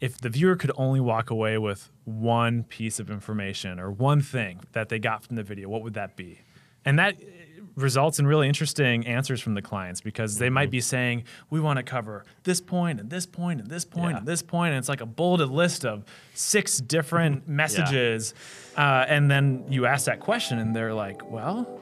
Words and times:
if 0.00 0.18
the 0.18 0.28
viewer 0.30 0.56
could 0.56 0.72
only 0.76 1.00
walk 1.00 1.30
away 1.30 1.58
with 1.58 1.90
one 2.04 2.64
piece 2.64 2.98
of 2.98 3.10
information 3.10 3.78
or 3.78 3.90
one 3.90 4.20
thing 4.22 4.60
that 4.72 4.88
they 4.88 4.98
got 4.98 5.22
from 5.24 5.36
the 5.36 5.42
video, 5.42 5.68
what 5.68 5.82
would 5.82 5.94
that 5.94 6.16
be? 6.16 6.40
And 6.84 6.98
that 6.98 7.16
uh, 7.16 7.62
results 7.76 8.18
in 8.18 8.26
really 8.26 8.48
interesting 8.48 9.06
answers 9.06 9.40
from 9.42 9.52
the 9.54 9.60
clients 9.62 10.00
because 10.00 10.38
they 10.38 10.48
might 10.48 10.70
be 10.70 10.80
saying, 10.80 11.24
we 11.50 11.60
want 11.60 11.76
to 11.76 11.82
cover 11.82 12.24
this 12.44 12.60
point 12.62 12.98
and 12.98 13.10
this 13.10 13.26
point 13.26 13.60
and 13.60 13.68
this 13.70 13.84
point 13.84 14.12
Yeah. 14.12 14.18
and 14.18 14.26
this 14.26 14.40
point. 14.42 14.70
and 14.70 14.78
it's 14.78 14.88
like 14.88 15.02
a 15.02 15.06
bulleted 15.06 15.50
list 15.50 15.84
of 15.84 16.04
six 16.34 16.78
different 16.78 17.46
messages. 17.62 18.32
Uh, 18.78 19.04
and 19.06 19.30
then 19.30 19.66
you 19.68 19.84
ask 19.84 20.06
that 20.06 20.20
question, 20.20 20.58
and 20.58 20.74
they're 20.74 20.94
like, 20.94 21.30
well, 21.30 21.80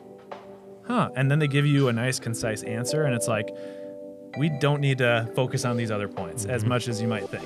huh. 0.89 1.11
And 1.15 1.31
then 1.31 1.39
they 1.39 1.47
give 1.49 1.67
you 1.67 1.87
a 1.89 1.93
nice, 1.93 2.19
concise 2.19 2.65
answer, 2.65 3.05
and 3.05 3.15
it's 3.15 3.29
like, 3.29 3.49
we 4.37 4.49
don't 4.61 4.81
need 4.81 4.99
to 4.99 5.31
focus 5.35 5.65
on 5.65 5.77
these 5.77 5.91
other 5.91 6.07
points 6.09 6.45
as 6.45 6.65
much 6.65 6.87
as 6.89 7.01
you 7.01 7.09
might 7.09 7.29
think. 7.29 7.45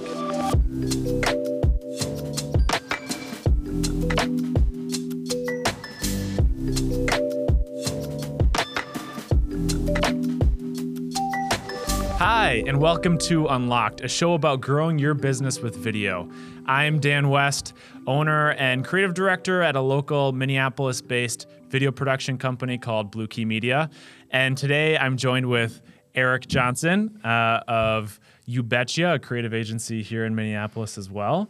Hi, 12.18 12.62
and 12.66 12.80
welcome 12.82 13.16
to 13.18 13.46
Unlocked, 13.46 14.02
a 14.02 14.08
show 14.08 14.34
about 14.34 14.60
growing 14.60 14.98
your 14.98 15.14
business 15.14 15.60
with 15.60 15.74
video. 15.74 16.28
I'm 16.66 17.00
Dan 17.00 17.30
West, 17.30 17.72
owner 18.06 18.50
and 18.52 18.84
creative 18.84 19.14
director 19.14 19.62
at 19.62 19.74
a 19.74 19.80
local 19.80 20.32
Minneapolis 20.32 21.00
based 21.00 21.46
video 21.70 21.90
production 21.90 22.36
company 22.36 22.76
called 22.76 23.10
Blue 23.10 23.26
Key 23.26 23.46
Media. 23.46 23.88
And 24.30 24.58
today 24.58 24.98
I'm 24.98 25.16
joined 25.16 25.46
with 25.46 25.80
Eric 26.14 26.46
Johnson 26.46 27.18
uh, 27.24 27.60
of 27.66 28.20
You 28.44 28.62
Betcha, 28.62 29.14
a 29.14 29.18
creative 29.18 29.54
agency 29.54 30.02
here 30.02 30.24
in 30.24 30.34
Minneapolis 30.34 30.98
as 30.98 31.10
well. 31.10 31.48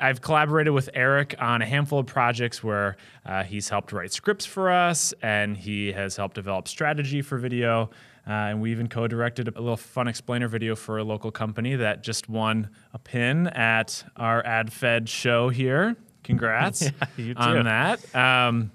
I've 0.00 0.20
collaborated 0.20 0.72
with 0.72 0.90
Eric 0.94 1.34
on 1.38 1.62
a 1.62 1.66
handful 1.66 2.00
of 2.00 2.06
projects 2.06 2.62
where 2.62 2.96
uh, 3.24 3.44
he's 3.44 3.68
helped 3.68 3.92
write 3.92 4.12
scripts 4.12 4.44
for 4.44 4.70
us 4.70 5.14
and 5.22 5.56
he 5.56 5.92
has 5.92 6.16
helped 6.16 6.34
develop 6.34 6.68
strategy 6.68 7.22
for 7.22 7.38
video. 7.38 7.90
Uh, 8.26 8.30
and 8.32 8.60
we 8.62 8.70
even 8.70 8.88
co 8.88 9.06
directed 9.06 9.48
a 9.48 9.60
little 9.60 9.76
fun 9.76 10.08
explainer 10.08 10.48
video 10.48 10.74
for 10.74 10.98
a 10.98 11.04
local 11.04 11.30
company 11.30 11.76
that 11.76 12.02
just 12.02 12.28
won 12.28 12.70
a 12.92 12.98
pin 12.98 13.48
at 13.48 14.02
our 14.16 14.42
AdFed 14.42 15.08
show 15.08 15.50
here. 15.50 15.94
Congrats 16.22 16.90
you 17.16 17.34
on 17.36 17.64
that. 17.64 18.14
Um, 18.14 18.72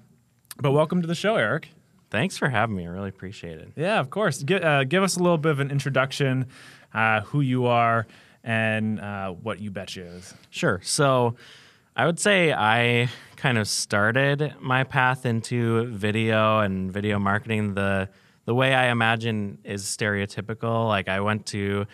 but 0.60 0.70
welcome 0.70 1.02
to 1.02 1.08
the 1.08 1.16
show, 1.16 1.34
Eric. 1.34 1.68
Thanks 2.10 2.36
for 2.36 2.48
having 2.48 2.76
me. 2.76 2.86
I 2.86 2.90
really 2.90 3.08
appreciate 3.08 3.58
it. 3.58 3.68
Yeah, 3.76 4.00
of 4.00 4.10
course. 4.10 4.42
Uh, 4.42 4.84
give 4.84 5.02
us 5.02 5.16
a 5.16 5.22
little 5.22 5.38
bit 5.38 5.52
of 5.52 5.60
an 5.60 5.70
introduction, 5.70 6.46
uh, 6.92 7.20
who 7.22 7.40
you 7.40 7.66
are, 7.66 8.06
and 8.42 9.00
uh, 9.00 9.30
what 9.30 9.60
You 9.60 9.70
Betcha 9.70 10.02
is. 10.02 10.34
Sure. 10.50 10.80
So 10.82 11.36
I 11.96 12.06
would 12.06 12.18
say 12.18 12.52
I 12.52 13.08
kind 13.36 13.58
of 13.58 13.68
started 13.68 14.54
my 14.60 14.84
path 14.84 15.24
into 15.24 15.86
video 15.86 16.60
and 16.60 16.92
video 16.92 17.18
marketing 17.18 17.74
the 17.74 18.08
the 18.46 18.54
way 18.54 18.74
I 18.74 18.86
imagine 18.86 19.58
is 19.64 19.84
stereotypical. 19.84 20.88
Like 20.88 21.08
I 21.08 21.20
went 21.20 21.46
to 21.46 21.86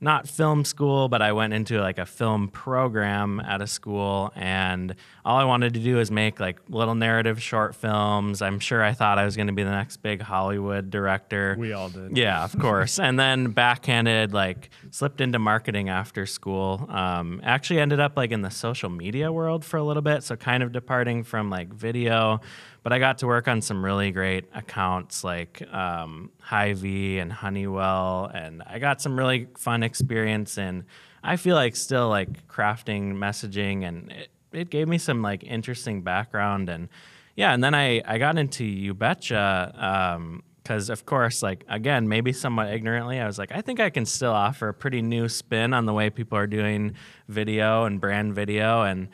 not 0.00 0.28
film 0.28 0.64
school, 0.64 1.08
but 1.08 1.22
I 1.22 1.32
went 1.32 1.54
into 1.54 1.80
like 1.80 1.98
a 1.98 2.06
film 2.06 2.48
program 2.48 3.40
at 3.40 3.62
a 3.62 3.66
school, 3.66 4.32
and 4.36 4.94
all 5.24 5.38
I 5.38 5.44
wanted 5.44 5.72
to 5.74 5.80
do 5.80 6.00
is 6.00 6.10
make 6.10 6.38
like 6.38 6.58
little 6.68 6.94
narrative 6.94 7.42
short 7.42 7.74
films. 7.74 8.42
I'm 8.42 8.58
sure 8.58 8.82
I 8.82 8.92
thought 8.92 9.18
I 9.18 9.24
was 9.24 9.36
going 9.36 9.46
to 9.46 9.54
be 9.54 9.62
the 9.62 9.70
next 9.70 9.98
big 9.98 10.20
Hollywood 10.20 10.90
director. 10.90 11.56
We 11.58 11.72
all 11.72 11.88
did. 11.88 12.16
Yeah, 12.16 12.44
of 12.44 12.58
course. 12.58 12.98
and 12.98 13.18
then 13.18 13.52
backhanded, 13.52 14.34
like 14.34 14.68
slipped 14.90 15.22
into 15.22 15.38
marketing 15.38 15.88
after 15.88 16.26
school. 16.26 16.86
Um, 16.90 17.40
actually 17.42 17.80
ended 17.80 18.00
up 18.00 18.18
like 18.18 18.32
in 18.32 18.42
the 18.42 18.50
social 18.50 18.90
media 18.90 19.32
world 19.32 19.64
for 19.64 19.78
a 19.78 19.82
little 19.82 20.02
bit, 20.02 20.22
so 20.24 20.36
kind 20.36 20.62
of 20.62 20.72
departing 20.72 21.24
from 21.24 21.48
like 21.48 21.72
video. 21.72 22.40
But 22.82 22.92
I 22.92 22.98
got 22.98 23.16
to 23.18 23.26
work 23.26 23.48
on 23.48 23.62
some 23.62 23.82
really 23.82 24.10
great 24.10 24.44
accounts 24.54 25.24
like 25.24 25.62
um, 25.72 26.30
Hy-Vee 26.42 27.18
and 27.18 27.32
Honeywell, 27.32 28.30
and 28.34 28.62
I 28.66 28.78
got 28.78 29.00
some 29.00 29.18
really 29.18 29.48
fun 29.56 29.82
experience 29.82 30.58
in. 30.58 30.84
I 31.22 31.36
feel 31.38 31.56
like 31.56 31.76
still 31.76 32.10
like 32.10 32.46
crafting 32.46 33.14
messaging, 33.14 33.88
and 33.88 34.12
it, 34.12 34.28
it 34.54 34.70
gave 34.70 34.88
me 34.88 34.98
some 34.98 35.22
like 35.22 35.42
interesting 35.44 36.02
background 36.02 36.68
and 36.68 36.88
yeah, 37.36 37.52
and 37.52 37.62
then 37.64 37.74
I, 37.74 38.00
I 38.04 38.18
got 38.18 38.38
into 38.38 38.64
You 38.64 38.94
Betcha 38.94 40.20
because, 40.62 40.88
of 40.88 41.04
course, 41.04 41.42
like 41.42 41.64
again, 41.68 42.08
maybe 42.08 42.32
somewhat 42.32 42.72
ignorantly, 42.72 43.18
I 43.20 43.26
was 43.26 43.38
like, 43.38 43.52
I 43.52 43.60
think 43.60 43.80
I 43.80 43.90
can 43.90 44.06
still 44.06 44.32
offer 44.32 44.68
a 44.68 44.74
pretty 44.74 45.02
new 45.02 45.28
spin 45.28 45.74
on 45.74 45.84
the 45.84 45.92
way 45.92 46.10
people 46.10 46.38
are 46.38 46.46
doing 46.46 46.94
video 47.28 47.84
and 47.84 48.00
brand 48.00 48.34
video. 48.34 48.82
And 48.82 49.08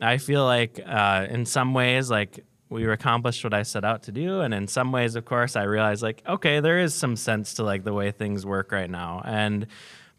I 0.00 0.18
feel 0.18 0.44
like 0.44 0.80
uh, 0.84 1.26
in 1.30 1.46
some 1.46 1.74
ways, 1.74 2.10
like 2.10 2.44
we 2.70 2.86
accomplished 2.86 3.44
what 3.44 3.54
I 3.54 3.62
set 3.62 3.84
out 3.84 4.04
to 4.04 4.12
do. 4.12 4.40
And 4.40 4.52
in 4.52 4.66
some 4.66 4.92
ways, 4.92 5.14
of 5.14 5.24
course, 5.24 5.56
I 5.56 5.62
realized 5.62 6.02
like, 6.02 6.22
okay, 6.28 6.60
there 6.60 6.80
is 6.80 6.94
some 6.94 7.16
sense 7.16 7.54
to 7.54 7.64
like 7.64 7.84
the 7.84 7.92
way 7.92 8.10
things 8.10 8.44
work 8.44 8.72
right 8.72 8.90
now. 8.90 9.22
And 9.24 9.66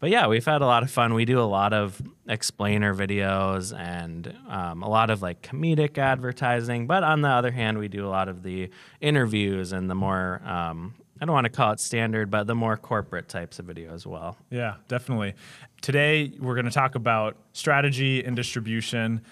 but 0.02 0.10
yeah, 0.10 0.26
we've 0.26 0.44
had 0.44 0.62
a 0.62 0.66
lot 0.66 0.82
of 0.82 0.90
fun. 0.90 1.14
We 1.14 1.24
do 1.24 1.38
a 1.38 1.46
lot 1.46 1.72
of 1.72 2.02
explainer 2.28 2.92
videos 2.92 3.72
and 3.72 4.36
um, 4.48 4.82
a 4.82 4.88
lot 4.88 5.10
of 5.10 5.22
like 5.22 5.42
comedic 5.42 5.96
advertising. 5.96 6.88
But 6.88 7.04
on 7.04 7.22
the 7.22 7.28
other 7.28 7.52
hand, 7.52 7.78
we 7.78 7.86
do 7.86 8.04
a 8.04 8.10
lot 8.10 8.28
of 8.28 8.42
the 8.42 8.68
interviews 9.00 9.72
and 9.72 9.88
the 9.88 9.94
more, 9.94 10.42
um, 10.44 10.94
I 11.20 11.24
don't 11.24 11.32
want 11.32 11.44
to 11.44 11.50
call 11.50 11.70
it 11.70 11.78
standard, 11.78 12.32
but 12.32 12.48
the 12.48 12.54
more 12.56 12.76
corporate 12.76 13.28
types 13.28 13.60
of 13.60 13.66
video 13.66 13.94
as 13.94 14.04
well. 14.04 14.36
Yeah, 14.50 14.74
definitely. 14.88 15.34
Today, 15.82 16.32
we're 16.40 16.56
going 16.56 16.64
to 16.64 16.72
talk 16.72 16.96
about 16.96 17.36
strategy 17.52 18.24
and 18.24 18.34
distribution. 18.34 19.22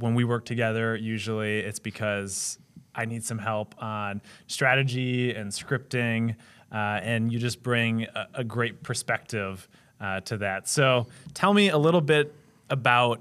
When 0.00 0.14
we 0.14 0.24
work 0.24 0.44
together, 0.44 0.96
usually 0.96 1.60
it's 1.60 1.78
because 1.78 2.58
I 2.94 3.06
need 3.06 3.24
some 3.24 3.38
help 3.38 3.74
on 3.82 4.20
strategy 4.48 5.32
and 5.32 5.50
scripting, 5.50 6.36
uh, 6.70 7.00
and 7.02 7.32
you 7.32 7.38
just 7.38 7.62
bring 7.62 8.02
a, 8.02 8.26
a 8.34 8.44
great 8.44 8.82
perspective 8.82 9.66
uh, 10.00 10.20
to 10.20 10.38
that. 10.38 10.68
So, 10.68 11.06
tell 11.34 11.52
me 11.52 11.68
a 11.68 11.78
little 11.78 12.00
bit 12.00 12.34
about 12.68 13.20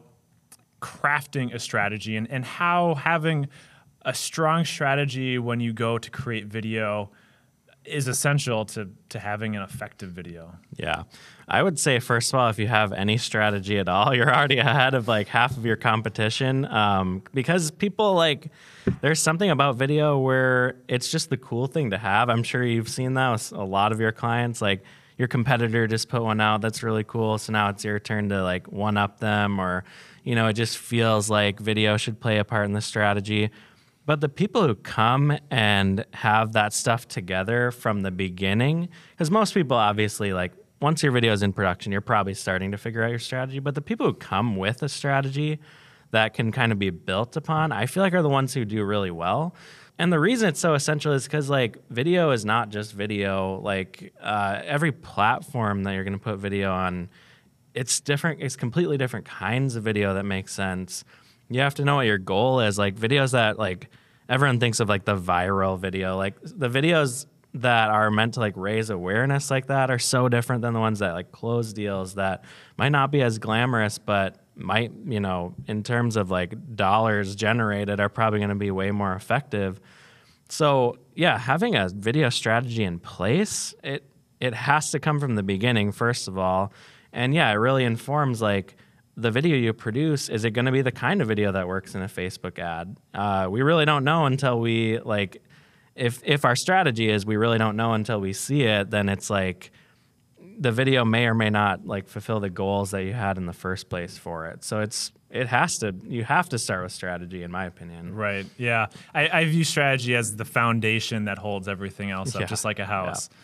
crafting 0.81 1.53
a 1.53 1.59
strategy 1.59 2.15
and, 2.15 2.29
and 2.29 2.45
how 2.45 2.95
having 2.95 3.47
a 4.03 4.13
strong 4.13 4.65
strategy 4.65 5.37
when 5.37 5.59
you 5.59 5.73
go 5.73 5.97
to 5.97 6.09
create 6.09 6.45
video 6.45 7.11
is 7.85 8.07
essential 8.07 8.65
to, 8.65 8.89
to 9.09 9.19
having 9.19 9.55
an 9.55 9.61
effective 9.61 10.11
video. 10.11 10.55
Yeah. 10.77 11.03
I 11.47 11.63
would 11.63 11.79
say, 11.79 11.99
first 11.99 12.31
of 12.31 12.39
all, 12.39 12.49
if 12.49 12.59
you 12.59 12.67
have 12.67 12.93
any 12.93 13.17
strategy 13.17 13.79
at 13.79 13.89
all, 13.89 14.13
you're 14.15 14.33
already 14.33 14.59
ahead 14.59 14.93
of 14.93 15.07
like 15.07 15.27
half 15.27 15.57
of 15.57 15.65
your 15.65 15.75
competition. 15.75 16.65
Um, 16.65 17.23
because 17.33 17.71
people 17.71 18.13
like, 18.13 18.51
there's 19.01 19.21
something 19.21 19.49
about 19.49 19.75
video 19.75 20.17
where 20.19 20.75
it's 20.87 21.11
just 21.11 21.29
the 21.29 21.37
cool 21.37 21.67
thing 21.67 21.89
to 21.91 21.97
have. 21.97 22.29
I'm 22.29 22.43
sure 22.43 22.63
you've 22.63 22.89
seen 22.89 23.15
that 23.15 23.31
with 23.31 23.51
a 23.51 23.63
lot 23.63 23.91
of 23.91 23.99
your 23.99 24.11
clients. 24.11 24.61
Like, 24.61 24.83
your 25.19 25.27
competitor 25.27 25.85
just 25.85 26.07
put 26.07 26.23
one 26.23 26.39
out 26.39 26.61
that's 26.61 26.81
really 26.81 27.03
cool. 27.03 27.37
So 27.37 27.51
now 27.51 27.69
it's 27.69 27.83
your 27.83 27.99
turn 27.99 28.29
to 28.29 28.41
like 28.41 28.71
one 28.71 28.95
up 28.95 29.19
them, 29.19 29.59
or, 29.59 29.83
you 30.23 30.33
know, 30.33 30.47
it 30.47 30.53
just 30.53 30.77
feels 30.77 31.29
like 31.29 31.59
video 31.59 31.97
should 31.97 32.21
play 32.21 32.39
a 32.39 32.45
part 32.45 32.65
in 32.65 32.71
the 32.71 32.81
strategy. 32.81 33.49
But 34.05 34.21
the 34.21 34.29
people 34.29 34.65
who 34.65 34.75
come 34.75 35.37
and 35.51 36.05
have 36.13 36.53
that 36.53 36.71
stuff 36.71 37.05
together 37.07 37.69
from 37.71 38.01
the 38.01 38.11
beginning, 38.11 38.87
because 39.11 39.29
most 39.29 39.53
people 39.53 39.75
obviously 39.75 40.31
like 40.31 40.53
once 40.81 41.03
your 41.03 41.11
video 41.11 41.33
is 41.33 41.43
in 41.43 41.51
production, 41.51 41.91
you're 41.91 41.99
probably 41.99 42.33
starting 42.33 42.71
to 42.71 42.77
figure 42.77 43.03
out 43.03 43.09
your 43.09 43.19
strategy. 43.19 43.59
But 43.59 43.75
the 43.75 43.81
people 43.81 44.05
who 44.05 44.13
come 44.13 44.55
with 44.55 44.81
a 44.81 44.89
strategy 44.89 45.59
that 46.11 46.33
can 46.33 46.53
kind 46.53 46.71
of 46.71 46.79
be 46.79 46.91
built 46.91 47.35
upon, 47.35 47.73
I 47.73 47.87
feel 47.87 48.01
like 48.01 48.13
are 48.13 48.21
the 48.21 48.29
ones 48.29 48.53
who 48.53 48.63
do 48.63 48.83
really 48.85 49.11
well. 49.11 49.53
And 49.99 50.13
the 50.13 50.19
reason 50.19 50.47
it's 50.47 50.61
so 50.61 50.75
essential 50.75 51.11
is 51.11 51.25
because 51.25 51.49
like 51.49 51.77
video 51.89 52.31
is 52.31 52.45
not 52.45 52.69
just 52.69 52.93
video. 52.93 53.59
Like 53.59 54.13
uh, 54.21 54.61
every 54.63 54.93
platform 54.93 55.83
that 55.83 55.93
you're 55.93 56.05
going 56.05 56.17
to 56.17 56.23
put 56.23 56.37
video 56.37 56.71
on, 56.71 57.09
it's 57.73 57.99
different. 57.99 58.41
It's 58.41 58.55
completely 58.55 58.97
different 58.97 59.25
kinds 59.25 59.75
of 59.75 59.83
video 59.83 60.13
that 60.13 60.23
make 60.23 60.47
sense. 60.47 61.03
You 61.49 61.59
have 61.59 61.75
to 61.75 61.83
know 61.83 61.97
what 61.97 62.05
your 62.05 62.17
goal 62.17 62.61
is. 62.61 62.77
Like 62.77 62.95
videos 62.95 63.33
that 63.33 63.59
like 63.59 63.89
everyone 64.29 64.61
thinks 64.61 64.79
of 64.79 64.87
like 64.87 65.03
the 65.03 65.17
viral 65.17 65.77
video. 65.77 66.15
Like 66.15 66.35
the 66.43 66.69
videos 66.69 67.25
that 67.53 67.89
are 67.89 68.11
meant 68.11 68.35
to 68.35 68.39
like 68.39 68.55
raise 68.55 68.89
awareness 68.89 69.49
like 69.49 69.67
that 69.67 69.89
are 69.89 69.97
so 69.99 70.29
different 70.29 70.61
than 70.61 70.73
the 70.73 70.79
ones 70.79 70.99
that 70.99 71.13
like 71.13 71.31
close 71.31 71.73
deals 71.73 72.13
that 72.13 72.43
might 72.77 72.89
not 72.89 73.11
be 73.11 73.21
as 73.21 73.39
glamorous, 73.39 73.97
but 73.97 74.37
might 74.55 74.91
you 75.05 75.19
know 75.19 75.55
in 75.67 75.83
terms 75.83 76.15
of 76.15 76.29
like 76.29 76.53
dollars 76.75 77.35
generated 77.35 77.99
are 77.99 78.09
probably 78.09 78.39
going 78.39 78.49
to 78.49 78.55
be 78.55 78.71
way 78.71 78.91
more 78.91 79.13
effective. 79.13 79.79
So 80.49 80.97
yeah, 81.15 81.37
having 81.37 81.75
a 81.75 81.89
video 81.89 82.29
strategy 82.29 82.83
in 82.83 82.99
place, 82.99 83.73
it 83.83 84.03
it 84.39 84.53
has 84.53 84.91
to 84.91 84.99
come 84.99 85.19
from 85.19 85.35
the 85.35 85.43
beginning 85.43 85.91
first 85.91 86.27
of 86.27 86.37
all, 86.37 86.71
and 87.11 87.33
yeah, 87.33 87.49
it 87.49 87.55
really 87.55 87.83
informs 87.83 88.41
like 88.41 88.75
the 89.17 89.31
video 89.31 89.57
you 89.57 89.73
produce. 89.73 90.29
Is 90.29 90.45
it 90.45 90.51
going 90.51 90.65
to 90.65 90.71
be 90.71 90.81
the 90.81 90.91
kind 90.91 91.21
of 91.21 91.27
video 91.27 91.51
that 91.51 91.67
works 91.67 91.95
in 91.95 92.01
a 92.01 92.07
Facebook 92.07 92.57
ad? 92.57 92.95
Uh, 93.13 93.47
we 93.49 93.61
really 93.63 93.85
don't 93.85 94.03
know 94.03 94.25
until 94.25 94.59
we 94.59 94.99
like. 94.99 95.41
If 95.99 96.21
if 96.23 96.45
our 96.45 96.55
strategy 96.55 97.09
is 97.09 97.25
we 97.25 97.35
really 97.35 97.57
don't 97.57 97.75
know 97.75 97.93
until 97.93 98.19
we 98.21 98.33
see 98.33 98.63
it, 98.63 98.89
then 98.89 99.09
it's 99.09 99.29
like 99.29 99.71
the 100.57 100.71
video 100.71 101.05
may 101.05 101.25
or 101.25 101.33
may 101.33 101.49
not 101.49 101.85
like 101.85 102.07
fulfill 102.07 102.39
the 102.39 102.49
goals 102.49 102.91
that 102.91 103.03
you 103.03 103.13
had 103.13 103.37
in 103.37 103.45
the 103.45 103.53
first 103.53 103.89
place 103.89 104.17
for 104.17 104.47
it. 104.47 104.63
So 104.63 104.79
it's 104.79 105.11
it 105.29 105.47
has 105.47 105.77
to 105.79 105.95
you 106.03 106.23
have 106.23 106.49
to 106.49 106.57
start 106.57 106.83
with 106.83 106.91
strategy 106.91 107.43
in 107.43 107.51
my 107.51 107.65
opinion. 107.65 108.15
Right. 108.15 108.45
Yeah. 108.57 108.87
I, 109.13 109.29
I 109.41 109.45
view 109.45 109.63
strategy 109.63 110.15
as 110.15 110.35
the 110.35 110.45
foundation 110.45 111.25
that 111.25 111.37
holds 111.37 111.67
everything 111.67 112.11
else 112.11 112.33
up, 112.35 112.41
Yeah. 112.41 112.47
just 112.47 112.65
like 112.65 112.79
a 112.79 112.85
house. 112.85 113.29
Yeah. 113.31 113.37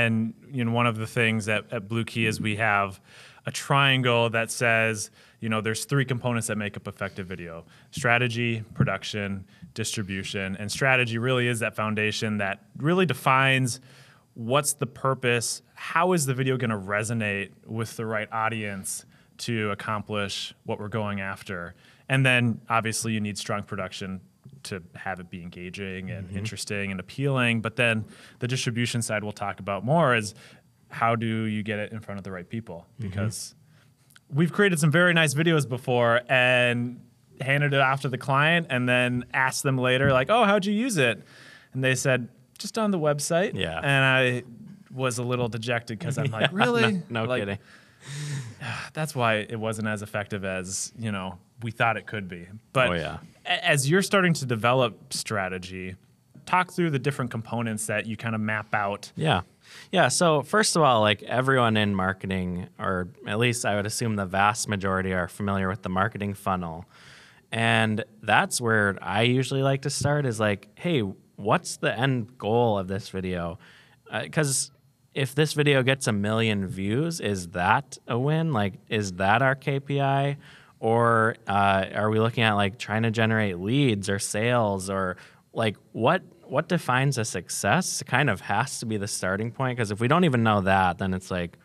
And 0.00 0.34
you 0.50 0.64
know, 0.64 0.72
one 0.72 0.86
of 0.86 0.96
the 0.96 1.06
things 1.06 1.48
at, 1.48 1.64
at 1.72 1.88
Blue 1.88 2.04
Key 2.04 2.26
is 2.26 2.40
we 2.40 2.56
have 2.56 3.00
a 3.44 3.50
triangle 3.50 4.30
that 4.30 4.50
says, 4.50 5.10
you 5.40 5.48
know, 5.48 5.60
there's 5.60 5.84
three 5.84 6.04
components 6.04 6.48
that 6.48 6.58
make 6.58 6.76
up 6.76 6.88
effective 6.88 7.26
video: 7.26 7.64
strategy, 7.90 8.62
production, 8.74 9.46
distribution. 9.74 10.56
And 10.56 10.70
strategy 10.70 11.18
really 11.18 11.48
is 11.48 11.60
that 11.60 11.76
foundation 11.76 12.38
that 12.38 12.64
really 12.76 13.06
defines 13.06 13.80
what's 14.34 14.74
the 14.74 14.86
purpose, 14.86 15.62
how 15.74 16.12
is 16.12 16.26
the 16.26 16.34
video 16.34 16.56
going 16.56 16.70
to 16.70 16.76
resonate 16.76 17.50
with 17.66 17.96
the 17.96 18.06
right 18.06 18.30
audience 18.32 19.04
to 19.38 19.70
accomplish 19.70 20.54
what 20.64 20.78
we're 20.78 20.88
going 20.88 21.20
after. 21.20 21.74
And 22.08 22.24
then 22.24 22.60
obviously 22.68 23.12
you 23.12 23.20
need 23.20 23.38
strong 23.38 23.62
production 23.62 24.20
to 24.64 24.82
have 24.94 25.20
it 25.20 25.30
be 25.30 25.42
engaging 25.42 26.10
and 26.10 26.28
mm-hmm. 26.28 26.38
interesting 26.38 26.90
and 26.90 27.00
appealing. 27.00 27.60
But 27.60 27.76
then 27.76 28.04
the 28.38 28.48
distribution 28.48 29.02
side 29.02 29.22
we'll 29.22 29.32
talk 29.32 29.60
about 29.60 29.84
more 29.84 30.14
is 30.14 30.34
how 30.88 31.16
do 31.16 31.26
you 31.26 31.62
get 31.62 31.78
it 31.78 31.92
in 31.92 32.00
front 32.00 32.18
of 32.18 32.24
the 32.24 32.32
right 32.32 32.48
people? 32.48 32.86
Mm-hmm. 33.00 33.10
Because 33.10 33.54
we've 34.32 34.52
created 34.52 34.78
some 34.78 34.90
very 34.90 35.14
nice 35.14 35.34
videos 35.34 35.68
before 35.68 36.20
and 36.28 37.00
handed 37.40 37.72
it 37.72 37.80
off 37.80 38.02
to 38.02 38.08
the 38.08 38.18
client 38.18 38.66
and 38.70 38.88
then 38.88 39.24
asked 39.32 39.62
them 39.62 39.78
later, 39.78 40.12
like, 40.12 40.28
oh, 40.30 40.44
how'd 40.44 40.66
you 40.66 40.72
use 40.74 40.96
it? 40.96 41.22
And 41.72 41.82
they 41.84 41.94
said, 41.94 42.28
just 42.58 42.76
on 42.78 42.90
the 42.90 42.98
website. 42.98 43.54
Yeah. 43.54 43.78
And 43.78 44.04
I 44.04 44.42
was 44.92 45.18
a 45.18 45.22
little 45.22 45.48
dejected 45.48 45.98
because 45.98 46.18
I'm 46.18 46.30
like, 46.30 46.50
really? 46.52 47.02
No 47.08 47.24
Like, 47.24 47.42
kidding. 47.42 47.58
that's 48.92 49.14
why 49.14 49.36
it 49.36 49.58
wasn't 49.58 49.88
as 49.88 50.02
effective 50.02 50.44
as 50.44 50.92
you 50.98 51.12
know 51.12 51.38
we 51.62 51.70
thought 51.70 51.96
it 51.96 52.06
could 52.06 52.28
be. 52.28 52.46
But 52.72 52.88
Oh, 52.90 52.94
yeah. 52.94 53.18
as 53.44 53.88
you're 53.90 54.02
starting 54.02 54.32
to 54.34 54.46
develop 54.46 55.12
strategy, 55.12 55.96
talk 56.46 56.72
through 56.72 56.90
the 56.90 56.98
different 56.98 57.30
components 57.30 57.86
that 57.86 58.06
you 58.06 58.16
kind 58.16 58.34
of 58.34 58.40
map 58.40 58.74
out. 58.74 59.12
Yeah. 59.16 59.42
Yeah. 59.90 60.08
So, 60.08 60.42
first 60.42 60.76
of 60.76 60.82
all, 60.82 61.00
like 61.00 61.22
everyone 61.22 61.76
in 61.76 61.94
marketing, 61.94 62.68
or 62.78 63.08
at 63.26 63.38
least 63.38 63.64
I 63.64 63.76
would 63.76 63.86
assume 63.86 64.16
the 64.16 64.26
vast 64.26 64.68
majority 64.68 65.12
are 65.12 65.28
familiar 65.28 65.68
with 65.68 65.82
the 65.82 65.88
marketing 65.88 66.34
funnel. 66.34 66.84
And 67.50 68.04
that's 68.22 68.60
where 68.60 68.98
I 69.00 69.22
usually 69.22 69.62
like 69.62 69.82
to 69.82 69.90
start 69.90 70.26
is 70.26 70.38
like, 70.38 70.68
hey, 70.74 71.00
what's 71.36 71.76
the 71.78 71.96
end 71.96 72.36
goal 72.36 72.78
of 72.78 72.88
this 72.88 73.08
video? 73.08 73.58
Because 74.12 74.70
if 75.14 75.34
this 75.34 75.52
video 75.54 75.82
gets 75.82 76.06
a 76.06 76.12
million 76.12 76.66
views, 76.66 77.20
is 77.20 77.48
that 77.48 77.96
a 78.06 78.18
win? 78.18 78.52
Like, 78.52 78.74
is 78.88 79.12
that 79.14 79.40
our 79.42 79.56
KPI? 79.56 80.36
Or 80.80 81.36
uh, 81.46 81.86
are 81.94 82.10
we 82.10 82.20
looking 82.20 82.44
at 82.44 82.52
like 82.52 82.78
trying 82.78 83.02
to 83.02 83.10
generate 83.10 83.58
leads 83.58 84.08
or 84.08 84.18
sales 84.18 84.90
or 84.90 85.16
like 85.52 85.76
what 85.92 86.22
what 86.50 86.68
defines 86.68 87.18
a 87.18 87.24
success? 87.24 88.02
Kind 88.06 88.30
of 88.30 88.42
has 88.42 88.80
to 88.80 88.86
be 88.86 88.96
the 88.96 89.08
starting 89.08 89.50
point 89.50 89.76
because 89.76 89.90
if 89.90 90.00
we 90.00 90.08
don't 90.08 90.24
even 90.24 90.42
know 90.42 90.60
that, 90.62 90.98
then 90.98 91.14
it's 91.14 91.30
like, 91.30 91.58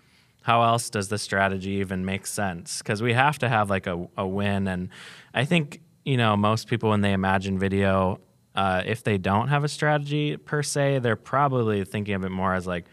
how 0.43 0.61
else 0.61 0.89
does 0.89 1.07
the 1.07 1.17
strategy 1.17 1.71
even 1.71 2.05
make 2.05 2.27
sense? 2.27 2.79
Because 2.79 3.01
we 3.01 3.13
have 3.13 3.39
to 3.39 3.49
have 3.49 3.69
like 3.69 3.87
a, 3.87 4.07
a 4.17 4.27
win. 4.27 4.67
And 4.67 4.89
I 5.33 5.45
think, 5.45 5.81
you 6.03 6.17
know, 6.17 6.35
most 6.35 6.67
people 6.67 6.89
when 6.89 7.01
they 7.01 7.13
imagine 7.13 7.57
video, 7.57 8.19
uh, 8.53 8.83
if 8.85 9.03
they 9.03 9.17
don't 9.17 9.47
have 9.47 9.63
a 9.63 9.69
strategy 9.69 10.35
per 10.35 10.61
se, 10.61 10.99
they're 10.99 11.15
probably 11.15 11.85
thinking 11.85 12.13
of 12.13 12.25
it 12.25 12.29
more 12.29 12.53
as 12.53 12.67
like 12.67 12.85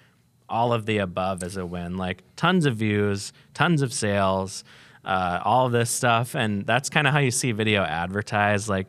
all 0.49 0.73
of 0.73 0.87
the 0.87 0.99
above 0.99 1.43
as 1.43 1.57
a 1.57 1.67
win, 1.67 1.97
like 1.97 2.23
tons 2.37 2.67
of 2.67 2.77
views, 2.77 3.33
tons 3.53 3.83
of 3.83 3.93
sales, 3.93 4.65
uh, 5.05 5.41
all 5.45 5.67
of 5.67 5.73
this 5.73 5.91
stuff. 5.91 6.37
And 6.37 6.65
that's 6.67 6.89
kind 6.89 7.07
of 7.07 7.13
how 7.13 7.19
you 7.19 7.31
see 7.31 7.53
video 7.53 7.83
advertised. 7.83 8.69
Like, 8.69 8.87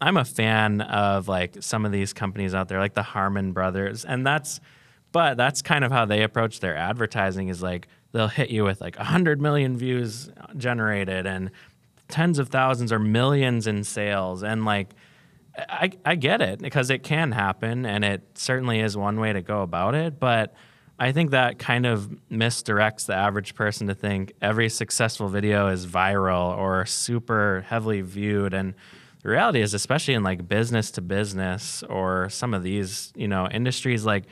I'm 0.00 0.16
a 0.16 0.24
fan 0.24 0.80
of 0.80 1.28
like 1.28 1.56
some 1.60 1.84
of 1.84 1.92
these 1.92 2.12
companies 2.12 2.54
out 2.54 2.68
there, 2.68 2.78
like 2.78 2.94
the 2.94 3.02
Harmon 3.02 3.52
Brothers, 3.52 4.04
and 4.04 4.26
that's, 4.26 4.60
but 5.12 5.36
that's 5.36 5.60
kind 5.60 5.84
of 5.84 5.92
how 5.92 6.06
they 6.06 6.22
approach 6.22 6.60
their 6.60 6.76
advertising. 6.76 7.48
Is 7.48 7.62
like 7.62 7.88
they'll 8.12 8.28
hit 8.28 8.50
you 8.50 8.64
with 8.64 8.80
like 8.80 8.96
hundred 8.96 9.40
million 9.40 9.76
views 9.76 10.30
generated 10.56 11.26
and 11.26 11.50
tens 12.08 12.38
of 12.38 12.48
thousands 12.48 12.92
or 12.92 12.98
millions 12.98 13.66
in 13.66 13.84
sales, 13.84 14.42
and 14.42 14.64
like 14.64 14.94
I, 15.56 15.90
I 16.04 16.14
get 16.14 16.40
it 16.40 16.60
because 16.60 16.88
it 16.90 17.02
can 17.02 17.32
happen, 17.32 17.84
and 17.84 18.04
it 18.04 18.22
certainly 18.34 18.80
is 18.80 18.96
one 18.96 19.20
way 19.20 19.32
to 19.32 19.42
go 19.42 19.62
about 19.62 19.94
it, 19.94 20.18
but. 20.18 20.54
I 21.02 21.12
think 21.12 21.30
that 21.30 21.58
kind 21.58 21.86
of 21.86 22.10
misdirects 22.30 23.06
the 23.06 23.14
average 23.14 23.54
person 23.54 23.86
to 23.86 23.94
think 23.94 24.34
every 24.42 24.68
successful 24.68 25.30
video 25.30 25.68
is 25.68 25.86
viral 25.86 26.54
or 26.54 26.84
super 26.84 27.64
heavily 27.66 28.02
viewed. 28.02 28.52
And 28.52 28.74
the 29.22 29.28
reality 29.28 29.60
is, 29.60 29.74
especially 29.74 30.14
in 30.14 30.22
like 30.22 30.48
business 30.48 30.90
to 30.92 31.00
business 31.00 31.82
or 31.84 32.28
some 32.30 32.54
of 32.54 32.62
these, 32.62 33.12
you 33.14 33.28
know, 33.28 33.48
industries, 33.48 34.04
like 34.04 34.24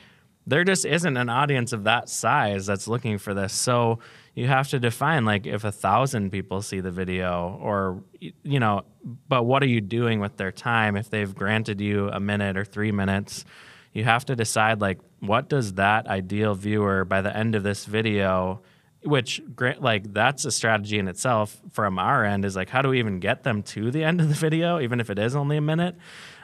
there 0.47 0.63
just 0.63 0.85
isn't 0.85 1.17
an 1.17 1.29
audience 1.29 1.73
of 1.73 1.83
that 1.83 2.09
size 2.09 2.65
that's 2.65 2.87
looking 2.87 3.17
for 3.17 3.33
this. 3.33 3.53
So 3.53 3.99
you 4.33 4.47
have 4.47 4.67
to 4.69 4.79
define 4.79 5.25
like 5.25 5.45
if 5.45 5.63
a 5.63 5.71
thousand 5.71 6.31
people 6.31 6.61
see 6.61 6.79
the 6.79 6.91
video 6.91 7.59
or, 7.61 8.03
you 8.19 8.59
know, 8.59 8.83
but 9.27 9.43
what 9.43 9.61
are 9.61 9.67
you 9.67 9.81
doing 9.81 10.19
with 10.19 10.37
their 10.37 10.51
time 10.51 10.95
if 10.95 11.09
they've 11.09 11.33
granted 11.33 11.79
you 11.79 12.09
a 12.09 12.19
minute 12.19 12.57
or 12.57 12.65
three 12.65 12.91
minutes? 12.91 13.45
you 13.93 14.03
have 14.03 14.25
to 14.25 14.35
decide 14.35 14.81
like 14.81 14.99
what 15.19 15.49
does 15.49 15.73
that 15.73 16.07
ideal 16.07 16.55
viewer 16.55 17.05
by 17.05 17.21
the 17.21 17.35
end 17.35 17.55
of 17.55 17.63
this 17.63 17.85
video 17.85 18.61
which 19.03 19.41
like 19.79 20.13
that's 20.13 20.45
a 20.45 20.51
strategy 20.51 20.99
in 20.99 21.07
itself 21.07 21.59
from 21.71 21.97
our 21.97 22.25
end 22.25 22.43
is 22.43 22.55
like 22.55 22.69
how 22.69 22.81
do 22.81 22.89
we 22.89 22.99
even 22.99 23.19
get 23.19 23.43
them 23.43 23.63
to 23.63 23.91
the 23.91 24.03
end 24.03 24.19
of 24.19 24.27
the 24.27 24.35
video 24.35 24.79
even 24.79 24.99
if 24.99 25.09
it 25.09 25.19
is 25.19 25.35
only 25.35 25.57
a 25.57 25.61
minute? 25.61 25.95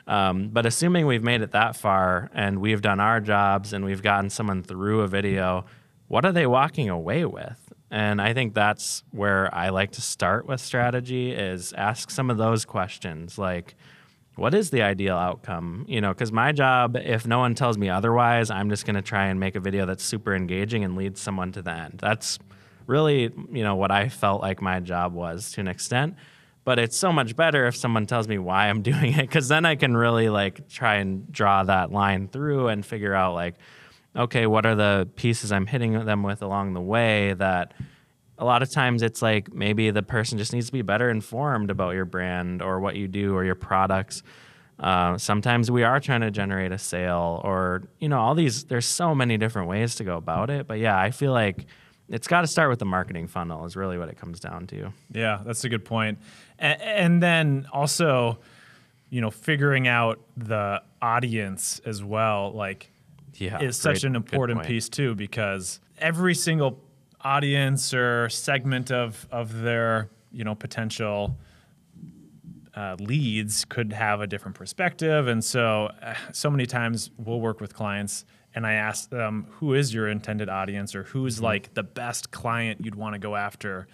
Um, 0.07 0.49
but 0.49 0.65
assuming 0.65 1.07
we've 1.07 1.23
made 1.23 1.41
it 1.41 1.51
that 1.51 1.75
far 1.75 2.29
and 2.33 2.61
we've 2.61 2.81
done 2.81 2.99
our 2.99 3.19
jobs 3.19 3.73
and 3.73 3.83
we've 3.83 4.03
gotten 4.03 4.29
someone 4.29 4.63
through 4.63 5.01
a 5.01 5.07
video 5.07 5.65
what 6.07 6.23
are 6.23 6.31
they 6.31 6.45
walking 6.45 6.87
away 6.87 7.25
with? 7.25 7.59
And 7.91 8.21
i 8.21 8.33
think 8.33 8.53
that's 8.53 9.03
where 9.11 9.53
i 9.53 9.69
like 9.69 9.91
to 9.91 10.01
start 10.01 10.47
with 10.47 10.59
strategy 10.59 11.31
is 11.31 11.73
ask 11.73 12.09
some 12.09 12.29
of 12.29 12.37
those 12.37 12.65
questions 12.65 13.37
like 13.37 13.75
what 14.35 14.53
is 14.53 14.69
the 14.69 14.81
ideal 14.81 15.15
outcome? 15.15 15.85
You 15.87 16.01
know 16.01 16.09
because 16.09 16.31
my 16.31 16.51
job 16.51 16.97
if 16.97 17.25
no 17.25 17.39
one 17.39 17.55
tells 17.55 17.77
me 17.77 17.89
otherwise 17.89 18.49
i'm 18.49 18.69
just 18.69 18.85
going 18.85 18.95
to 18.95 19.01
try 19.01 19.27
and 19.27 19.39
make 19.39 19.55
a 19.55 19.59
video 19.59 19.85
that's 19.85 20.03
super 20.03 20.35
engaging 20.35 20.83
and 20.83 20.95
leads 20.95 21.21
someone 21.21 21.51
to 21.53 21.61
the 21.61 21.71
end. 21.71 21.99
That's 22.01 22.39
really 22.87 23.31
you 23.51 23.63
know 23.63 23.75
what 23.75 23.91
i 23.91 24.09
felt 24.09 24.41
like 24.41 24.61
my 24.61 24.79
job 24.79 25.13
was 25.13 25.51
to 25.53 25.61
an 25.61 25.67
extent. 25.67 26.15
But 26.65 26.79
it's 26.79 26.97
so 26.97 27.13
much 27.13 27.35
better 27.35 27.67
if 27.67 27.75
someone 27.75 28.07
tells 28.07 28.27
me 28.27 28.37
why 28.37 28.69
i'm 28.69 28.81
doing 28.91 29.13
it 29.13 29.21
because 29.21 29.47
then 29.47 29.65
i 29.65 29.75
can 29.75 29.95
really 29.95 30.29
like 30.29 30.67
try 30.67 30.95
and 30.95 31.31
draw 31.31 31.63
that 31.63 31.91
line 31.91 32.27
through 32.27 32.67
and 32.67 32.85
figure 32.85 33.13
out 33.13 33.33
like 33.33 33.55
okay 34.15 34.47
what 34.47 34.65
are 34.65 34.75
the 34.75 35.07
pieces 35.15 35.51
i'm 35.51 35.67
hitting 35.67 36.05
them 36.05 36.23
with 36.23 36.41
along 36.41 36.73
the 36.73 36.81
way 36.81 37.33
that 37.33 37.73
a 38.37 38.45
lot 38.45 38.61
of 38.61 38.69
times 38.69 39.01
it's 39.01 39.21
like 39.21 39.53
maybe 39.53 39.91
the 39.91 40.03
person 40.03 40.37
just 40.37 40.51
needs 40.53 40.65
to 40.67 40.71
be 40.73 40.81
better 40.81 41.09
informed 41.09 41.69
about 41.71 41.91
your 41.91 42.05
brand 42.05 42.61
or 42.61 42.79
what 42.79 42.95
you 42.95 43.07
do 43.07 43.33
or 43.35 43.45
your 43.45 43.55
products. 43.55 44.23
Uh, 44.77 45.17
sometimes 45.17 45.71
we 45.71 45.83
are 45.83 46.01
trying 46.01 46.19
to 46.21 46.29
generate 46.31 46.71
a 46.73 46.77
sale 46.77 47.39
or, 47.45 47.83
you 47.99 48.09
know, 48.09 48.19
all 48.19 48.35
these, 48.35 48.65
there's 48.65 48.85
so 48.85 49.15
many 49.15 49.37
different 49.37 49.69
ways 49.69 49.95
to 49.95 50.03
go 50.03 50.17
about 50.17 50.49
it. 50.49 50.67
But 50.67 50.79
yeah, 50.79 50.99
I 50.99 51.11
feel 51.11 51.31
like 51.31 51.65
it's 52.09 52.27
got 52.27 52.41
to 52.41 52.47
start 52.47 52.69
with 52.69 52.79
the 52.79 52.85
marketing 52.85 53.27
funnel, 53.27 53.65
is 53.65 53.77
really 53.77 53.97
what 53.97 54.09
it 54.09 54.17
comes 54.17 54.39
down 54.41 54.67
to. 54.67 54.91
Yeah, 55.13 55.39
that's 55.45 55.63
a 55.63 55.69
good 55.69 55.85
point. 55.85 56.19
And, 56.59 56.81
and 56.81 57.23
then 57.23 57.67
also, 57.71 58.39
you 59.09 59.21
know, 59.21 59.31
figuring 59.31 59.87
out 59.87 60.19
the 60.35 60.81
audience 61.01 61.79
as 61.85 62.03
well, 62.03 62.51
like, 62.53 62.91
Yeah. 63.35 63.61
is 63.61 63.77
such 63.77 64.03
an 64.03 64.15
important 64.15 64.63
piece 64.63 64.89
too, 64.89 65.15
because 65.15 65.79
every 65.99 66.35
single 66.35 66.81
audience 67.25 67.93
or 67.93 68.29
segment 68.29 68.91
of 68.91 69.27
of 69.31 69.61
their 69.61 70.09
you 70.31 70.43
know 70.45 70.55
potential 70.55 71.37
uh, 72.75 72.95
leads 72.99 73.65
could 73.65 73.93
have 73.93 74.19
a 74.21 74.27
different 74.27 74.55
perspective, 74.55 75.27
and 75.27 75.43
so 75.43 75.89
uh, 76.01 76.13
so 76.33 76.49
many 76.49 76.65
times 76.65 77.09
we'll 77.17 77.39
work 77.39 77.59
with 77.61 77.73
clients. 77.73 78.25
And 78.53 78.65
I 78.65 78.73
ask 78.73 79.09
them, 79.09 79.47
who 79.59 79.73
is 79.73 79.93
your 79.93 80.07
intended 80.07 80.47
audience, 80.47 80.95
or 80.95 81.03
who's 81.03 81.35
Mm-hmm. 81.35 81.43
like 81.45 81.73
the 81.73 81.83
best 81.83 82.31
client 82.31 82.85
you'd 82.85 82.95
want 82.95 83.13
to 83.13 83.19
go 83.19 83.35
after? 83.35 83.87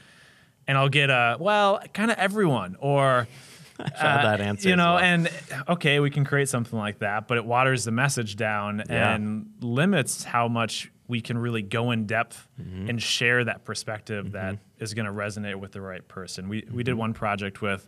And 0.68 0.78
I'll 0.78 0.90
get 0.90 1.10
a, 1.10 1.38
well, 1.40 1.82
kind 1.96 2.12
of 2.12 2.18
everyone, 2.20 2.76
or 2.80 3.28
had 3.96 4.22
that 4.22 4.40
answer 4.40 4.70
You 4.70 4.76
know, 4.76 4.96
well. 4.96 5.04
and 5.04 5.30
okay, 5.68 6.00
we 6.00 6.12
can 6.12 6.24
create 6.26 6.48
something 6.48 6.78
like 6.78 7.00
that, 7.00 7.28
but 7.28 7.38
it 7.40 7.46
waters 7.46 7.86
the 7.86 7.92
message 7.92 8.36
down 8.36 8.84
Yeah. 8.88 9.16
and 9.16 9.48
limits 9.62 10.24
how 10.24 10.48
much 10.48 10.92
we 11.12 11.20
can 11.22 11.38
really 11.38 11.62
go 11.62 11.91
in 11.91 12.06
depth 12.08 12.48
Mm-hmm. 12.60 12.89
and 12.89 13.01
share 13.01 13.44
that 13.44 13.60
perspective 13.65 14.24
that 14.32 14.53
is 14.80 14.94
going 14.94 15.08
to 15.08 15.12
resonate 15.25 15.56
with 15.63 15.72
the 15.74 15.82
right 15.91 16.06
person. 16.08 16.41
We 16.50 16.58
we 16.58 16.62
Mm-hmm. 16.68 16.80
did 16.89 16.96
one 17.06 17.13
project 17.13 17.62
with 17.62 17.84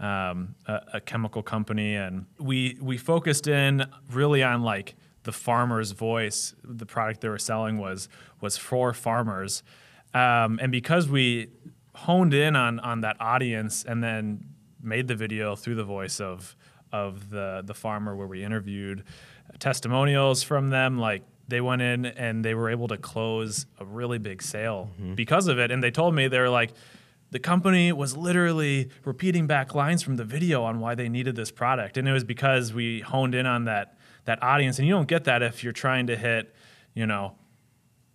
um, 0.00 0.54
a, 0.66 0.80
a 0.94 1.00
chemical 1.00 1.42
company, 1.42 1.94
and 2.04 2.26
we 2.38 2.76
we 2.90 2.96
focused 2.98 3.46
in 3.46 3.84
really 4.20 4.42
on 4.42 4.62
like 4.62 4.94
the 5.22 5.32
farmer's 5.32 5.90
voice. 5.92 6.54
The 6.64 6.86
product 6.86 7.20
they 7.20 7.28
were 7.28 7.38
selling 7.52 7.78
was 7.78 8.08
was 8.40 8.56
for 8.68 8.92
farmers, 8.92 9.62
um, 10.14 10.58
and 10.62 10.70
because 10.72 11.08
we 11.08 11.48
honed 12.06 12.34
in 12.34 12.56
on 12.56 12.80
on 12.80 13.00
that 13.02 13.16
audience 13.20 13.84
and 13.90 14.02
then 14.02 14.44
made 14.82 15.06
the 15.08 15.16
video 15.16 15.56
through 15.56 15.74
the 15.76 15.88
voice 15.98 16.20
of 16.20 16.56
of 16.92 17.28
the 17.30 17.62
the 17.70 17.74
farmer 17.74 18.14
where 18.16 18.26
we 18.34 18.42
interviewed 18.44 19.02
testimonials 19.58 20.42
from 20.42 20.70
them 20.70 20.98
like 20.98 21.22
they 21.48 21.60
went 21.60 21.82
in 21.82 22.06
and 22.06 22.44
they 22.44 22.54
were 22.54 22.70
able 22.70 22.88
to 22.88 22.96
close 22.96 23.66
a 23.78 23.84
really 23.84 24.18
big 24.18 24.42
sale 24.42 24.90
mm-hmm. 24.94 25.14
because 25.14 25.48
of 25.48 25.58
it 25.58 25.70
and 25.70 25.82
they 25.82 25.90
told 25.90 26.14
me 26.14 26.28
they 26.28 26.38
were 26.38 26.48
like 26.48 26.72
the 27.30 27.38
company 27.38 27.92
was 27.92 28.16
literally 28.16 28.88
repeating 29.04 29.46
back 29.46 29.74
lines 29.74 30.02
from 30.02 30.16
the 30.16 30.24
video 30.24 30.62
on 30.62 30.80
why 30.80 30.94
they 30.94 31.08
needed 31.08 31.34
this 31.34 31.50
product 31.50 31.96
and 31.96 32.08
it 32.08 32.12
was 32.12 32.24
because 32.24 32.72
we 32.72 33.00
honed 33.00 33.34
in 33.34 33.46
on 33.46 33.64
that 33.64 33.98
that 34.24 34.42
audience 34.42 34.78
and 34.78 34.86
you 34.86 34.94
don't 34.94 35.08
get 35.08 35.24
that 35.24 35.42
if 35.42 35.64
you're 35.64 35.72
trying 35.72 36.06
to 36.06 36.16
hit 36.16 36.54
you 36.94 37.06
know 37.06 37.34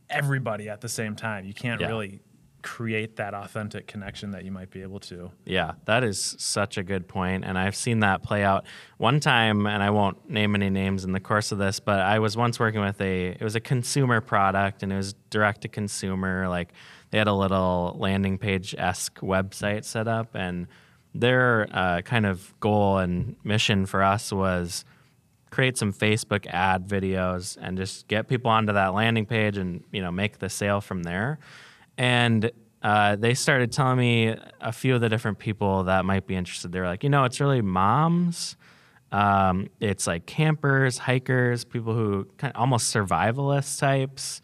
everybody 0.10 0.70
at 0.70 0.82
the 0.82 0.90
same 0.90 1.16
time 1.16 1.46
you 1.46 1.54
can't 1.54 1.82
yeah. 1.82 1.88
really 1.88 2.22
create 2.64 3.18
that 3.18 3.34
authentic 3.34 3.86
connection 3.86 4.32
that 4.32 4.44
you 4.44 4.52
might 4.52 4.72
be 4.72 4.82
able 4.82 5.00
to. 5.02 5.32
Yeah, 5.46 5.74
that 5.86 6.04
is 6.04 6.36
such 6.40 6.78
a 6.78 6.84
good 6.84 7.08
point, 7.08 7.44
and 7.46 7.58
I've 7.58 7.76
seen 7.76 8.00
that 8.00 8.24
play 8.24 8.44
out 8.44 8.66
one 8.98 9.20
time. 9.20 9.68
And 9.68 9.84
I 9.84 9.92
won't 9.92 10.30
name 10.30 10.56
any 10.56 10.70
names 10.70 11.04
in 11.04 11.12
the 11.12 11.20
course 11.20 11.52
of 11.52 11.58
this, 11.58 11.80
but 11.80 12.00
I 12.00 12.20
was 12.20 12.36
once 12.36 12.60
working 12.60 12.82
with 12.82 13.00
a 13.02 13.28
it 13.28 13.42
was 13.42 13.56
a 13.56 13.60
consumer 13.60 14.22
product, 14.22 14.82
and 14.82 14.92
it 14.92 14.96
was 14.96 15.14
direct 15.30 15.62
to 15.62 15.68
consumer. 15.68 16.48
Like 16.48 16.74
they 17.12 17.20
had 17.20 17.28
a 17.28 17.34
little 17.34 17.96
landing 18.00 18.38
page 18.38 18.74
esque 18.78 19.20
website 19.20 19.84
set 19.84 20.08
up, 20.08 20.34
and 20.34 20.68
their 21.14 21.68
uh, 21.72 22.02
kind 22.02 22.26
of 22.26 22.54
goal 22.60 22.98
and 22.98 23.36
mission 23.44 23.86
for 23.86 24.02
us 24.02 24.32
was 24.32 24.86
create 25.52 25.78
some 25.78 25.94
Facebook 25.94 26.48
ad 26.48 26.88
videos 26.88 27.58
and 27.62 27.78
just 27.78 28.08
get 28.08 28.28
people 28.28 28.50
onto 28.50 28.74
that 28.74 28.96
landing 28.96 29.28
page 29.28 29.56
and 29.56 29.84
you 29.92 30.02
know 30.02 30.12
make 30.12 30.40
the 30.40 30.50
sale 30.50 30.82
from 30.82 31.04
there 31.04 31.38
and 31.98 32.52
uh, 32.82 33.16
they 33.16 33.34
started 33.34 33.72
telling 33.72 33.98
me 33.98 34.36
a 34.60 34.72
few 34.72 34.96
of 34.96 35.02
the 35.02 35.10
different 35.10 35.40
people 35.40 35.86
that 35.86 36.04
might 36.04 36.28
be 36.28 36.36
interested. 36.36 36.72
They're 36.72 36.86
like, 36.86 37.04
you 37.04 37.10
know, 37.10 37.24
it's 37.24 37.40
really 37.40 37.62
moms. 37.62 38.58
Um, 39.12 39.70
it's 39.80 40.06
like 40.06 40.26
campers, 40.26 40.98
hikers, 40.98 41.64
people 41.64 41.94
who 41.94 42.28
kind 42.38 42.54
of 42.54 42.60
almost 42.60 42.94
survivalist 42.94 43.80
types. 43.80 44.42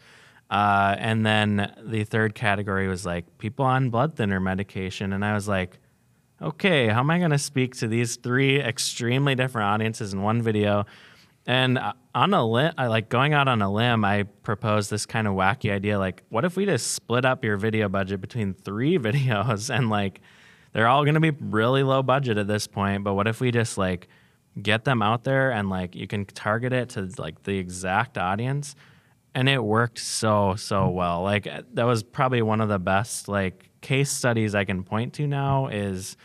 Uh, 0.48 0.96
and 0.98 1.26
then 1.26 1.72
the 1.82 2.04
third 2.04 2.34
category 2.34 2.88
was 2.88 3.04
like 3.04 3.38
people 3.38 3.64
on 3.64 3.90
blood 3.90 4.16
thinner 4.16 4.40
medication. 4.40 5.12
And 5.12 5.24
I 5.24 5.34
was 5.34 5.46
like, 5.46 5.78
okay, 6.40 6.88
how 6.88 7.00
am 7.00 7.10
I 7.10 7.18
going 7.18 7.30
to 7.32 7.38
speak 7.38 7.76
to 7.76 7.88
these 7.88 8.16
three 8.16 8.58
extremely 8.60 9.34
different 9.34 9.66
audiences 9.66 10.14
in 10.14 10.22
one 10.22 10.40
video? 10.40 10.86
And 11.50 11.78
uh, 11.78 11.94
on 12.14 12.32
a 12.32 12.46
limb, 12.46 12.74
like 12.78 13.08
going 13.08 13.34
out 13.34 13.48
on 13.48 13.60
a 13.60 13.68
limb, 13.68 14.04
I 14.04 14.22
proposed 14.22 14.88
this 14.88 15.04
kind 15.04 15.26
of 15.26 15.34
wacky 15.34 15.72
idea. 15.72 15.98
Like, 15.98 16.22
what 16.28 16.44
if 16.44 16.56
we 16.56 16.64
just 16.64 16.92
split 16.92 17.24
up 17.24 17.42
your 17.42 17.56
video 17.56 17.88
budget 17.88 18.20
between 18.20 18.54
three 18.54 18.98
videos 19.00 19.68
and 19.68 19.90
like 19.90 20.20
they're 20.72 20.86
all 20.86 21.02
going 21.02 21.14
to 21.14 21.20
be 21.20 21.32
really 21.40 21.82
low 21.82 22.04
budget 22.04 22.38
at 22.38 22.46
this 22.46 22.68
point, 22.68 23.02
but 23.02 23.14
what 23.14 23.26
if 23.26 23.40
we 23.40 23.50
just 23.50 23.76
like 23.76 24.06
get 24.62 24.84
them 24.84 25.02
out 25.02 25.24
there 25.24 25.50
and 25.50 25.68
like 25.68 25.96
you 25.96 26.06
can 26.06 26.24
target 26.24 26.72
it 26.72 26.90
to 26.90 27.10
like 27.18 27.42
the 27.42 27.58
exact 27.58 28.16
audience? 28.16 28.76
And 29.34 29.48
it 29.48 29.60
worked 29.60 29.98
so, 29.98 30.54
so 30.54 30.88
well. 30.88 31.22
Like, 31.22 31.48
that 31.74 31.84
was 31.84 32.04
probably 32.04 32.42
one 32.42 32.60
of 32.60 32.68
the 32.68 32.78
best 32.78 33.26
like 33.26 33.70
case 33.80 34.12
studies 34.12 34.54
I 34.54 34.64
can 34.64 34.84
point 34.84 35.14
to 35.14 35.26
now 35.26 35.66
is 35.66 36.16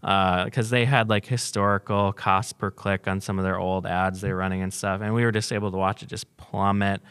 because 0.00 0.72
uh, 0.72 0.76
they 0.76 0.84
had 0.84 1.10
like 1.10 1.26
historical 1.26 2.12
cost 2.12 2.58
per 2.58 2.70
click 2.70 3.06
on 3.06 3.20
some 3.20 3.38
of 3.38 3.44
their 3.44 3.58
old 3.58 3.86
ads 3.86 4.20
they 4.20 4.30
were 4.30 4.38
running 4.38 4.62
and 4.62 4.72
stuff, 4.72 5.00
and 5.02 5.14
we 5.14 5.24
were 5.24 5.32
just 5.32 5.52
able 5.52 5.70
to 5.70 5.76
watch 5.76 6.02
it 6.02 6.08
just 6.08 6.36
plummet. 6.36 7.02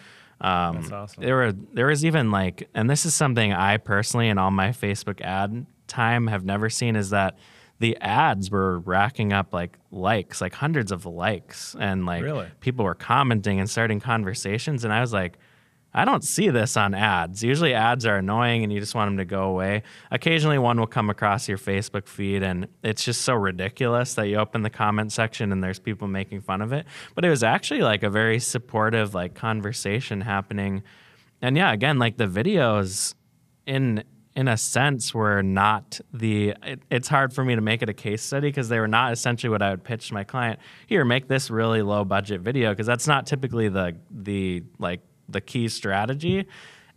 Um, 0.41 0.77
That's 0.77 0.91
awesome. 0.91 1.23
There 1.23 1.35
were 1.35 1.51
there 1.51 1.87
was 1.87 2.03
even 2.03 2.31
like, 2.31 2.67
and 2.73 2.89
this 2.89 3.05
is 3.05 3.13
something 3.13 3.53
I 3.53 3.77
personally 3.77 4.29
in 4.29 4.37
all 4.37 4.51
my 4.51 4.69
Facebook 4.69 5.21
ad 5.21 5.65
time 5.87 6.27
have 6.27 6.45
never 6.45 6.69
seen 6.69 6.95
is 6.95 7.09
that 7.09 7.37
the 7.79 7.97
ads 7.97 8.51
were 8.51 8.79
racking 8.79 9.33
up 9.33 9.53
like 9.53 9.77
likes, 9.91 10.41
like 10.41 10.53
hundreds 10.53 10.91
of 10.91 11.05
likes, 11.05 11.75
and 11.79 12.05
like 12.05 12.23
really? 12.23 12.47
people 12.59 12.85
were 12.85 12.95
commenting 12.95 13.59
and 13.59 13.69
starting 13.69 13.99
conversations, 13.99 14.83
and 14.83 14.93
I 14.93 15.01
was 15.01 15.13
like 15.13 15.37
I 15.93 16.05
don't 16.05 16.23
see 16.23 16.49
this 16.49 16.77
on 16.77 16.93
ads. 16.93 17.43
Usually 17.43 17.73
ads 17.73 18.05
are 18.05 18.17
annoying 18.17 18.63
and 18.63 18.71
you 18.71 18.79
just 18.79 18.93
want 18.93 19.07
them 19.07 19.17
to 19.17 19.25
go 19.25 19.43
away. 19.43 19.83
Occasionally 20.11 20.59
one 20.59 20.79
will 20.79 20.87
come 20.87 21.09
across 21.09 21.47
your 21.49 21.57
Facebook 21.57 22.07
feed 22.07 22.43
and 22.43 22.67
it's 22.83 23.03
just 23.03 23.21
so 23.21 23.33
ridiculous 23.33 24.13
that 24.13 24.27
you 24.27 24.37
open 24.37 24.61
the 24.61 24.69
comment 24.69 25.11
section 25.11 25.51
and 25.51 25.63
there's 25.63 25.79
people 25.79 26.07
making 26.07 26.41
fun 26.41 26.61
of 26.61 26.71
it. 26.73 26.85
But 27.15 27.25
it 27.25 27.29
was 27.29 27.43
actually 27.43 27.81
like 27.81 28.03
a 28.03 28.09
very 28.09 28.39
supportive 28.39 29.15
like 29.15 29.33
conversation 29.33 30.21
happening. 30.21 30.83
And 31.41 31.57
yeah, 31.57 31.71
again, 31.71 31.97
like 31.97 32.17
the 32.17 32.27
videos 32.27 33.15
in 33.65 34.03
in 34.35 34.47
a 34.47 34.55
sense 34.55 35.13
were 35.13 35.41
not 35.41 35.99
the 36.13 36.53
it, 36.63 36.81
it's 36.91 37.07
hard 37.07 37.33
for 37.33 37.43
me 37.43 37.55
to 37.55 37.61
make 37.61 37.81
it 37.81 37.89
a 37.89 37.93
case 37.93 38.21
study 38.21 38.47
because 38.49 38.69
they 38.69 38.79
were 38.79 38.87
not 38.87 39.11
essentially 39.11 39.49
what 39.49 39.63
I 39.63 39.71
would 39.71 39.83
pitch 39.83 40.09
to 40.09 40.13
my 40.13 40.23
client. 40.23 40.59
Here, 40.85 41.03
make 41.03 41.27
this 41.27 41.49
really 41.49 41.81
low 41.81 42.05
budget 42.05 42.41
video 42.41 42.69
because 42.69 42.85
that's 42.85 43.07
not 43.07 43.25
typically 43.25 43.69
the 43.69 43.97
the 44.11 44.63
like 44.77 45.01
the 45.31 45.41
key 45.41 45.67
strategy. 45.67 46.47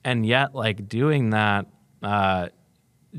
And 0.05 0.27
yet, 0.27 0.55
like 0.55 0.89
doing 0.89 1.31
that, 1.31 1.67
uh, 2.03 2.49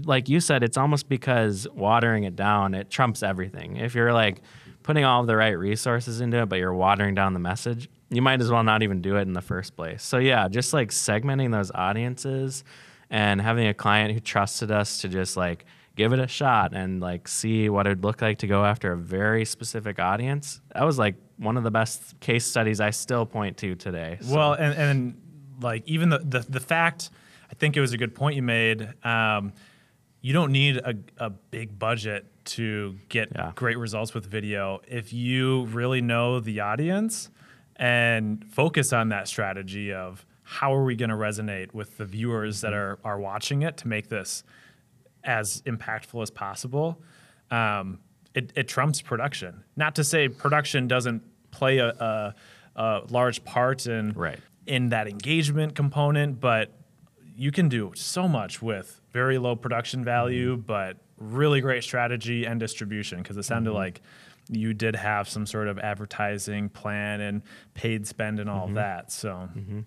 like 0.03 0.27
you 0.27 0.39
said, 0.39 0.63
it's 0.63 0.77
almost 0.77 1.07
because 1.07 1.67
watering 1.73 2.23
it 2.23 2.35
down, 2.35 2.73
it 2.73 2.89
trumps 2.89 3.23
everything. 3.23 3.77
If 3.77 3.95
you're 3.95 4.13
like 4.13 4.41
putting 4.81 5.05
all 5.05 5.23
the 5.23 5.35
right 5.35 5.51
resources 5.51 6.19
into 6.19 6.41
it, 6.41 6.49
but 6.49 6.59
you're 6.59 6.73
watering 6.73 7.15
down 7.15 7.33
the 7.33 7.39
message, 7.39 7.89
you 8.09 8.21
might 8.21 8.41
as 8.41 8.51
well 8.51 8.63
not 8.63 8.83
even 8.83 9.01
do 9.01 9.15
it 9.17 9.21
in 9.21 9.33
the 9.33 9.41
first 9.41 9.75
place. 9.75 10.03
So, 10.03 10.17
yeah, 10.17 10.47
just 10.47 10.73
like 10.73 10.89
segmenting 10.89 11.51
those 11.51 11.71
audiences 11.73 12.63
and 13.09 13.41
having 13.41 13.67
a 13.67 13.73
client 13.73 14.13
who 14.13 14.19
trusted 14.19 14.71
us 14.71 15.01
to 15.01 15.07
just 15.07 15.37
like 15.37 15.65
give 15.95 16.13
it 16.13 16.19
a 16.19 16.27
shot 16.27 16.73
and 16.73 16.99
like 16.99 17.27
see 17.27 17.69
what 17.69 17.85
it 17.85 17.89
would 17.89 18.03
look 18.03 18.21
like 18.21 18.39
to 18.39 18.47
go 18.47 18.65
after 18.65 18.91
a 18.91 18.97
very 18.97 19.45
specific 19.45 19.99
audience. 19.99 20.61
That 20.73 20.83
was 20.85 20.97
like 20.97 21.15
one 21.37 21.57
of 21.57 21.63
the 21.63 21.71
best 21.71 22.19
case 22.19 22.45
studies 22.45 22.79
I 22.79 22.89
still 22.89 23.25
point 23.25 23.57
to 23.57 23.75
today. 23.75 24.17
So. 24.21 24.35
Well, 24.35 24.53
and, 24.53 24.73
and 24.73 25.21
like 25.61 25.83
even 25.85 26.09
the, 26.09 26.19
the, 26.19 26.39
the 26.39 26.59
fact, 26.59 27.09
I 27.51 27.53
think 27.55 27.77
it 27.77 27.81
was 27.81 27.93
a 27.93 27.97
good 27.97 28.15
point 28.15 28.35
you 28.35 28.41
made. 28.41 28.87
Um, 29.03 29.53
you 30.21 30.33
don't 30.33 30.51
need 30.51 30.77
a, 30.77 30.95
a 31.17 31.29
big 31.29 31.77
budget 31.77 32.25
to 32.45 32.97
get 33.09 33.29
yeah. 33.35 33.51
great 33.55 33.77
results 33.77 34.13
with 34.13 34.25
video 34.25 34.81
if 34.87 35.13
you 35.13 35.65
really 35.65 36.01
know 36.01 36.39
the 36.39 36.59
audience 36.61 37.29
and 37.75 38.45
focus 38.51 38.93
on 38.93 39.09
that 39.09 39.27
strategy 39.27 39.93
of 39.93 40.25
how 40.43 40.73
are 40.73 40.83
we 40.83 40.95
going 40.95 41.09
to 41.09 41.15
resonate 41.15 41.73
with 41.73 41.97
the 41.97 42.05
viewers 42.05 42.61
that 42.61 42.73
mm-hmm. 42.73 43.05
are 43.05 43.13
are 43.13 43.19
watching 43.19 43.61
it 43.61 43.77
to 43.77 43.87
make 43.87 44.09
this 44.09 44.43
as 45.23 45.61
impactful 45.63 46.21
as 46.21 46.29
possible, 46.29 47.01
um, 47.51 47.99
it, 48.33 48.51
it, 48.55 48.67
trumps 48.67 49.01
production. 49.01 49.63
Not 49.75 49.95
to 49.95 50.03
say 50.03 50.27
production 50.27 50.87
doesn't 50.87 51.23
play 51.51 51.77
a, 51.77 51.89
a, 51.89 52.35
a 52.75 53.01
large 53.09 53.43
part 53.43 53.85
in 53.85 54.13
right. 54.13 54.39
in 54.65 54.89
that 54.89 55.07
engagement 55.07 55.75
component, 55.75 56.39
but 56.39 56.71
you 57.35 57.51
can 57.51 57.69
do 57.69 57.91
so 57.95 58.27
much 58.27 58.61
with 58.61 59.01
very 59.11 59.37
low 59.37 59.55
production 59.55 60.03
value, 60.03 60.53
mm-hmm. 60.53 60.61
but 60.61 60.97
really 61.17 61.61
great 61.61 61.83
strategy 61.83 62.45
and 62.45 62.59
distribution. 62.59 63.19
Because 63.19 63.37
it 63.37 63.43
sounded 63.43 63.69
mm-hmm. 63.69 63.77
like 63.77 64.01
you 64.49 64.73
did 64.73 64.95
have 64.95 65.29
some 65.29 65.45
sort 65.45 65.67
of 65.67 65.79
advertising 65.79 66.69
plan 66.69 67.21
and 67.21 67.43
paid 67.75 68.07
spend 68.07 68.39
and 68.39 68.49
all 68.49 68.65
mm-hmm. 68.65 68.75
that. 68.75 69.11
So. 69.11 69.49
Mm-hmm. 69.55 69.81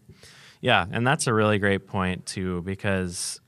Yeah, 0.61 0.87
and 0.91 1.07
that's 1.07 1.27
a 1.27 1.35
really 1.35 1.59
great 1.59 1.87
point 1.87 2.27
too, 2.27 2.63
because 2.63 3.41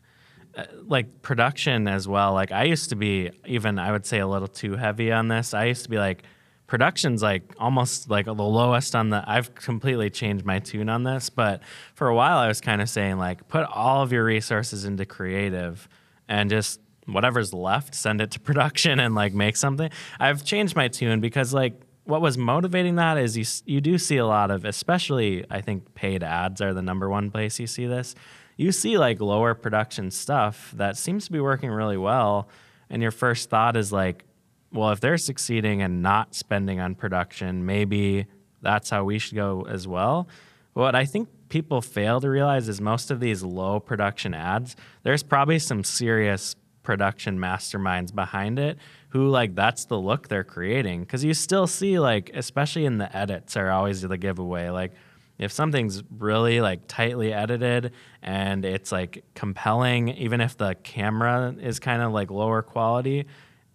uh, 0.56 0.64
like 0.86 1.22
production 1.22 1.88
as 1.88 2.08
well. 2.08 2.32
Like 2.32 2.52
I 2.52 2.64
used 2.64 2.90
to 2.90 2.96
be 2.96 3.30
even 3.46 3.78
I 3.78 3.92
would 3.92 4.06
say 4.06 4.18
a 4.18 4.26
little 4.26 4.48
too 4.48 4.76
heavy 4.76 5.12
on 5.12 5.28
this. 5.28 5.54
I 5.54 5.64
used 5.64 5.84
to 5.84 5.90
be 5.90 5.98
like 5.98 6.22
production's 6.66 7.22
like 7.22 7.42
almost 7.58 8.10
like 8.10 8.26
the 8.26 8.34
lowest 8.34 8.94
on 8.94 9.10
the 9.10 9.24
I've 9.26 9.54
completely 9.54 10.10
changed 10.10 10.44
my 10.44 10.58
tune 10.58 10.88
on 10.88 11.02
this, 11.02 11.30
but 11.30 11.62
for 11.94 12.08
a 12.08 12.14
while 12.14 12.38
I 12.38 12.48
was 12.48 12.60
kind 12.60 12.82
of 12.82 12.88
saying 12.88 13.18
like 13.18 13.48
put 13.48 13.64
all 13.66 14.02
of 14.02 14.12
your 14.12 14.24
resources 14.24 14.84
into 14.84 15.06
creative 15.06 15.88
and 16.28 16.50
just 16.50 16.80
whatever's 17.06 17.54
left 17.54 17.94
send 17.94 18.20
it 18.20 18.30
to 18.32 18.40
production 18.48 19.00
and 19.00 19.14
like 19.14 19.34
make 19.34 19.56
something. 19.56 19.90
I've 20.18 20.44
changed 20.44 20.76
my 20.76 20.88
tune 20.88 21.20
because 21.20 21.54
like 21.54 21.80
what 22.08 22.22
was 22.22 22.38
motivating 22.38 22.96
that 22.96 23.18
is 23.18 23.36
you 23.36 23.44
you 23.66 23.80
do 23.82 23.98
see 23.98 24.16
a 24.16 24.26
lot 24.26 24.50
of 24.50 24.64
especially 24.64 25.44
I 25.50 25.60
think 25.60 25.94
paid 25.94 26.22
ads 26.22 26.62
are 26.62 26.72
the 26.72 26.82
number 26.82 27.08
one 27.08 27.30
place 27.30 27.60
you 27.60 27.66
see 27.66 27.86
this 27.86 28.14
you 28.58 28.72
see 28.72 28.98
like 28.98 29.20
lower 29.20 29.54
production 29.54 30.10
stuff 30.10 30.72
that 30.76 30.98
seems 30.98 31.24
to 31.26 31.32
be 31.32 31.40
working 31.40 31.70
really 31.70 31.96
well. 31.96 32.48
And 32.90 33.00
your 33.00 33.12
first 33.12 33.48
thought 33.48 33.76
is 33.76 33.92
like, 33.92 34.24
well, 34.72 34.90
if 34.90 35.00
they're 35.00 35.16
succeeding 35.16 35.80
and 35.80 36.02
not 36.02 36.34
spending 36.34 36.80
on 36.80 36.94
production, 36.96 37.64
maybe 37.64 38.26
that's 38.60 38.90
how 38.90 39.04
we 39.04 39.18
should 39.18 39.36
go 39.36 39.64
as 39.68 39.86
well. 39.86 40.28
What 40.74 40.96
I 40.96 41.04
think 41.04 41.28
people 41.48 41.80
fail 41.80 42.20
to 42.20 42.28
realize 42.28 42.68
is 42.68 42.80
most 42.80 43.10
of 43.10 43.20
these 43.20 43.42
low 43.42 43.78
production 43.78 44.34
ads, 44.34 44.76
there's 45.04 45.22
probably 45.22 45.60
some 45.60 45.84
serious 45.84 46.56
production 46.82 47.38
masterminds 47.38 48.12
behind 48.14 48.58
it 48.58 48.78
who 49.10 49.28
like 49.28 49.54
that's 49.54 49.84
the 49.84 49.98
look 49.98 50.28
they're 50.28 50.42
creating 50.42 51.00
because 51.00 51.22
you 51.22 51.34
still 51.34 51.66
see 51.66 51.98
like 51.98 52.30
especially 52.32 52.86
in 52.86 52.96
the 52.96 53.14
edits 53.14 53.58
are 53.58 53.70
always 53.70 54.00
the 54.00 54.16
giveaway 54.16 54.70
like 54.70 54.92
if 55.38 55.52
something's 55.52 56.02
really 56.18 56.60
like 56.60 56.80
tightly 56.88 57.32
edited 57.32 57.92
and 58.22 58.64
it's 58.64 58.90
like 58.90 59.24
compelling, 59.34 60.08
even 60.10 60.40
if 60.40 60.56
the 60.56 60.74
camera 60.82 61.54
is 61.60 61.78
kind 61.78 62.02
of 62.02 62.12
like 62.12 62.30
lower 62.30 62.62
quality, 62.62 63.26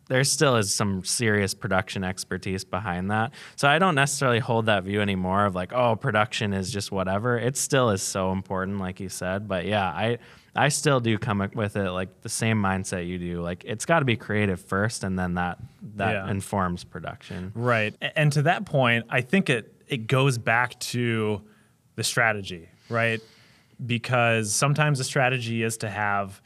there 0.10 0.24
still 0.26 0.58
is 0.58 0.74
some 0.76 1.04
serious 1.06 1.54
production 1.54 2.04
expertise 2.04 2.66
behind 2.66 3.10
that. 3.10 3.32
So 3.56 3.70
I 3.70 3.80
don't 3.80 3.96
necessarily 3.96 4.40
hold 4.40 4.66
that 4.66 4.84
view 4.84 5.00
anymore 5.02 5.46
of 5.46 5.56
like, 5.56 5.72
oh, 5.72 5.96
production 5.96 6.52
is 6.54 6.70
just 6.72 6.92
whatever. 6.92 7.38
It 7.40 7.56
still 7.56 7.90
is 7.90 8.02
so 8.04 8.34
important, 8.34 8.80
like 8.80 9.00
you 9.00 9.08
said. 9.08 9.48
But 9.48 9.66
yeah, 9.66 9.86
I 9.88 10.18
I 10.56 10.68
still 10.70 11.00
do 11.00 11.18
come 11.18 11.42
up 11.42 11.56
with 11.56 11.78
it 11.78 11.90
like 11.92 12.22
the 12.22 12.30
same 12.30 12.62
mindset 12.62 13.08
you 13.08 13.18
do. 13.18 13.42
Like 13.42 13.64
it's 13.66 13.86
got 13.86 14.00
to 14.00 14.06
be 14.06 14.18
creative 14.18 14.60
first, 14.62 15.06
and 15.06 15.18
then 15.18 15.36
that 15.36 15.58
that 15.96 16.12
Yeah. 16.12 16.30
informs 16.30 16.84
production. 16.84 17.54
Right. 17.56 17.96
And 18.18 18.32
to 18.34 18.42
that 18.44 18.66
point, 18.66 19.06
I 19.10 19.22
think 19.22 19.50
it 19.50 19.74
it 19.88 20.08
goes 20.08 20.38
back 20.38 20.78
to 20.80 21.42
the 21.96 22.04
strategy, 22.04 22.70
right? 22.90 23.22
Because 23.86 24.54
sometimes 24.54 24.98
the 24.98 25.04
strategy 25.04 25.64
is 25.64 25.78
to 25.78 25.90
have 25.90 26.42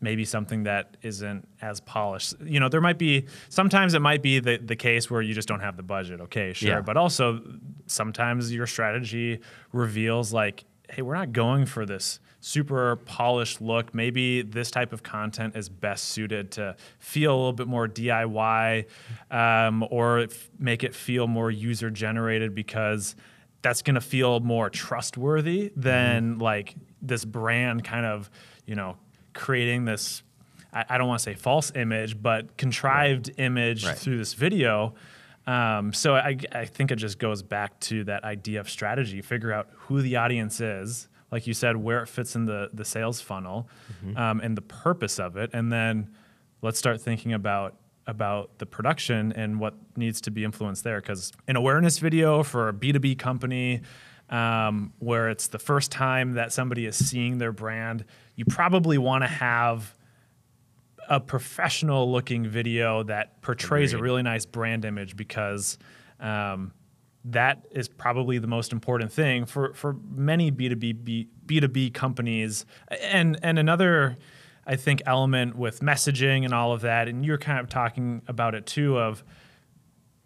maybe 0.00 0.24
something 0.24 0.64
that 0.64 0.96
isn't 1.02 1.46
as 1.60 1.80
polished. 1.80 2.34
You 2.44 2.60
know, 2.60 2.68
there 2.68 2.80
might 2.80 2.98
be 2.98 3.26
sometimes 3.48 3.94
it 3.94 4.00
might 4.00 4.22
be 4.22 4.40
the, 4.40 4.56
the 4.56 4.76
case 4.76 5.10
where 5.10 5.22
you 5.22 5.34
just 5.34 5.48
don't 5.48 5.60
have 5.60 5.76
the 5.76 5.82
budget. 5.82 6.20
Okay, 6.22 6.52
sure. 6.52 6.68
Yeah. 6.68 6.80
But 6.80 6.96
also 6.96 7.40
sometimes 7.86 8.52
your 8.52 8.66
strategy 8.66 9.40
reveals 9.72 10.32
like, 10.32 10.64
hey, 10.90 11.02
we're 11.02 11.14
not 11.14 11.32
going 11.32 11.66
for 11.66 11.86
this 11.86 12.20
super 12.40 12.96
polished 12.96 13.62
look. 13.62 13.94
Maybe 13.94 14.42
this 14.42 14.70
type 14.70 14.92
of 14.92 15.02
content 15.02 15.56
is 15.56 15.68
best 15.68 16.06
suited 16.08 16.50
to 16.52 16.76
feel 16.98 17.34
a 17.34 17.36
little 17.36 17.52
bit 17.52 17.68
more 17.68 17.86
DIY 17.86 18.86
um, 19.30 19.86
or 19.90 20.20
f- 20.20 20.50
make 20.58 20.82
it 20.82 20.94
feel 20.94 21.28
more 21.28 21.50
user 21.50 21.88
generated 21.88 22.54
because 22.54 23.14
that's 23.62 23.82
going 23.82 23.94
to 23.94 24.00
feel 24.00 24.40
more 24.40 24.68
trustworthy 24.70 25.72
than 25.76 26.38
like 26.38 26.74
this 27.00 27.24
brand 27.24 27.84
kind 27.84 28.04
of, 28.06 28.28
you 28.66 28.74
know, 28.74 28.96
creating 29.34 29.84
this. 29.84 30.22
I 30.72 30.84
I 30.90 30.98
don't 30.98 31.08
want 31.08 31.20
to 31.20 31.22
say 31.24 31.34
false 31.34 31.72
image, 31.74 32.20
but 32.20 32.56
contrived 32.56 33.30
image 33.38 33.84
Right. 33.86 33.96
through 33.96 34.18
this 34.18 34.34
video. 34.34 34.94
Um, 35.46 35.92
so 35.92 36.14
I, 36.14 36.36
I 36.52 36.64
think 36.66 36.92
it 36.92 36.96
just 36.96 37.18
goes 37.18 37.42
back 37.42 37.78
to 37.80 38.04
that 38.04 38.22
idea 38.24 38.60
of 38.60 38.70
strategy. 38.70 39.20
Figure 39.22 39.52
out 39.52 39.68
who 39.74 40.00
the 40.00 40.14
audience 40.16 40.60
is, 40.60 41.08
like 41.32 41.46
you 41.48 41.54
said, 41.54 41.76
where 41.76 42.00
it 42.02 42.08
fits 42.08 42.36
in 42.36 42.44
the 42.44 42.70
the 42.72 42.84
sales 42.84 43.20
funnel, 43.20 43.68
um, 44.16 44.40
and 44.40 44.56
the 44.56 44.62
purpose 44.62 45.18
of 45.18 45.36
it, 45.36 45.50
and 45.52 45.72
then 45.72 46.10
let's 46.62 46.78
start 46.78 47.00
thinking 47.00 47.32
about 47.32 47.74
about 48.06 48.58
the 48.58 48.66
production 48.66 49.32
and 49.32 49.60
what 49.60 49.74
needs 49.96 50.20
to 50.22 50.30
be 50.30 50.44
influenced 50.44 50.84
there. 50.84 51.00
Because 51.00 51.32
an 51.48 51.56
awareness 51.56 51.98
video 51.98 52.42
for 52.42 52.68
a 52.68 52.72
B 52.72 52.92
two 52.92 53.00
B 53.00 53.14
company. 53.14 53.82
Um, 54.30 54.94
where 54.98 55.28
it's 55.28 55.48
the 55.48 55.58
first 55.58 55.90
time 55.90 56.34
that 56.34 56.54
somebody 56.54 56.86
is 56.86 56.96
seeing 56.96 57.36
their 57.36 57.52
brand, 57.52 58.06
you 58.34 58.46
probably 58.46 58.96
want 58.96 59.24
to 59.24 59.28
have 59.28 59.94
a 61.08 61.20
professional 61.20 62.10
looking 62.10 62.46
video 62.46 63.02
that 63.02 63.42
portrays 63.42 63.92
a 63.92 63.98
really 63.98 64.22
nice 64.22 64.46
brand 64.46 64.86
image 64.86 65.16
because 65.16 65.76
um, 66.20 66.72
that 67.24 67.66
is 67.70 67.88
probably 67.88 68.38
the 68.38 68.46
most 68.46 68.72
important 68.72 69.12
thing 69.12 69.44
for, 69.44 69.74
for 69.74 69.96
many 70.10 70.50
B2B, 70.50 71.04
B, 71.04 71.28
B2B 71.46 71.92
companies. 71.94 72.64
And, 72.88 73.38
and 73.42 73.58
another, 73.58 74.16
I 74.66 74.76
think, 74.76 75.02
element 75.06 75.56
with 75.56 75.80
messaging 75.80 76.44
and 76.44 76.54
all 76.54 76.72
of 76.72 76.82
that, 76.82 77.08
and 77.08 77.24
you're 77.24 77.38
kind 77.38 77.58
of 77.58 77.68
talking 77.68 78.22
about 78.28 78.54
it 78.54 78.66
too, 78.66 78.98
of 78.98 79.24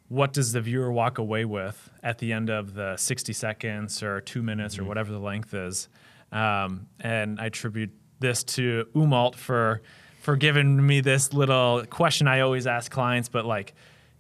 what 0.09 0.33
does 0.33 0.53
the 0.53 0.61
viewer 0.61 0.93
walk 0.93 1.19
away 1.19 1.45
with 1.45 1.91
at 2.03 2.19
the 2.19 2.33
end 2.33 2.49
of 2.49 2.75
the 2.75 2.97
60 2.97 3.33
seconds 3.33 4.03
or 4.03 4.21
two 4.21 4.43
minutes 4.43 4.79
or 4.79 4.85
whatever 4.85 5.11
the 5.13 5.19
length 5.19 5.53
is. 5.53 5.89
Um, 6.31 6.87
and 7.01 7.41
I 7.41 7.47
attribute 7.47 7.91
this 8.21 8.45
to 8.45 8.87
Umalt 8.95 9.35
for 9.35 9.83
for 10.21 10.35
giving 10.35 10.85
me 10.85 11.01
this 11.01 11.33
little 11.33 11.85
question 11.89 12.27
I 12.27 12.41
always 12.41 12.67
ask 12.67 12.91
clients, 12.91 13.29
but 13.29 13.47
like 13.47 13.75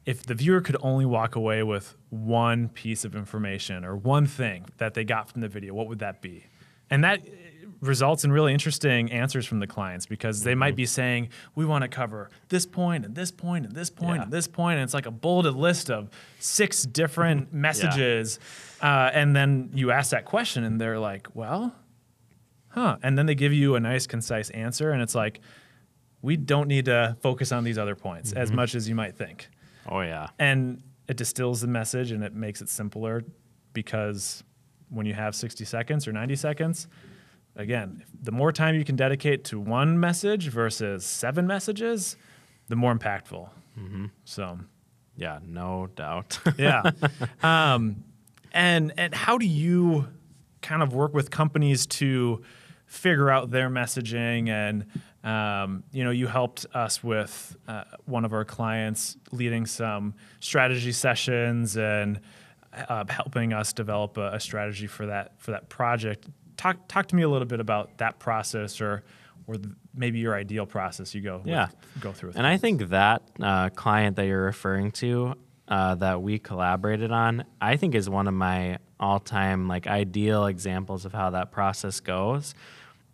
if 0.05 0.23
the 0.23 0.35
viewer 0.35 0.61
could 0.61 0.77
only 0.81 1.05
walk 1.05 1.35
away 1.35 1.65
with 1.65 1.97
one 2.11 2.69
piece 2.69 3.05
of 3.05 3.17
information 3.17 3.85
or 3.85 3.97
one 3.97 4.27
thing 4.27 4.67
that 4.79 4.95
they 4.95 5.03
got 5.03 5.29
from 5.29 5.41
the 5.41 5.49
video, 5.49 5.75
what 5.75 5.89
would 5.89 5.99
that 5.99 6.23
be? 6.23 6.45
And 6.91 7.03
that 7.03 7.27
results 7.81 8.25
in 8.25 8.33
really 8.33 8.53
interesting 8.53 9.11
answers 9.13 9.47
from 9.47 9.61
the 9.61 9.67
clients 9.67 10.07
because 10.07 10.43
they 10.43 10.55
might 10.55 10.71
mm-hmm. 10.71 10.77
be 10.77 10.87
saying, 10.87 11.29
we 11.55 11.65
want 11.65 11.83
to 11.83 11.89
cover 11.89 12.31
this 12.49 12.67
point 12.67 13.05
and 13.05 13.15
this 13.15 13.31
point 13.31 13.67
and 13.67 13.75
this 13.75 13.91
point 13.91 14.17
Yeah. 14.17 14.23
and 14.25 14.33
this 14.33 14.47
point. 14.47 14.77
and 14.77 14.85
it's 14.85 14.95
like 14.95 15.07
a 15.07 15.11
bulleted 15.11 15.55
list 15.55 15.91
of 15.91 16.11
six 16.39 16.85
different 16.85 17.49
mm-hmm. 17.49 17.61
messages. 17.61 18.39
Uh, 18.81 19.11
and 19.13 19.35
then 19.35 19.71
you 19.75 19.91
ask 19.91 20.11
that 20.11 20.25
question, 20.25 20.65
and 20.65 20.81
they're 20.81 20.99
like, 20.99 21.29
well, 21.35 21.75
huh. 22.69 22.99
And 23.03 23.17
then 23.17 23.27
they 23.27 23.35
give 23.35 23.53
you 23.53 23.75
a 23.75 23.81
nice, 23.81 24.07
concise 24.07 24.51
answer, 24.51 24.91
and 24.91 25.03
it's 25.03 25.15
like, 25.15 25.41
we 26.23 26.37
don't 26.37 26.69
need 26.69 26.87
to 26.87 27.17
focus 27.21 27.53
on 27.53 27.65
these 27.65 27.79
other 27.79 27.95
points 27.95 28.33
as 28.33 28.49
mm-hmm. 28.49 28.57
much 28.57 28.75
as 28.75 28.89
you 28.89 28.95
might 28.95 29.17
think. 29.17 29.49
Oh 29.89 30.01
yeah. 30.01 30.29
And 30.39 30.83
it 31.09 31.17
distills 31.17 31.61
the 31.61 31.69
message 31.69 32.11
and 32.11 32.25
it 32.25 32.35
makes 32.35 32.61
it 32.61 32.69
simpler 32.69 33.23
because 33.73 34.43
when 34.89 35.07
you 35.07 35.15
have 35.15 35.35
60 35.35 35.65
seconds 35.65 36.09
or 36.09 36.13
90 36.13 36.37
seconds, 36.37 36.89
again, 37.57 38.05
the 38.23 38.33
more 38.33 38.53
time 38.53 38.75
you 38.75 38.85
can 38.85 38.97
dedicate 38.97 39.45
to 39.45 39.59
one 39.59 39.99
message 39.99 40.49
versus 40.49 41.05
seven 41.05 41.47
messages, 41.47 42.17
the 42.69 42.77
more 42.77 42.95
impactful. 42.95 43.49
So, 44.25 44.59
Yeah, 45.17 45.39
no 45.47 45.89
doubt. 45.97 46.39
yeah. 46.59 46.91
um, 47.43 48.05
and 48.53 48.93
and 48.97 49.15
how 49.15 49.39
do 49.39 49.47
you 49.47 50.09
kind 50.63 50.83
of 50.83 50.93
work 50.95 51.15
with 51.15 51.31
companies 51.31 51.87
to 51.87 52.43
figure 52.87 53.31
out 53.31 53.51
their 53.51 53.69
messaging? 53.69 54.49
And 54.49 54.87
um, 55.25 55.85
you 55.93 56.05
know, 56.05 56.11
you 56.11 56.27
helped 56.27 56.67
us 56.73 57.03
with 57.03 57.57
uh, 57.67 57.85
one 58.05 58.25
of 58.25 58.33
our 58.33 58.45
clients 58.45 59.17
leading 59.33 59.67
some 59.67 60.15
strategy 60.41 60.93
sessions 60.93 61.77
and 61.77 62.21
uh, 62.89 63.05
helping 63.09 63.53
us 63.53 63.73
develop 63.73 64.17
a, 64.19 64.35
a 64.35 64.41
strategy 64.41 64.87
for 64.87 65.07
that 65.07 65.33
for 65.39 65.51
that 65.51 65.69
project. 65.69 66.27
Talk 66.57 66.89
talk 66.89 67.07
to 67.09 67.17
me 67.17 67.23
a 67.23 67.29
little 67.29 67.47
bit 67.47 67.61
about 67.61 67.99
that 67.99 68.19
process, 68.19 68.81
or 68.81 69.03
or 69.47 69.57
the, 69.57 69.71
maybe 69.95 70.19
your 70.19 70.35
ideal 70.35 70.67
process 70.67 71.15
you 71.15 71.21
go 71.21 71.39
with- 71.39 71.47
Yeah. 71.47 71.69
go 72.01 72.13
through. 72.13 72.31
With 72.31 72.37
And 72.37 72.47
I 72.47 72.57
think 72.57 72.89
that 72.89 73.23
uh, 73.41 73.69
client 73.71 74.17
that 74.17 74.27
you're 74.27 74.45
referring 74.45 74.91
to 74.93 75.35
uh, 75.69 75.95
that 75.97 76.21
we 76.21 76.39
collaborated 76.41 77.13
on, 77.13 77.45
I 77.61 77.77
think 77.77 77.95
is 77.95 78.11
one 78.11 78.27
of 78.27 78.35
my 78.35 78.79
all-time 78.99 79.69
like 79.69 79.87
ideal 79.87 80.47
examples 80.47 81.05
of 81.05 81.13
how 81.13 81.31
that 81.31 81.53
process 81.53 82.01
goes. 82.01 82.55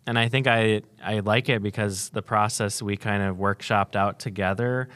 And 0.07 0.17
I 0.17 0.27
think 0.27 0.47
I 0.47 0.81
I 1.03 1.19
like 1.19 1.49
it 1.49 1.61
because 1.61 2.09
the 2.09 2.21
process 2.21 2.81
we 2.81 2.97
kind 2.97 3.21
of 3.23 3.37
workshopped 3.37 3.95
out 3.95 4.19
together 4.19 4.89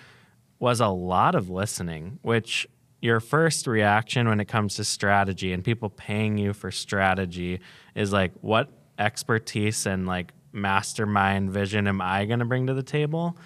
was 0.59 0.79
a 0.81 0.87
lot 0.87 1.35
of 1.35 1.49
listening, 1.49 2.19
which 2.23 2.67
your 2.99 3.19
first 3.19 3.67
reaction 3.67 4.27
when 4.27 4.39
it 4.39 4.47
comes 4.47 4.75
to 4.75 4.83
strategy 4.83 5.53
and 5.53 5.63
people 5.63 5.87
paying 5.89 6.35
you 6.37 6.51
for 6.51 6.71
strategy 6.71 7.59
is 7.97 8.13
like, 8.13 8.31
what 8.41 8.69
expertise 8.97 9.85
and 9.85 10.07
like 10.07 10.31
mastermind 10.53 11.51
vision 11.51 11.87
am 11.87 11.99
I 11.99 12.25
going 12.25 12.39
to 12.39 12.45
bring 12.45 12.67
to 12.67 12.73
the 12.73 12.83
table? 12.83 13.37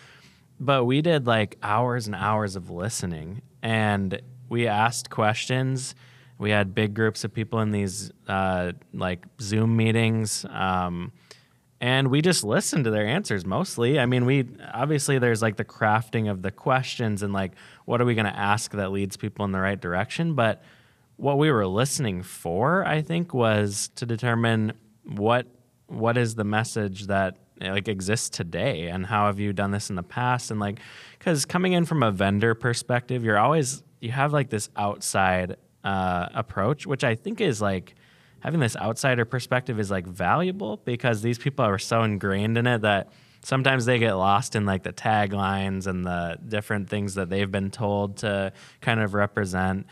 But 0.60 0.86
we 0.86 1.02
did 1.02 1.26
like 1.26 1.58
hours 1.64 2.06
and 2.06 2.16
hours 2.16 2.56
of 2.56 2.70
listening 2.70 3.42
and 3.64 4.22
we 4.50 4.68
asked 4.68 5.10
questions. 5.10 5.96
We 6.38 6.52
had 6.52 6.76
big 6.76 6.94
groups 6.94 7.24
of 7.24 7.34
people 7.34 7.60
in 7.62 7.72
these 7.72 8.12
uh, 8.28 8.74
like 8.94 9.26
Zoom 9.40 9.78
meetings. 9.78 10.46
Um, 10.46 11.14
and 11.80 12.10
we 12.10 12.22
just 12.22 12.44
listened 12.44 12.84
to 12.84 12.92
their 12.92 13.08
answers 13.08 13.46
mostly. 13.46 14.00
I 14.00 14.06
mean, 14.06 14.26
we 14.26 14.48
obviously 14.74 15.18
there's 15.18 15.42
like 15.42 15.56
the 15.56 15.66
crafting 15.66 16.30
of 16.30 16.42
the 16.42 16.52
questions 16.52 17.24
and 17.24 17.34
like 17.34 17.54
what 17.86 18.02
are 18.02 18.06
we 18.06 18.16
going 18.16 18.26
to 18.26 18.38
ask 18.38 18.72
that 18.72 18.92
leads 18.92 19.18
people 19.18 19.46
in 19.46 19.52
the 19.52 19.60
right 19.60 19.80
direction, 19.80 20.36
but 20.36 20.62
what 21.22 21.38
we 21.38 21.52
were 21.52 21.68
listening 21.68 22.24
for, 22.24 22.84
I 22.84 23.04
think, 23.04 23.32
was 23.32 23.92
to 23.96 24.08
determine 24.08 24.74
what 25.04 25.46
what 25.86 26.18
is 26.18 26.36
the 26.36 26.44
message 26.44 27.08
that 27.08 27.38
like 27.60 27.88
exists 27.88 28.30
today 28.30 28.88
and 28.88 29.06
how 29.06 29.28
have 29.28 29.40
you 29.40 29.54
done 29.54 29.70
this 29.70 29.90
in 29.90 29.96
the 29.96 30.04
past 30.04 30.50
and 30.50 30.60
like 30.60 30.80
cuz 31.20 31.46
coming 31.46 31.74
in 31.74 31.86
from 31.86 32.02
a 32.02 32.12
vendor 32.12 32.56
perspective, 32.56 33.24
you're 33.24 33.38
always 33.38 33.84
you 34.00 34.10
have 34.10 34.34
like 34.34 34.50
this 34.50 34.70
outside 34.76 35.58
uh, 35.84 36.28
approach, 36.34 36.88
which 36.88 37.04
I 37.04 37.14
think 37.14 37.40
is 37.40 37.62
like 37.62 37.94
having 38.40 38.60
this 38.60 38.76
outsider 38.78 39.26
perspective 39.26 39.80
is 39.80 39.92
like 39.92 40.08
valuable 40.08 40.78
because 40.78 41.22
these 41.22 41.38
people 41.38 41.64
are 41.64 41.78
so 41.78 42.02
ingrained 42.02 42.58
in 42.58 42.66
it 42.66 42.82
that 42.82 43.10
sometimes 43.44 43.86
they 43.86 44.00
get 44.00 44.14
lost 44.14 44.56
in 44.56 44.66
like 44.66 44.82
the 44.82 44.94
taglines 44.94 45.86
and 45.86 46.04
the 46.04 46.40
different 46.48 46.90
things 46.90 47.14
that 47.14 47.30
they've 47.30 47.52
been 47.52 47.70
told 47.70 48.18
to 48.18 48.52
kind 48.82 49.00
of 49.00 49.14
represent. 49.14 49.86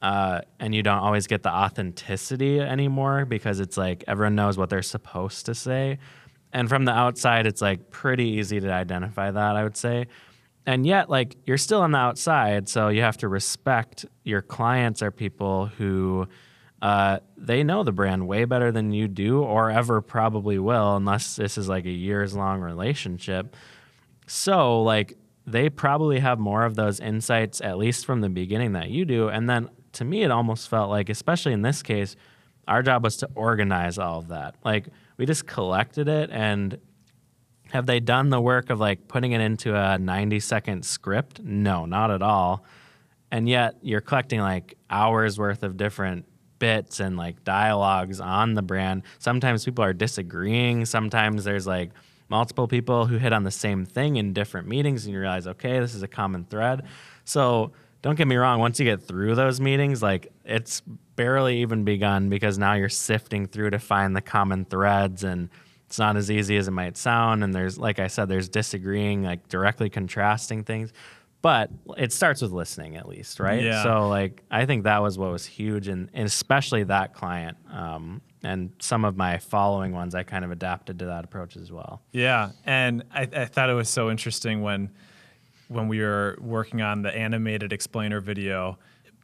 Uh, 0.00 0.40
and 0.60 0.74
you 0.74 0.82
don't 0.82 0.98
always 0.98 1.26
get 1.26 1.42
the 1.42 1.50
authenticity 1.50 2.60
anymore 2.60 3.24
because 3.24 3.58
it's 3.58 3.76
like 3.76 4.04
everyone 4.06 4.36
knows 4.36 4.56
what 4.56 4.70
they're 4.70 4.82
supposed 4.82 5.46
to 5.46 5.54
say. 5.54 5.98
And 6.52 6.68
from 6.68 6.84
the 6.84 6.92
outside, 6.92 7.46
it's 7.46 7.60
like 7.60 7.90
pretty 7.90 8.24
easy 8.24 8.60
to 8.60 8.72
identify 8.72 9.30
that, 9.30 9.56
I 9.56 9.62
would 9.64 9.76
say. 9.76 10.06
And 10.66 10.86
yet, 10.86 11.08
like, 11.08 11.36
you're 11.46 11.56
still 11.58 11.80
on 11.80 11.92
the 11.92 11.98
outside, 11.98 12.68
so 12.68 12.88
you 12.88 13.00
have 13.00 13.16
to 13.18 13.28
respect 13.28 14.04
your 14.22 14.42
clients 14.42 15.00
are 15.00 15.10
people 15.10 15.66
who 15.66 16.28
uh, 16.82 17.20
they 17.38 17.64
know 17.64 17.82
the 17.82 17.92
brand 17.92 18.28
way 18.28 18.44
better 18.44 18.70
than 18.70 18.92
you 18.92 19.08
do 19.08 19.42
or 19.42 19.70
ever 19.70 20.02
probably 20.02 20.58
will, 20.58 20.96
unless 20.96 21.36
this 21.36 21.56
is 21.56 21.68
like 21.68 21.86
a 21.86 21.90
years 21.90 22.36
long 22.36 22.60
relationship. 22.60 23.56
So, 24.26 24.82
like, 24.82 25.14
they 25.46 25.70
probably 25.70 26.20
have 26.20 26.38
more 26.38 26.64
of 26.64 26.74
those 26.74 27.00
insights, 27.00 27.62
at 27.62 27.78
least 27.78 28.04
from 28.04 28.20
the 28.20 28.28
beginning, 28.28 28.72
that 28.72 28.90
you 28.90 29.06
do. 29.06 29.28
And 29.28 29.48
then 29.48 29.70
to 29.98 30.04
me, 30.04 30.22
it 30.22 30.30
almost 30.30 30.68
felt 30.68 30.90
like, 30.90 31.08
especially 31.08 31.52
in 31.52 31.62
this 31.62 31.82
case, 31.82 32.16
our 32.66 32.82
job 32.82 33.04
was 33.04 33.16
to 33.18 33.28
organize 33.34 33.98
all 33.98 34.18
of 34.18 34.28
that. 34.28 34.54
Like, 34.64 34.88
we 35.16 35.26
just 35.26 35.46
collected 35.46 36.08
it 36.08 36.30
and 36.30 36.78
have 37.72 37.86
they 37.86 38.00
done 38.00 38.30
the 38.30 38.40
work 38.40 38.70
of 38.70 38.80
like 38.80 39.08
putting 39.08 39.32
it 39.32 39.40
into 39.40 39.74
a 39.76 39.98
90 39.98 40.40
second 40.40 40.84
script? 40.84 41.40
No, 41.42 41.84
not 41.84 42.10
at 42.10 42.22
all. 42.22 42.64
And 43.30 43.48
yet 43.48 43.76
you're 43.82 44.00
collecting 44.00 44.40
like 44.40 44.74
hours 44.88 45.38
worth 45.38 45.62
of 45.62 45.76
different 45.76 46.24
bits 46.58 46.98
and 46.98 47.16
like 47.16 47.44
dialogues 47.44 48.20
on 48.20 48.54
the 48.54 48.62
brand. 48.62 49.02
Sometimes 49.18 49.64
people 49.64 49.84
are 49.84 49.92
disagreeing. 49.92 50.86
Sometimes 50.86 51.44
there's 51.44 51.66
like 51.66 51.90
multiple 52.28 52.68
people 52.68 53.06
who 53.06 53.18
hit 53.18 53.32
on 53.32 53.44
the 53.44 53.50
same 53.50 53.84
thing 53.84 54.16
in 54.16 54.32
different 54.32 54.66
meetings 54.66 55.04
and 55.04 55.12
you 55.12 55.20
realize, 55.20 55.46
okay, 55.46 55.78
this 55.78 55.94
is 55.94 56.02
a 56.02 56.08
common 56.08 56.44
thread. 56.44 56.84
So 57.24 57.72
don't 58.02 58.16
get 58.16 58.28
me 58.28 58.36
wrong, 58.36 58.60
once 58.60 58.78
you 58.78 58.84
get 58.84 59.02
through 59.02 59.34
those 59.34 59.60
meetings, 59.60 60.02
like 60.02 60.32
it's 60.44 60.82
barely 61.16 61.62
even 61.62 61.84
begun 61.84 62.28
because 62.28 62.58
now 62.58 62.74
you're 62.74 62.88
sifting 62.88 63.46
through 63.46 63.70
to 63.70 63.78
find 63.78 64.14
the 64.14 64.20
common 64.20 64.64
threads 64.64 65.24
and 65.24 65.48
it's 65.86 65.98
not 65.98 66.16
as 66.16 66.30
easy 66.30 66.56
as 66.56 66.68
it 66.68 66.72
might 66.72 66.96
sound. 66.96 67.42
And 67.42 67.54
there's 67.54 67.78
like 67.78 67.98
i 67.98 68.06
said 68.06 68.28
there's 68.28 68.48
disagreeing 68.48 69.24
like 69.24 69.48
directly 69.48 69.90
contrasting 69.90 70.64
things. 70.64 70.92
But 71.40 71.70
it 71.96 72.12
starts 72.12 72.42
with 72.42 72.50
listening 72.50 72.96
at 72.96 73.08
least 73.08 73.40
right? 73.40 73.62
Yeah. 73.62 73.82
so 73.82 74.08
like 74.08 74.42
i 74.50 74.66
think 74.66 74.84
that 74.84 75.02
was 75.02 75.18
what 75.18 75.30
was 75.30 75.46
huge 75.46 75.88
and, 75.88 76.10
and 76.12 76.26
especially 76.26 76.82
that 76.84 77.14
client 77.14 77.56
um, 77.70 78.20
and 78.42 78.70
some 78.80 79.04
of 79.04 79.16
my 79.16 79.38
following 79.38 79.92
ones 79.92 80.14
i 80.16 80.24
kind 80.24 80.44
of 80.44 80.50
adapted 80.50 80.98
to 81.00 81.06
that 81.06 81.24
approach 81.24 81.56
as 81.56 81.72
well. 81.72 82.02
Yeah, 82.12 82.50
and 82.64 83.04
I, 83.12 83.22
I 83.22 83.44
thought 83.46 83.70
it 83.70 83.74
was 83.74 83.88
so 83.88 84.10
interesting 84.10 84.62
when 84.62 84.90
when 85.68 85.88
we 85.88 86.00
were 86.00 86.36
working 86.40 86.80
on 86.82 87.02
the 87.02 87.14
animated 87.14 87.72
explainer 87.72 88.20
video, 88.20 88.78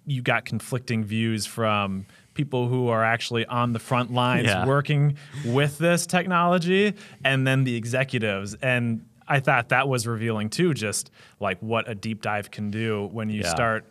you 0.06 0.22
got 0.22 0.44
conflicting 0.44 1.02
views 1.04 1.46
from 1.46 2.06
people 2.34 2.68
who 2.68 2.88
are 2.88 3.02
actually 3.04 3.46
on 3.46 3.72
the 3.72 3.78
front 3.78 4.12
lines 4.12 4.46
Yeah. 4.48 4.66
working 4.66 5.16
with 5.44 5.78
this 5.78 6.06
technology 6.06 6.94
and 7.24 7.46
then 7.46 7.64
the 7.64 7.76
executives 7.76 8.54
and 8.60 9.06
I 9.26 9.40
thought 9.40 9.70
that 9.70 9.88
was 9.88 10.06
revealing 10.06 10.50
too 10.50 10.74
just 10.74 11.10
like 11.40 11.58
what 11.60 11.88
a 11.88 11.94
deep 11.94 12.20
dive 12.20 12.50
can 12.50 12.70
do 12.70 13.08
when 13.12 13.30
you 13.30 13.40
Yeah. 13.42 13.48
start 13.48 13.86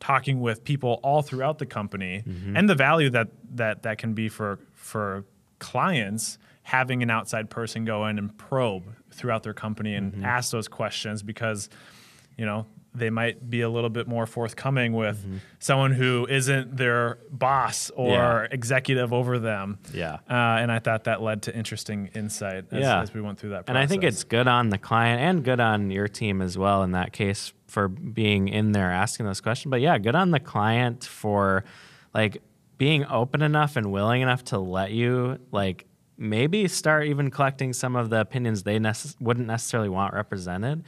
talking 0.00 0.40
with 0.40 0.64
people 0.64 0.98
all 1.02 1.22
throughout 1.22 1.58
the 1.58 1.66
company 1.66 2.22
Mm-hmm. 2.26 2.56
and 2.56 2.68
the 2.68 2.74
value 2.74 3.08
that 3.10 3.28
that 3.54 3.82
that 3.84 3.96
can 3.98 4.12
be 4.14 4.28
for 4.28 4.58
for 4.74 5.24
clients 5.60 6.38
having 6.64 7.02
an 7.02 7.10
outside 7.10 7.48
person 7.50 7.84
go 7.84 8.06
in 8.06 8.18
and 8.18 8.36
probe 8.36 8.82
throughout 9.12 9.42
their 9.42 9.54
company 9.54 9.94
and 9.94 10.12
Mm-hmm. 10.12 10.24
ask 10.24 10.50
those 10.52 10.68
questions 10.68 11.22
because 11.22 11.68
you 12.36 12.44
know 12.46 12.66
they 12.92 13.08
might 13.08 13.48
be 13.48 13.60
a 13.60 13.68
little 13.68 13.88
bit 13.90 14.08
more 14.08 14.26
forthcoming 14.26 14.92
with 14.92 15.18
Mm-hmm. 15.24 15.36
someone 15.60 15.92
who 15.92 16.26
isn't 16.28 16.76
their 16.76 17.18
boss 17.30 17.90
or 17.94 18.08
Yeah. 18.10 18.46
executive 18.50 19.12
over 19.12 19.38
them 19.38 19.78
Yeah. 19.94 20.14
uh, 20.28 20.58
and 20.60 20.72
I 20.72 20.80
thought 20.80 21.04
that 21.04 21.22
led 21.22 21.42
to 21.42 21.54
interesting 21.56 22.10
insight 22.14 22.64
as, 22.72 22.80
Yeah. 22.80 23.00
as 23.02 23.14
we 23.14 23.20
went 23.20 23.38
through 23.38 23.50
that 23.50 23.66
process. 23.66 23.68
And 23.68 23.78
I 23.78 23.86
think 23.86 24.02
it's 24.02 24.24
good 24.24 24.48
on 24.48 24.70
the 24.70 24.78
client 24.78 25.20
and 25.22 25.44
good 25.44 25.60
on 25.60 25.90
your 25.92 26.08
team 26.08 26.42
as 26.42 26.58
well 26.58 26.82
in 26.82 26.90
that 26.92 27.12
case 27.12 27.52
for 27.68 27.86
being 27.88 28.48
in 28.48 28.72
there 28.72 28.90
asking 28.90 29.26
those 29.26 29.40
questions. 29.40 29.70
But 29.70 29.80
yeah, 29.80 29.96
good 29.98 30.16
on 30.16 30.32
the 30.32 30.40
client 30.40 31.04
for 31.04 31.62
like 32.12 32.42
being 32.76 33.04
open 33.06 33.42
enough 33.42 33.76
and 33.76 33.92
willing 33.92 34.22
enough 34.22 34.42
to 34.46 34.58
let 34.58 34.90
you 34.90 35.38
like 35.52 35.84
maybe 36.20 36.68
start 36.68 37.06
even 37.06 37.30
collecting 37.30 37.72
some 37.72 37.96
of 37.96 38.10
the 38.10 38.20
opinions 38.20 38.62
they 38.62 38.78
wouldn't 39.20 39.46
necessarily 39.46 39.88
want 39.88 40.14
represented. 40.14 40.84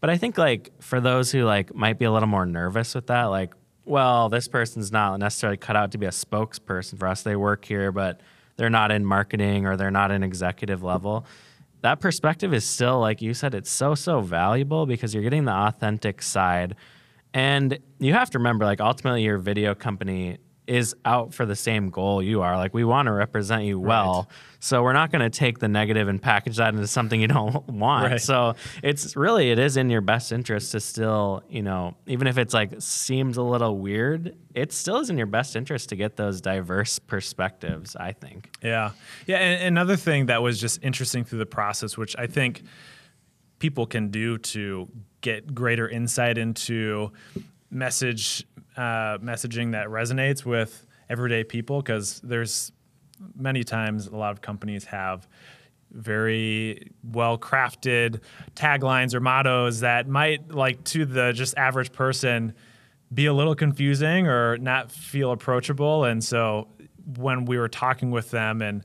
But 0.00 0.10
I 0.10 0.16
think 0.16 0.38
like 0.38 0.70
for 0.80 1.00
those 1.00 1.32
who 1.32 1.44
like 1.44 1.74
might 1.74 1.98
be 1.98 2.04
a 2.04 2.12
little 2.12 2.28
more 2.28 2.46
nervous 2.46 2.94
with 2.94 3.08
that, 3.08 3.24
like, 3.24 3.54
well, 3.84 4.28
this 4.28 4.46
person's 4.46 4.92
not 4.92 5.18
necessarily 5.18 5.56
cut 5.56 5.74
out 5.74 5.92
to 5.92 5.98
be 5.98 6.06
a 6.06 6.10
spokesperson 6.10 6.98
for 6.98 7.08
us. 7.08 7.22
They 7.22 7.36
work 7.36 7.64
here, 7.64 7.90
but 7.90 8.20
they're 8.56 8.70
not 8.70 8.92
in 8.92 9.04
marketing 9.04 9.66
or 9.66 9.76
they're 9.76 9.90
not 9.90 10.10
in 10.10 10.22
executive 10.22 10.82
level 10.82 11.26
that 11.84 12.00
perspective 12.00 12.54
is 12.54 12.64
still 12.64 12.98
like 12.98 13.20
you 13.20 13.34
said 13.34 13.54
it's 13.54 13.70
so 13.70 13.94
so 13.94 14.22
valuable 14.22 14.86
because 14.86 15.12
you're 15.12 15.22
getting 15.22 15.44
the 15.44 15.52
authentic 15.52 16.22
side 16.22 16.74
and 17.34 17.78
you 17.98 18.14
have 18.14 18.30
to 18.30 18.38
remember 18.38 18.64
like 18.64 18.80
ultimately 18.80 19.22
your 19.22 19.36
video 19.36 19.74
company 19.74 20.38
is 20.66 20.94
out 21.04 21.34
for 21.34 21.44
the 21.44 21.54
same 21.56 21.90
goal 21.90 22.22
you 22.22 22.40
are 22.40 22.56
like 22.56 22.72
we 22.72 22.84
want 22.84 23.06
to 23.06 23.12
represent 23.12 23.64
you 23.64 23.78
well 23.78 24.28
so 24.60 24.82
we're 24.82 24.94
not 24.94 25.12
going 25.12 25.20
to 25.20 25.28
take 25.28 25.58
the 25.58 25.68
negative 25.68 26.08
and 26.08 26.22
package 26.22 26.56
that 26.56 26.72
into 26.72 26.86
something 26.86 27.20
you 27.20 27.28
don't 27.38 27.68
want 27.68 28.10
Right. 28.12 28.20
so 28.20 28.54
it's 28.82 29.14
really 29.14 29.50
it 29.50 29.58
is 29.58 29.76
in 29.76 29.90
your 29.90 30.00
best 30.00 30.32
interest 30.32 30.72
to 30.72 30.80
still 30.80 31.42
you 31.50 31.60
know 31.62 31.94
even 32.06 32.26
if 32.26 32.38
it's 32.38 32.54
like 32.54 32.72
seems 32.78 33.36
a 33.36 33.42
little 33.42 33.76
weird 33.78 34.34
it 34.54 34.72
still 34.72 34.98
is 35.00 35.10
in 35.10 35.18
your 35.18 35.26
best 35.26 35.54
interest 35.54 35.90
to 35.90 35.96
get 35.96 36.16
those 36.16 36.40
diverse 36.40 36.98
perspectives 36.98 37.94
i 37.96 38.12
think 38.12 38.56
Yeah. 38.62 38.92
Yeah. 39.26 39.36
And 39.36 39.62
another 39.64 39.96
thing 39.96 40.26
that 40.26 40.42
was 40.42 40.58
just 40.58 40.82
interesting 40.82 41.24
through 41.24 41.40
the 41.40 41.46
process, 41.46 41.98
which 41.98 42.16
I 42.18 42.26
think 42.26 42.62
people 43.58 43.86
can 43.86 44.08
do 44.10 44.38
to 44.38 44.88
get 45.20 45.54
greater 45.54 45.88
insight 45.88 46.38
into 46.38 47.12
message 47.70 48.44
uh, 48.76 49.18
messaging 49.18 49.72
that 49.72 49.88
resonates 49.88 50.44
with 50.44 50.86
everyday 51.08 51.44
people, 51.44 51.80
because 51.80 52.20
there's 52.20 52.72
many 53.36 53.64
times 53.64 54.06
a 54.06 54.16
lot 54.16 54.32
of 54.32 54.40
companies 54.40 54.84
have 54.84 55.28
very 55.90 56.90
well 57.04 57.38
crafted 57.38 58.20
taglines 58.56 59.14
or 59.14 59.20
mottos 59.20 59.80
that 59.80 60.08
might 60.08 60.50
like 60.50 60.82
to 60.84 61.04
the 61.04 61.32
just 61.32 61.56
average 61.56 61.92
person 61.92 62.52
be 63.12 63.26
a 63.26 63.32
little 63.32 63.54
confusing 63.54 64.26
or 64.26 64.58
not 64.58 64.90
feel 64.90 65.30
approachable. 65.30 66.04
And 66.04 66.22
so 66.22 66.68
when 67.16 67.44
we 67.44 67.58
were 67.58 67.68
talking 67.68 68.10
with 68.10 68.30
them 68.30 68.60
and 68.60 68.82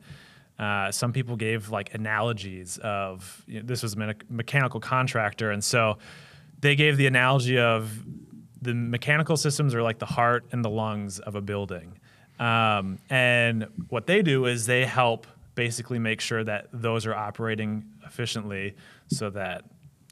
uh, 0.60 0.92
some 0.92 1.14
people 1.14 1.36
gave 1.36 1.70
like 1.70 1.96
analogies 1.96 2.78
of 2.80 3.44
you 3.48 3.60
know, 3.60 3.66
this 3.66 3.82
was 3.82 3.96
a 3.96 4.16
mechanical 4.30 4.80
contractor. 4.80 5.50
And 5.52 5.64
so 5.64 5.98
they 6.60 6.76
gave 6.76 6.98
the 6.98 7.08
analogy 7.08 7.58
of 7.58 8.04
the 8.62 8.74
mechanical 8.74 9.38
systems 9.38 9.74
are 9.74 9.84
like 9.84 10.00
the 10.00 10.06
heart 10.06 10.46
and 10.52 10.64
the 10.64 10.70
lungs 10.70 11.20
of 11.20 11.36
a 11.36 11.42
building. 11.42 11.98
Um, 12.40 13.00
and 13.10 13.68
what 13.90 14.08
they 14.08 14.22
do 14.22 14.46
is 14.46 14.66
they 14.66 14.86
help 14.86 15.28
basically 15.56 16.00
make 16.00 16.22
sure 16.22 16.44
that 16.44 16.68
those 16.72 17.06
are 17.06 17.14
operating 17.14 17.86
efficiently 18.06 18.76
so 19.08 19.30
that 19.32 19.66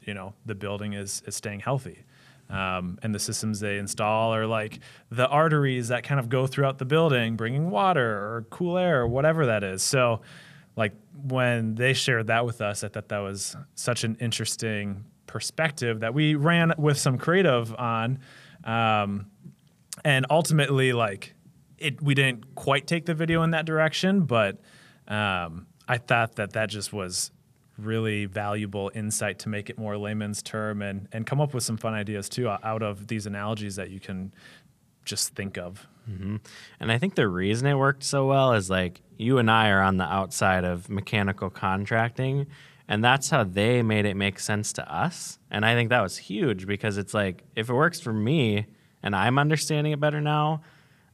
you 0.04 0.14
know 0.14 0.34
the 0.44 0.54
building 0.54 0.92
is, 0.92 1.22
is 1.26 1.34
staying 1.34 1.60
healthy. 1.60 2.04
Um, 2.50 2.98
and 3.02 3.14
the 3.14 3.18
systems 3.18 3.60
they 3.60 3.76
install 3.76 4.34
are 4.34 4.46
like 4.46 4.80
the 5.10 5.28
arteries 5.28 5.88
that 5.88 6.02
kind 6.02 6.18
of 6.18 6.30
go 6.30 6.46
throughout 6.46 6.78
the 6.78 6.86
building 6.86 7.36
bringing 7.36 7.70
water 7.70 8.08
or 8.08 8.46
cool 8.48 8.78
air 8.78 9.02
or 9.02 9.06
whatever 9.06 9.46
that 9.46 9.62
is. 9.62 9.82
So 9.82 10.22
like 10.78 10.92
when 11.24 11.74
they 11.74 11.92
shared 11.92 12.28
that 12.28 12.46
with 12.46 12.62
us 12.62 12.84
i 12.84 12.88
thought 12.88 13.08
that 13.08 13.18
was 13.18 13.56
such 13.74 14.04
an 14.04 14.16
interesting 14.20 15.04
perspective 15.28 16.00
that 16.00 16.14
we 16.14 16.34
ran 16.34 16.72
with 16.76 16.98
some 16.98 17.18
creative 17.18 17.72
on 17.76 18.18
um, 18.64 19.26
and 20.04 20.26
ultimately 20.30 20.92
like 20.92 21.34
it 21.78 22.02
we 22.02 22.14
didn't 22.14 22.54
quite 22.56 22.86
take 22.86 23.06
the 23.06 23.14
video 23.14 23.42
in 23.42 23.52
that 23.52 23.64
direction 23.64 24.22
but 24.22 24.60
um, 25.06 25.66
i 25.86 25.96
thought 25.96 26.34
that 26.34 26.52
that 26.54 26.68
just 26.68 26.92
was 26.92 27.30
really 27.76 28.24
valuable 28.24 28.90
insight 28.94 29.38
to 29.38 29.48
make 29.48 29.70
it 29.70 29.78
more 29.78 29.96
layman's 29.96 30.42
term 30.42 30.82
and 30.82 31.06
and 31.12 31.26
come 31.26 31.40
up 31.40 31.54
with 31.54 31.62
some 31.62 31.76
fun 31.76 31.94
ideas 31.94 32.28
too 32.28 32.48
out 32.48 32.82
of 32.82 33.06
these 33.06 33.26
analogies 33.26 33.76
that 33.76 33.90
you 33.90 34.00
can 34.00 34.32
just 35.08 35.34
think 35.34 35.56
of. 35.58 35.88
And 36.78 36.92
I 36.92 36.98
think 36.98 37.16
the 37.16 37.26
reason 37.26 37.66
it 37.66 37.74
worked 37.74 38.04
so 38.04 38.26
well 38.26 38.52
is 38.52 38.70
like 38.70 39.00
you 39.16 39.38
and 39.38 39.50
I 39.50 39.70
are 39.70 39.82
on 39.82 39.96
the 39.96 40.04
outside 40.04 40.64
of 40.64 40.88
mechanical 40.88 41.50
contracting, 41.50 42.46
and 42.88 43.04
that's 43.04 43.28
how 43.28 43.44
they 43.44 43.82
made 43.82 44.06
it 44.06 44.16
make 44.16 44.38
sense 44.38 44.72
to 44.74 44.92
us. 44.92 45.38
And 45.50 45.64
I 45.64 45.74
think 45.74 45.90
that 45.90 46.00
was 46.00 46.16
huge 46.16 46.66
because 46.66 46.96
it's 46.96 47.12
like 47.14 47.44
if 47.54 47.68
it 47.68 47.74
works 47.74 48.00
for 48.00 48.12
me 48.12 48.66
and 49.02 49.14
I'm 49.14 49.38
understanding 49.38 49.92
it 49.92 50.00
better 50.00 50.20
now, 50.20 50.62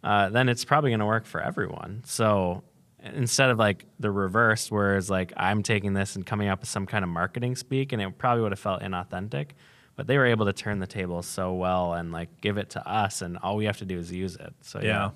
uh, 0.04 0.28
then 0.28 0.48
it's 0.48 0.64
probably 0.64 0.90
going 0.90 1.00
to 1.00 1.06
work 1.06 1.26
for 1.26 1.40
everyone. 1.40 2.02
So 2.06 2.62
instead 3.02 3.50
of 3.50 3.58
like 3.58 3.86
the 3.98 4.10
reverse, 4.10 4.70
where 4.70 4.96
it's 4.96 5.10
like 5.10 5.32
I'm 5.36 5.62
taking 5.62 5.94
this 5.94 6.14
and 6.16 6.24
coming 6.24 6.48
up 6.48 6.60
with 6.60 6.68
some 6.68 6.86
kind 6.86 7.02
of 7.04 7.10
marketing 7.10 7.56
speak, 7.56 7.92
and 7.92 8.00
it 8.00 8.18
probably 8.18 8.42
would 8.42 8.52
have 8.52 8.58
felt 8.58 8.80
inauthentic. 8.82 9.50
But 9.96 10.08
they 10.08 10.18
were 10.18 10.26
able 10.26 10.46
to 10.46 10.52
turn 10.52 10.80
the 10.80 10.88
table 10.88 11.22
so 11.22 11.54
well 11.54 11.94
and 11.94 12.10
like 12.10 12.40
give 12.40 12.58
it 12.58 12.70
to 12.70 12.88
us, 12.88 13.22
and 13.22 13.38
all 13.38 13.56
we 13.56 13.64
have 13.64 13.78
to 13.78 13.84
do 13.84 13.98
is 13.98 14.12
use 14.12 14.36
it. 14.36 14.52
So 14.60 14.80
yeah. 14.80 14.86
Yeah. 14.86 15.10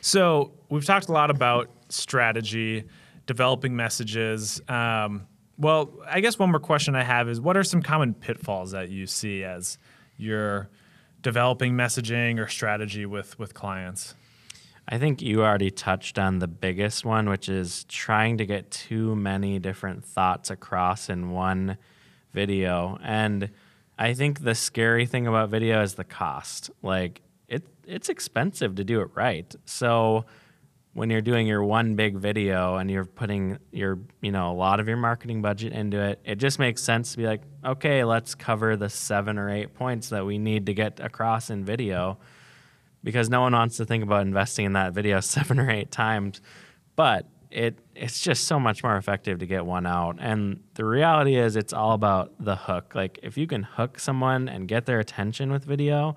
So 0.00 0.52
we've 0.68 0.84
talked 0.84 1.08
a 1.08 1.12
lot 1.12 1.30
about 1.30 1.70
strategy, 1.88 2.84
developing 3.26 3.74
messages. 3.76 4.60
Um, 4.68 5.26
well, 5.58 5.92
I 6.06 6.20
guess 6.20 6.38
one 6.38 6.50
more 6.50 6.60
question 6.60 6.94
I 6.94 7.02
have 7.02 7.28
is 7.28 7.40
what 7.40 7.56
are 7.56 7.64
some 7.64 7.82
common 7.82 8.14
pitfalls 8.14 8.72
that 8.72 8.90
you 8.90 9.06
see 9.06 9.44
as 9.44 9.78
you're 10.16 10.68
developing 11.22 11.74
messaging 11.74 12.38
or 12.38 12.48
strategy 12.48 13.06
with 13.06 13.38
with 13.38 13.54
clients? 13.54 14.14
I 14.88 14.98
think 14.98 15.20
you 15.20 15.42
already 15.42 15.70
touched 15.70 16.18
on 16.18 16.38
the 16.38 16.46
biggest 16.46 17.04
one, 17.04 17.28
which 17.28 17.48
is 17.48 17.84
trying 17.84 18.38
to 18.38 18.46
get 18.46 18.70
too 18.70 19.16
many 19.16 19.58
different 19.58 20.04
thoughts 20.04 20.48
across 20.48 21.08
in 21.08 21.30
one 21.30 21.76
video. 22.32 22.96
And 23.02 23.50
I 23.98 24.14
think 24.14 24.44
the 24.44 24.54
scary 24.54 25.04
thing 25.06 25.26
about 25.26 25.48
video 25.48 25.82
is 25.82 25.94
the 25.94 26.04
cost. 26.04 26.70
Like 26.82 27.22
it 27.48 27.66
it's 27.84 28.08
expensive 28.08 28.76
to 28.76 28.84
do 28.84 29.00
it 29.00 29.08
right. 29.14 29.52
So 29.64 30.26
when 30.96 31.10
you're 31.10 31.20
doing 31.20 31.46
your 31.46 31.62
one 31.62 31.94
big 31.94 32.16
video 32.16 32.76
and 32.76 32.90
you're 32.90 33.04
putting 33.04 33.58
your, 33.70 33.98
you 34.22 34.32
know, 34.32 34.50
a 34.50 34.56
lot 34.56 34.80
of 34.80 34.88
your 34.88 34.96
marketing 34.96 35.42
budget 35.42 35.74
into 35.74 36.00
it, 36.00 36.18
it 36.24 36.36
just 36.36 36.58
makes 36.58 36.82
sense 36.82 37.12
to 37.12 37.18
be 37.18 37.26
like, 37.26 37.42
okay, 37.62 38.02
let's 38.02 38.34
cover 38.34 38.78
the 38.78 38.88
7 38.88 39.36
or 39.36 39.50
8 39.50 39.74
points 39.74 40.08
that 40.08 40.24
we 40.24 40.38
need 40.38 40.64
to 40.64 40.72
get 40.72 40.98
across 40.98 41.50
in 41.50 41.66
video 41.66 42.16
because 43.04 43.28
no 43.28 43.42
one 43.42 43.52
wants 43.52 43.76
to 43.76 43.84
think 43.84 44.04
about 44.04 44.22
investing 44.22 44.64
in 44.64 44.72
that 44.72 44.94
video 44.94 45.20
7 45.20 45.60
or 45.60 45.70
8 45.70 45.90
times. 45.90 46.40
But 46.96 47.26
it 47.50 47.78
it's 47.94 48.18
just 48.18 48.44
so 48.44 48.58
much 48.58 48.82
more 48.82 48.96
effective 48.96 49.40
to 49.40 49.46
get 49.46 49.66
one 49.66 49.84
out. 49.84 50.16
And 50.18 50.62
the 50.76 50.86
reality 50.86 51.36
is 51.36 51.56
it's 51.56 51.74
all 51.74 51.92
about 51.92 52.32
the 52.40 52.56
hook. 52.56 52.94
Like 52.94 53.18
if 53.22 53.36
you 53.36 53.46
can 53.46 53.64
hook 53.64 53.98
someone 53.98 54.48
and 54.48 54.66
get 54.66 54.86
their 54.86 55.00
attention 55.00 55.52
with 55.52 55.62
video, 55.62 56.16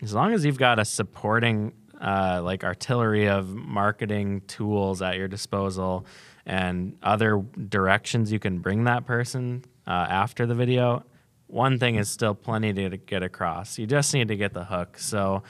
as 0.00 0.14
long 0.14 0.32
as 0.32 0.46
you've 0.46 0.58
got 0.58 0.78
a 0.78 0.86
supporting 0.86 1.74
uh, 2.00 2.40
like 2.42 2.64
artillery 2.64 3.28
of 3.28 3.48
marketing 3.54 4.42
tools 4.46 5.02
at 5.02 5.16
your 5.16 5.28
disposal 5.28 6.06
and 6.46 6.96
other 7.02 7.44
directions 7.68 8.32
you 8.32 8.38
can 8.38 8.58
bring 8.58 8.84
that 8.84 9.06
person 9.06 9.64
uh, 9.86 9.90
after 9.90 10.46
the 10.46 10.54
video, 10.54 11.04
one 11.46 11.78
thing 11.78 11.96
is 11.96 12.08
still 12.08 12.34
plenty 12.34 12.72
to 12.72 12.96
get 12.96 13.22
across. 13.22 13.78
You 13.78 13.86
just 13.86 14.12
need 14.14 14.28
to 14.28 14.36
get 14.36 14.54
the 14.54 14.64
hook. 14.64 14.98
So 14.98 15.42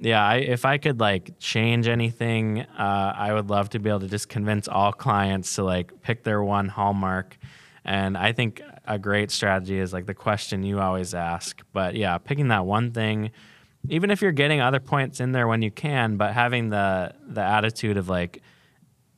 yeah, 0.00 0.24
I, 0.24 0.36
if 0.36 0.64
I 0.64 0.78
could 0.78 1.00
like 1.00 1.38
change 1.38 1.88
anything, 1.88 2.60
uh, 2.60 3.12
I 3.16 3.32
would 3.32 3.50
love 3.50 3.70
to 3.70 3.78
be 3.78 3.90
able 3.90 4.00
to 4.00 4.08
just 4.08 4.28
convince 4.28 4.68
all 4.68 4.92
clients 4.92 5.54
to 5.56 5.64
like 5.64 6.02
pick 6.02 6.22
their 6.22 6.42
one 6.42 6.68
hallmark. 6.68 7.36
And 7.84 8.16
I 8.16 8.32
think 8.32 8.62
a 8.86 8.98
great 8.98 9.30
strategy 9.30 9.78
is 9.78 9.92
like 9.92 10.06
the 10.06 10.14
question 10.14 10.62
you 10.62 10.80
always 10.80 11.14
ask. 11.14 11.62
But 11.72 11.94
yeah, 11.94 12.18
picking 12.18 12.48
that 12.48 12.64
one 12.64 12.92
thing, 12.92 13.30
even 13.88 14.10
if 14.10 14.22
you're 14.22 14.32
getting 14.32 14.60
other 14.60 14.80
points 14.80 15.20
in 15.20 15.32
there 15.32 15.46
when 15.46 15.62
you 15.62 15.70
can, 15.70 16.16
but 16.16 16.32
having 16.32 16.70
the 16.70 17.14
the 17.26 17.42
attitude 17.42 17.96
of 17.96 18.08
like, 18.08 18.42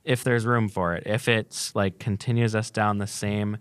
if 0.05 0.25
there's 0.25 0.47
room 0.47 0.69
for 0.69 0.95
it, 0.95 1.05
if 1.07 1.29
it's 1.29 1.75
like 1.75 1.99
continues 1.99 2.55
us 2.55 2.71
down 2.71 2.99
the 2.99 3.07
same 3.07 3.59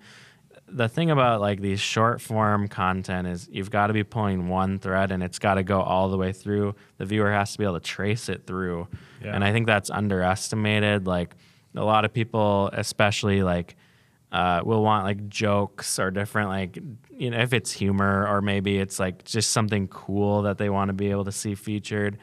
the 0.71 0.87
thing 0.87 1.11
about 1.11 1.41
like 1.41 1.61
these 1.61 1.79
short 1.79 2.21
form 2.21 2.67
content 2.67 3.27
is 3.27 3.47
you've 3.51 3.71
got 3.71 3.87
to 3.87 3.93
be 3.93 4.03
pulling 4.03 4.47
one 4.47 4.79
thread 4.79 5.11
and 5.11 5.23
it's 5.23 5.39
got 5.39 5.55
to 5.55 5.63
go 5.63 5.81
all 5.81 6.09
the 6.09 6.17
way 6.17 6.31
through. 6.31 6.75
The 6.97 7.05
viewer 7.05 7.31
has 7.31 7.53
to 7.53 7.57
be 7.57 7.63
able 7.63 7.75
to 7.75 7.79
trace 7.79 8.29
it 8.29 8.45
through. 8.45 8.87
Yeah. 9.23 9.35
And 9.35 9.43
I 9.43 9.51
think 9.51 9.67
that's 9.67 9.89
underestimated. 9.89 11.07
Like 11.07 11.35
a 11.75 11.83
lot 11.83 12.05
of 12.05 12.13
people, 12.13 12.69
especially 12.73 13.43
like, 13.43 13.75
uh, 14.31 14.61
will 14.63 14.83
want 14.83 15.05
like 15.05 15.27
jokes 15.27 15.97
or 15.99 16.11
different 16.11 16.49
like 16.49 16.77
you 17.17 17.31
know 17.31 17.39
if 17.39 17.51
it's 17.51 17.71
humor 17.71 18.27
or 18.27 18.41
maybe 18.41 18.77
it's 18.77 18.99
like 18.99 19.23
just 19.23 19.51
something 19.51 19.87
cool 19.87 20.43
that 20.43 20.57
they 20.57 20.69
want 20.69 20.89
to 20.89 20.93
be 20.93 21.09
able 21.09 21.25
to 21.25 21.31
see 21.31 21.55
featured 21.55 22.17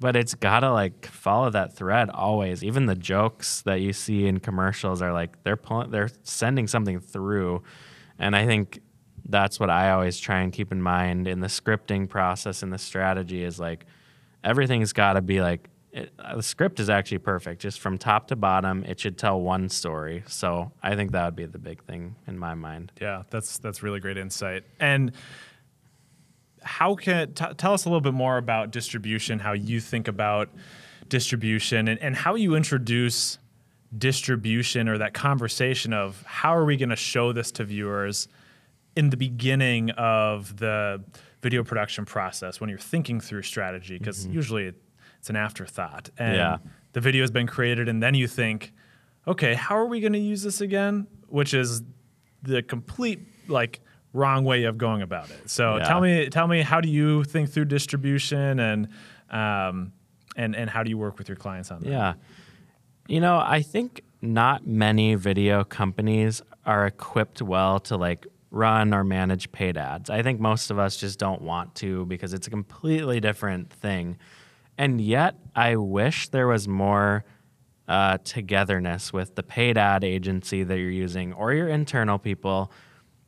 but 0.00 0.16
it's 0.16 0.34
gotta 0.34 0.70
like 0.70 1.06
follow 1.06 1.50
that 1.50 1.74
thread 1.74 2.10
always. 2.10 2.64
Even 2.64 2.86
the 2.86 2.94
jokes 2.94 3.62
that 3.62 3.80
you 3.80 3.92
see 3.92 4.26
in 4.26 4.40
commercials 4.40 5.00
are 5.00 5.12
like 5.12 5.42
they're 5.44 5.56
pulling, 5.56 5.90
they're 5.90 6.10
sending 6.24 6.66
something 6.66 7.00
through, 7.00 7.62
and 8.18 8.34
I 8.34 8.44
think 8.46 8.80
that's 9.26 9.58
what 9.58 9.70
I 9.70 9.92
always 9.92 10.18
try 10.18 10.40
and 10.40 10.52
keep 10.52 10.72
in 10.72 10.82
mind 10.82 11.26
in 11.26 11.40
the 11.40 11.46
scripting 11.46 12.08
process 12.08 12.62
and 12.62 12.72
the 12.72 12.78
strategy 12.78 13.42
is 13.42 13.58
like 13.58 13.86
everything's 14.42 14.92
got 14.92 15.14
to 15.14 15.22
be 15.22 15.40
like 15.40 15.70
it, 15.94 16.12
uh, 16.18 16.36
the 16.36 16.42
script 16.42 16.80
is 16.80 16.90
actually 16.90 17.18
perfect, 17.18 17.62
just 17.62 17.80
from 17.80 17.98
top 17.98 18.28
to 18.28 18.36
bottom. 18.36 18.84
It 18.84 19.00
should 19.00 19.16
tell 19.16 19.40
one 19.40 19.68
story. 19.68 20.24
So 20.26 20.72
I 20.82 20.96
think 20.96 21.12
that 21.12 21.24
would 21.24 21.36
be 21.36 21.46
the 21.46 21.58
big 21.58 21.82
thing 21.84 22.16
in 22.26 22.38
my 22.38 22.54
mind. 22.54 22.92
Yeah, 23.00 23.22
that's 23.30 23.58
that's 23.58 23.82
really 23.82 24.00
great 24.00 24.18
insight 24.18 24.64
and 24.80 25.12
how 26.64 26.94
can 26.94 27.32
t- 27.34 27.44
tell 27.56 27.74
us 27.74 27.84
a 27.84 27.88
little 27.88 28.00
bit 28.00 28.14
more 28.14 28.38
about 28.38 28.70
distribution, 28.70 29.38
how 29.38 29.52
you 29.52 29.80
think 29.80 30.08
about 30.08 30.48
distribution, 31.08 31.88
and, 31.88 32.00
and 32.00 32.16
how 32.16 32.34
you 32.34 32.54
introduce 32.54 33.38
distribution 33.96 34.88
or 34.88 34.98
that 34.98 35.14
conversation 35.14 35.92
of 35.92 36.22
how 36.26 36.56
are 36.56 36.64
we 36.64 36.76
going 36.76 36.88
to 36.88 36.96
show 36.96 37.32
this 37.32 37.52
to 37.52 37.64
viewers 37.64 38.28
in 38.96 39.10
the 39.10 39.16
beginning 39.16 39.90
of 39.90 40.56
the 40.56 41.02
video 41.42 41.62
production 41.62 42.04
process 42.04 42.60
when 42.60 42.70
you're 42.70 42.78
thinking 42.78 43.20
through 43.20 43.42
strategy 43.42 43.98
because 43.98 44.24
mm-hmm. 44.24 44.34
usually 44.34 44.72
it's 45.24 45.30
an 45.30 45.36
afterthought 45.36 46.10
and 46.18 46.36
yeah. 46.36 46.58
the 46.92 47.00
video 47.00 47.22
has 47.22 47.30
been 47.30 47.46
created 47.46 47.88
and 47.88 48.02
then 48.02 48.12
you 48.12 48.28
think 48.28 48.74
okay 49.26 49.54
how 49.54 49.74
are 49.74 49.86
we 49.86 49.98
going 49.98 50.12
to 50.12 50.18
use 50.18 50.42
this 50.42 50.60
again 50.60 51.06
which 51.28 51.54
is 51.54 51.82
the 52.42 52.62
complete 52.62 53.20
like 53.48 53.80
wrong 54.12 54.44
way 54.44 54.64
of 54.64 54.78
going 54.78 55.02
about 55.02 55.30
it. 55.30 55.50
So 55.50 55.76
yeah. 55.76 55.84
tell 55.84 56.00
me, 56.00 56.28
tell 56.28 56.46
me, 56.46 56.60
how 56.62 56.80
do 56.80 56.88
you 56.88 57.24
think 57.24 57.50
through 57.50 57.64
distribution 57.64 58.60
and 58.60 58.88
um, 59.30 59.92
and 60.36 60.54
and 60.54 60.70
how 60.70 60.82
do 60.82 60.90
you 60.90 60.98
work 60.98 61.18
with 61.18 61.28
your 61.28 61.36
clients 61.36 61.70
on 61.70 61.80
that? 61.80 61.88
Yeah, 61.88 62.14
you 63.08 63.20
know, 63.20 63.42
I 63.44 63.62
think 63.62 64.02
not 64.22 64.66
many 64.66 65.14
video 65.16 65.64
companies 65.64 66.40
are 66.64 66.86
equipped 66.86 67.42
well 67.42 67.80
to 67.80 67.96
like 67.96 68.26
run 68.50 68.94
or 68.94 69.02
manage 69.02 69.50
paid 69.50 69.76
ads. 69.76 70.08
I 70.08 70.22
think 70.22 70.38
most 70.38 70.70
of 70.70 70.78
us 70.78 70.96
just 70.96 71.18
don't 71.18 71.42
want 71.42 71.74
to 71.76 72.06
because 72.06 72.32
it's 72.32 72.46
a 72.46 72.50
completely 72.50 73.20
different 73.20 73.72
thing. 73.72 74.16
And 74.76 75.00
yet, 75.00 75.36
I 75.54 75.76
wish 75.76 76.28
there 76.28 76.48
was 76.48 76.66
more 76.66 77.24
uh, 77.86 78.18
togetherness 78.24 79.12
with 79.12 79.34
the 79.34 79.42
paid 79.42 79.78
ad 79.78 80.04
agency 80.04 80.62
that 80.64 80.78
you're 80.78 80.90
using 80.90 81.32
or 81.32 81.52
your 81.52 81.68
internal 81.68 82.18
people 82.18 82.72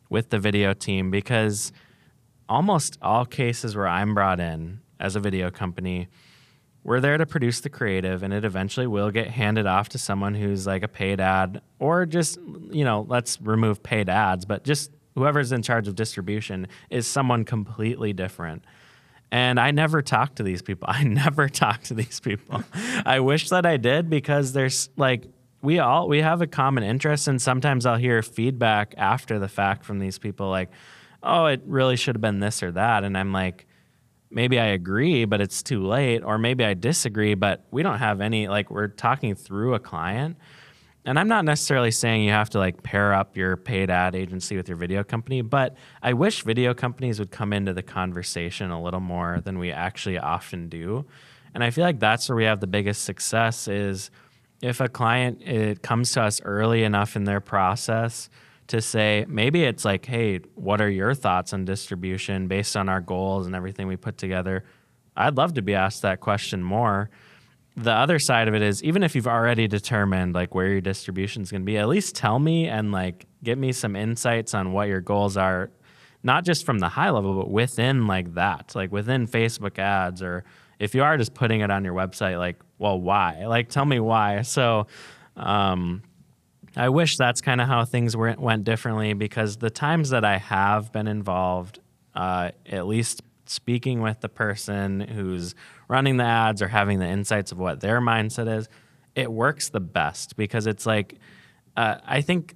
with 0.09 0.31
the 0.31 0.39
video 0.39 0.73
team 0.73 1.11
because 1.11 1.73
almost 2.49 2.99
all 3.03 3.25
cases 3.25 3.77
where 3.77 3.87
I'm 3.87 4.15
brought 4.15 4.41
in 4.41 4.81
as 4.99 5.17
a 5.17 5.21
video 5.21 5.51
company, 5.51 6.09
we're 6.85 7.01
there 7.01 7.19
to 7.19 7.27
produce 7.27 7.61
the 7.61 7.69
creative 7.69 8.23
and 8.23 8.33
it 8.33 8.45
eventually 8.45 8.87
will 8.87 9.11
get 9.11 9.29
handed 9.29 9.67
off 9.67 9.89
to 9.91 9.99
someone 9.99 10.35
who's 10.35 10.67
like 10.67 10.83
a 10.83 10.89
paid 10.89 11.21
ad 11.21 11.61
or 11.79 12.07
just, 12.07 12.39
you 12.71 12.85
know, 12.85 13.05
let's 13.09 13.41
remove 13.41 13.83
paid 13.83 14.09
ads, 14.09 14.45
but 14.45 14.65
just 14.65 14.91
whoever's 15.17 15.53
in 15.53 15.63
charge 15.63 15.89
of 15.89 15.97
distribution 15.97 16.69
is 16.89 17.07
someone 17.07 17.45
completely 17.45 18.13
different. 18.13 18.65
And 19.31 19.59
I 19.59 19.71
never 19.71 20.03
talk 20.03 20.37
to 20.37 20.43
these 20.43 20.62
people. 20.62 20.87
I 20.91 21.05
never 21.05 21.49
talk 21.49 21.83
to 21.85 21.95
these 21.95 22.21
people. 22.21 22.62
I 23.07 23.21
wish 23.21 23.49
that 23.51 23.67
I 23.67 23.77
did 23.77 24.09
because 24.09 24.53
there's 24.53 24.89
like 24.97 25.25
we 25.62 25.79
all 25.79 26.09
we 26.09 26.21
have 26.21 26.43
a 26.43 26.47
common 26.47 26.85
interest 26.85 27.27
and 27.29 27.41
sometimes 27.41 27.87
I'll 27.87 27.97
hear 27.97 28.23
feedback 28.23 28.95
after 28.97 29.39
the 29.39 29.49
fact 29.49 29.85
from 29.85 29.99
these 29.99 30.19
people 30.19 30.49
like, 30.49 30.71
"Oh, 31.23 31.47
it 31.47 31.62
really 31.67 31.97
should 31.97 32.15
have 32.15 32.23
been 32.23 32.41
this 32.41 32.62
or 32.62 32.73
that." 32.73 33.05
And 33.05 33.17
I'm 33.17 33.33
like, 33.33 33.67
maybe 34.31 34.59
I 34.59 34.67
agree, 34.67 35.25
but 35.25 35.41
it's 35.41 35.62
too 35.62 35.87
late, 35.87 36.23
or 36.23 36.39
maybe 36.39 36.65
I 36.65 36.75
disagree, 36.75 37.35
but 37.35 37.65
we 37.71 37.83
don't 37.83 37.99
have 37.99 38.21
any 38.21 38.49
like 38.49 38.71
we're 38.71 38.89
talking 38.89 39.35
through 39.35 39.75
a 39.75 39.79
client. 39.79 40.37
And 41.07 41.21
I'm 41.21 41.29
not 41.29 41.45
necessarily 41.45 41.92
saying 41.92 42.25
you 42.25 42.33
have 42.33 42.51
to 42.51 42.59
like 42.59 42.83
pair 42.83 43.14
up 43.14 43.37
your 43.37 43.57
paid 43.57 43.90
ad 43.90 44.16
agency 44.16 44.57
with 44.57 44.69
your 44.69 44.77
video 44.77 45.05
company, 45.05 45.40
but 45.40 45.77
I 46.03 46.12
wish 46.14 46.42
video 46.42 46.75
companies 46.75 47.21
would 47.21 47.31
come 47.31 47.53
into 47.53 47.73
the 47.73 47.83
conversation 47.83 48.73
a 48.73 48.83
little 48.83 49.01
more 49.01 49.40
than 49.40 49.61
we 49.61 49.71
actually 49.71 50.19
often 50.19 50.69
do. 50.69 51.07
And 51.55 51.62
I 51.62 51.71
feel 51.71 51.85
like 51.85 52.01
that's 52.01 52.29
where 52.29 52.35
we 52.35 52.42
have 52.45 52.59
the 52.59 52.66
biggest 52.66 53.05
success 53.05 53.69
is 53.69 54.11
if 54.62 54.81
a 54.81 54.88
client 54.88 55.42
it 55.42 55.81
comes 55.81 56.11
to 56.12 56.23
us 56.23 56.40
early 56.45 56.83
enough 56.83 57.14
in 57.14 57.23
their 57.23 57.40
process 57.40 58.29
to 58.66 58.81
say 58.81 59.25
maybe 59.29 59.62
it's 59.62 59.85
like 59.85 60.07
hey 60.07 60.40
what 60.55 60.81
are 60.81 60.90
your 60.90 61.14
thoughts 61.14 61.53
on 61.53 61.64
distribution 61.64 62.49
based 62.49 62.77
on 62.77 62.88
our 62.88 63.01
goals 63.01 63.47
and 63.47 63.55
everything 63.55 63.87
we 63.87 63.97
put 63.97 64.16
together 64.16 64.64
i'd 65.16 65.37
love 65.37 65.55
to 65.55 65.62
be 65.62 65.75
asked 65.75 66.03
that 66.03 66.21
question 66.21 66.62
more 66.62 67.11
the 67.77 67.93
other 67.93 68.19
side 68.19 68.49
of 68.49 68.55
it 68.55 68.62
is 68.62 68.83
even 68.83 69.03
if 69.03 69.15
you've 69.15 69.27
already 69.27 69.69
determined 69.69 70.35
like 70.35 70.55
where 70.55 70.69
your 70.69 70.81
distribution 70.81 71.43
is 71.43 71.51
going 71.51 71.62
to 71.62 71.67
be 71.67 71.77
at 71.77 71.89
least 71.89 72.15
tell 72.15 72.39
me 72.39 72.67
and 72.67 72.91
like 72.91 73.27
give 73.45 73.59
me 73.59 73.71
some 73.73 73.95
insights 73.95 74.55
on 74.55 74.73
what 74.73 74.89
your 74.89 75.01
goals 75.01 75.37
are 75.37 75.71
not 76.23 76.45
just 76.45 76.65
from 76.65 76.79
the 76.79 76.89
high 76.89 77.11
level 77.11 77.35
but 77.35 77.51
within 77.51 78.07
like 78.07 78.35
that 78.35 78.73
like 78.75 78.91
within 78.91 79.27
facebook 79.27 79.79
ads 79.79 80.23
or 80.23 80.43
if 80.79 80.95
you 80.95 81.03
are 81.03 81.19
just 81.19 81.35
putting 81.35 81.61
it 81.61 81.71
on 81.71 81.85
your 81.85 81.95
website 81.95 82.39
like 82.39 82.57
well, 82.79 83.01
why? 83.01 83.47
Like, 83.47 83.69
tell 83.69 83.85
me 83.85 84.01
why. 84.01 84.43
So, 84.43 84.87
um, 85.37 86.03
I 86.77 86.91
wish 86.91 87.17
that's 87.17 87.41
kind 87.41 87.61
of 87.61 87.69
how 87.69 87.85
things 87.85 88.17
were, 88.17 88.35
went 88.39 88.65
differently 88.65 89.15
because 89.15 89.57
the 89.57 89.71
times 89.71 90.11
that 90.11 90.25
I 90.25 90.37
have 90.37 90.93
been 90.93 91.09
involved, 91.09 91.81
uh, 92.15 92.51
at 92.67 92.87
least 92.87 93.23
speaking 93.49 94.01
with 94.01 94.21
the 94.21 94.29
person 94.29 95.01
who's 95.01 95.55
running 95.89 96.17
the 96.17 96.25
ads 96.25 96.63
or 96.63 96.69
having 96.69 96.99
the 96.99 97.07
insights 97.07 97.53
of 97.53 97.59
what 97.59 97.81
their 97.81 98.01
mindset 98.01 98.55
is, 98.59 98.69
it 99.15 99.31
works 99.31 99.71
the 99.71 99.81
best 99.81 100.37
because 100.37 100.67
it's 100.67 100.87
like, 100.87 101.19
uh, 101.77 101.97
I 102.05 102.21
think 102.21 102.55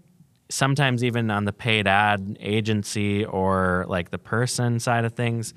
sometimes 0.51 1.03
even 1.05 1.31
on 1.31 1.45
the 1.45 1.53
paid 1.53 1.87
ad 1.87 2.37
agency 2.41 3.25
or 3.25 3.87
like 3.89 4.11
the 4.11 4.19
person 4.19 4.81
side 4.81 5.05
of 5.05 5.15
things, 5.15 5.55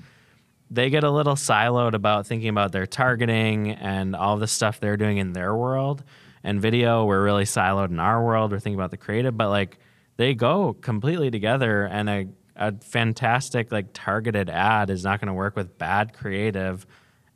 they 0.70 0.90
get 0.90 1.04
a 1.04 1.10
little 1.10 1.34
siloed 1.34 1.94
about 1.94 2.26
thinking 2.26 2.48
about 2.48 2.72
their 2.72 2.86
targeting 2.86 3.72
and 3.72 4.16
all 4.16 4.38
the 4.38 4.46
stuff 4.46 4.80
they're 4.80 4.96
doing 4.96 5.18
in 5.18 5.32
their 5.32 5.54
world. 5.54 6.02
And 6.42 6.60
video, 6.60 7.04
we're 7.04 7.22
really 7.22 7.44
siloed 7.44 7.90
in 7.90 8.00
our 8.00 8.22
world. 8.24 8.50
We're 8.50 8.60
thinking 8.60 8.78
about 8.78 8.90
the 8.90 8.96
creative, 8.96 9.36
but 9.36 9.50
like 9.50 9.78
they 10.16 10.34
go 10.34 10.74
completely 10.74 11.30
together. 11.30 11.84
And 11.84 12.08
a, 12.08 12.28
a 12.56 12.72
fantastic, 12.72 13.72
like 13.72 13.88
targeted 13.92 14.48
ad 14.48 14.90
is 14.90 15.04
not 15.04 15.20
going 15.20 15.28
to 15.28 15.34
work 15.34 15.56
with 15.56 15.76
bad 15.78 16.12
creative 16.12 16.86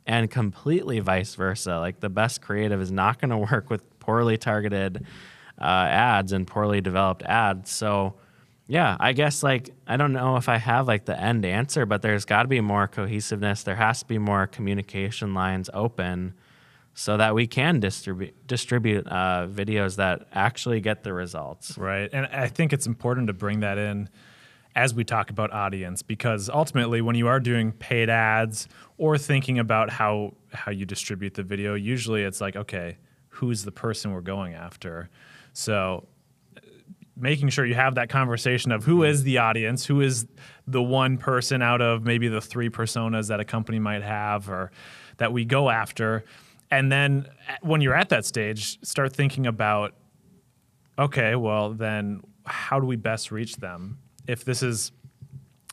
and 0.05 0.29
completely 0.31 0.99
vice 0.99 1.35
versa. 1.35 1.77
Like 1.79 1.99
the 1.99 2.09
best 2.09 2.41
creative 2.41 2.81
is 2.81 2.91
not 2.91 3.19
going 3.19 3.29
to 3.47 3.51
work 3.51 3.69
with 3.69 3.99
poorly 3.99 4.37
targeted 4.37 5.05
uh, 5.59 5.63
ads 5.63 6.31
and 6.31 6.47
poorly 6.47 6.81
developed 6.81 7.23
ads. 7.23 7.71
So, 7.71 8.15
yeah, 8.67 8.95
I 8.99 9.13
guess 9.13 9.43
like 9.43 9.71
I 9.87 9.97
don't 9.97 10.13
know 10.13 10.37
if 10.37 10.47
I 10.47 10.57
have 10.57 10.87
like 10.87 11.05
the 11.05 11.19
end 11.19 11.45
answer, 11.45 11.85
but 11.85 12.01
there's 12.01 12.25
got 12.25 12.43
to 12.43 12.47
be 12.47 12.61
more 12.61 12.87
cohesiveness. 12.87 13.63
There 13.63 13.75
has 13.75 13.99
to 13.99 14.05
be 14.05 14.17
more 14.17 14.47
communication 14.47 15.33
lines 15.33 15.69
open 15.73 16.33
so 16.93 17.17
that 17.17 17.33
we 17.33 17.47
can 17.47 17.79
distribute 17.79 18.35
distribute 18.47 19.07
uh, 19.07 19.47
videos 19.49 19.95
that 19.97 20.27
actually 20.33 20.81
get 20.81 21.03
the 21.03 21.13
results. 21.13 21.77
Right, 21.77 22.09
and 22.11 22.27
I 22.27 22.47
think 22.47 22.73
it's 22.73 22.87
important 22.87 23.27
to 23.27 23.33
bring 23.33 23.61
that 23.61 23.77
in 23.77 24.09
as 24.75 24.93
we 24.93 25.03
talk 25.03 25.29
about 25.29 25.51
audience 25.51 26.01
because 26.01 26.49
ultimately 26.49 27.01
when 27.01 27.15
you 27.15 27.27
are 27.27 27.39
doing 27.39 27.71
paid 27.71 28.09
ads 28.09 28.67
or 28.97 29.17
thinking 29.17 29.59
about 29.59 29.89
how 29.89 30.33
how 30.53 30.71
you 30.71 30.85
distribute 30.85 31.33
the 31.33 31.43
video 31.43 31.73
usually 31.73 32.23
it's 32.23 32.39
like 32.39 32.55
okay 32.55 32.97
who's 33.39 33.63
the 33.63 33.71
person 33.71 34.11
we're 34.11 34.21
going 34.21 34.53
after? 34.53 35.09
So 35.53 36.07
uh, 36.57 36.61
making 37.15 37.49
sure 37.49 37.65
you 37.65 37.75
have 37.75 37.95
that 37.95 38.09
conversation 38.09 38.71
of 38.71 38.83
who 38.83 38.95
mm-hmm. 38.97 39.11
is 39.11 39.23
the 39.23 39.37
audience 39.37 39.85
who 39.85 40.01
is 40.01 40.27
the 40.67 40.83
one 40.83 41.17
person 41.17 41.61
out 41.61 41.81
of 41.81 42.03
maybe 42.03 42.27
the 42.27 42.41
three 42.41 42.69
personas 42.69 43.29
that 43.29 43.39
a 43.39 43.45
company 43.45 43.79
might 43.79 44.03
have 44.03 44.49
or 44.49 44.71
that 45.17 45.31
we 45.31 45.45
go 45.45 45.69
after. 45.69 46.25
And 46.69 46.91
then 46.91 47.27
uh, 47.47 47.55
when 47.61 47.81
you're 47.81 47.95
at 47.95 48.09
that 48.09 48.25
stage 48.25 48.79
start 48.85 49.13
thinking 49.13 49.47
about 49.47 49.95
okay 50.97 51.35
well 51.35 51.71
then 51.71 52.21
how 52.45 52.79
do 52.79 52.85
we 52.85 52.97
best 52.97 53.31
reach 53.31 53.55
them 53.55 53.99
if 54.29 54.45
this 54.45 54.61
is 54.61 54.91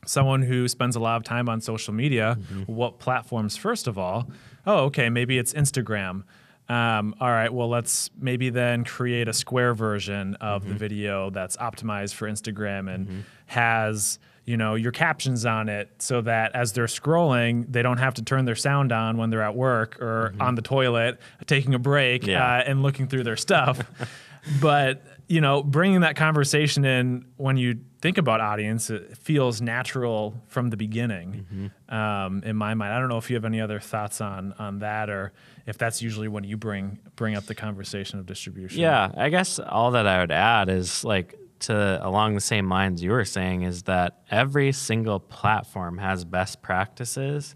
someone 0.06 0.42
who 0.42 0.66
spends 0.68 0.96
a 0.96 1.00
lot 1.00 1.16
of 1.16 1.24
time 1.24 1.48
on 1.48 1.60
social 1.60 1.92
media, 1.92 2.38
mm-hmm. 2.40 2.72
what 2.72 2.98
platforms, 2.98 3.56
first 3.56 3.86
of 3.86 3.98
all? 3.98 4.30
Oh, 4.66 4.84
okay, 4.84 5.10
maybe 5.10 5.38
it's 5.38 5.52
Instagram. 5.52 6.24
Um, 6.68 7.14
all 7.20 7.30
right, 7.30 7.52
well, 7.52 7.68
let's 7.68 8.10
maybe 8.18 8.50
then 8.50 8.84
create 8.84 9.28
a 9.28 9.32
square 9.32 9.74
version 9.74 10.34
of 10.36 10.62
mm-hmm. 10.62 10.72
the 10.72 10.78
video 10.78 11.30
that's 11.30 11.56
optimized 11.58 12.14
for 12.14 12.28
Instagram 12.28 12.92
and 12.92 13.06
mm-hmm. 13.06 13.20
has 13.46 14.18
you 14.46 14.56
know 14.56 14.76
your 14.76 14.92
captions 14.92 15.44
on 15.44 15.68
it 15.68 15.90
so 15.98 16.20
that 16.20 16.54
as 16.54 16.72
they're 16.72 16.86
scrolling 16.86 17.66
they 17.68 17.82
don't 17.82 17.98
have 17.98 18.14
to 18.14 18.22
turn 18.22 18.44
their 18.44 18.54
sound 18.54 18.92
on 18.92 19.16
when 19.16 19.28
they're 19.28 19.42
at 19.42 19.56
work 19.56 20.00
or 20.00 20.30
mm-hmm. 20.30 20.40
on 20.40 20.54
the 20.54 20.62
toilet 20.62 21.18
taking 21.46 21.74
a 21.74 21.80
break 21.80 22.24
yeah. 22.24 22.58
uh, 22.58 22.62
and 22.64 22.80
looking 22.80 23.08
through 23.08 23.24
their 23.24 23.36
stuff 23.36 23.80
but 24.60 25.02
you 25.28 25.40
know 25.40 25.64
bringing 25.64 26.02
that 26.02 26.14
conversation 26.14 26.84
in 26.84 27.24
when 27.38 27.56
you 27.56 27.80
think 28.00 28.18
about 28.18 28.40
audience, 28.40 28.90
it 28.90 29.16
feels 29.16 29.60
natural 29.60 30.42
from 30.48 30.70
the 30.70 30.76
beginning. 30.76 31.46
Mm-hmm. 31.52 31.94
Um, 31.94 32.42
in 32.44 32.56
my 32.56 32.74
mind, 32.74 32.92
I 32.92 32.98
don't 32.98 33.08
know 33.08 33.18
if 33.18 33.30
you 33.30 33.36
have 33.36 33.44
any 33.44 33.60
other 33.60 33.80
thoughts 33.80 34.20
on 34.20 34.54
on 34.58 34.80
that, 34.80 35.10
or 35.10 35.32
if 35.66 35.78
that's 35.78 36.02
usually 36.02 36.28
when 36.28 36.44
you 36.44 36.56
bring 36.56 36.98
bring 37.16 37.34
up 37.34 37.46
the 37.46 37.54
conversation 37.54 38.18
of 38.18 38.26
distribution. 38.26 38.80
Yeah, 38.80 39.10
I 39.16 39.28
guess 39.28 39.58
all 39.58 39.92
that 39.92 40.06
I 40.06 40.20
would 40.20 40.30
add 40.30 40.68
is 40.68 41.04
like 41.04 41.38
to 41.58 42.06
along 42.06 42.34
the 42.34 42.40
same 42.40 42.68
lines 42.68 43.02
you 43.02 43.10
were 43.12 43.24
saying 43.24 43.62
is 43.62 43.84
that 43.84 44.18
every 44.30 44.72
single 44.72 45.18
platform 45.18 45.98
has 45.98 46.24
best 46.24 46.62
practices, 46.62 47.54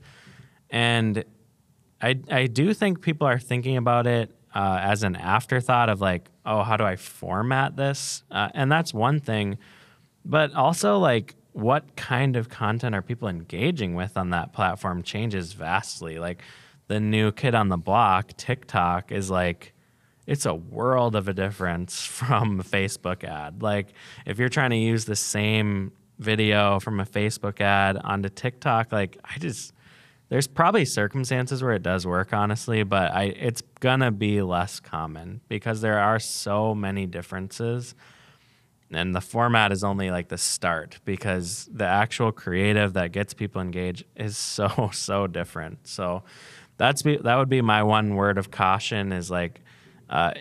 and 0.71 1.25
I 2.01 2.19
I 2.31 2.47
do 2.47 2.73
think 2.73 3.03
people 3.03 3.27
are 3.27 3.39
thinking 3.39 3.77
about 3.77 4.07
it 4.07 4.35
uh, 4.55 4.79
as 4.81 5.03
an 5.03 5.17
afterthought 5.17 5.91
of 5.91 6.01
like, 6.01 6.31
oh, 6.47 6.63
how 6.63 6.77
do 6.77 6.85
I 6.85 6.97
format 6.97 7.77
this? 7.77 8.25
Uh, 8.31 8.49
and 8.55 8.73
that's 8.73 8.95
one 8.95 9.21
thing 9.21 9.59
but 10.25 10.55
also 10.55 10.99
like 10.99 11.35
what 11.53 11.97
kind 11.97 12.37
of 12.37 12.49
content 12.49 12.95
are 12.95 13.03
people 13.03 13.29
engaging 13.29 13.95
with 13.95 14.17
on 14.17 14.31
that 14.31 14.53
platform 14.53 15.03
changes 15.03 15.53
vastly. 15.53 16.19
Like 16.19 16.43
the 16.89 17.01
new 17.01 17.33
kid 17.33 17.55
on 17.55 17.69
the 17.69 17.77
block, 17.77 18.37
TikTok, 18.37 19.13
is 19.13 19.31
like 19.31 19.73
it's 20.27 20.47
a 20.47 20.55
world 20.55 21.17
of 21.17 21.29
a 21.29 21.33
difference 21.33 22.05
from 22.07 22.61
a 22.61 22.65
Facebook 22.65 23.25
ad. 23.25 23.63
Like 23.63 23.89
if 24.27 24.39
you're 24.39 24.49
trying 24.49 24.71
to 24.71 24.77
use 24.77 25.05
the 25.05 25.17
same 25.17 25.93
video 26.19 26.79
from 26.81 27.01
a 27.01 27.07
Facebook 27.07 27.61
ad 27.61 27.97
onto 27.97 28.29
TikTok, 28.29 28.93
like 28.93 29.19
I 29.25 29.39
just 29.39 29.73
there's 30.29 30.47
probably 30.47 30.85
circumstances 30.85 31.61
where 31.61 31.73
it 31.73 31.83
does 31.83 32.07
work 32.07 32.33
honestly, 32.33 32.85
but 32.85 33.13
I 33.13 33.25
it's 33.25 33.63
gonna 33.81 34.13
be 34.13 34.43
less 34.43 34.79
common 34.79 35.41
because 35.49 35.81
there 35.81 35.99
are 35.99 36.21
so 36.21 36.75
many 36.75 37.07
differences 37.07 37.97
and 38.91 39.15
the 39.15 39.21
format 39.21 39.73
is 39.73 39.85
only 39.85 40.11
like 40.11 40.29
the 40.29 40.39
start 40.39 40.99
because 41.05 41.69
the 41.73 41.87
actual 41.87 42.33
creative 42.33 42.95
that 42.95 43.13
gets 43.13 43.35
people 43.35 43.61
engaged 43.61 44.05
is 44.17 44.37
so 44.37 44.91
so 44.93 45.27
different. 45.27 45.87
So 45.87 46.23
that's 46.77 47.03
be, 47.03 47.19
that 47.19 47.37
would 47.37 47.49
be 47.49 47.61
my 47.61 47.83
one 47.83 48.15
word 48.15 48.39
of 48.39 48.51
caution 48.51 49.13
is 49.13 49.31
like 49.31 49.61
uh, 50.09 50.33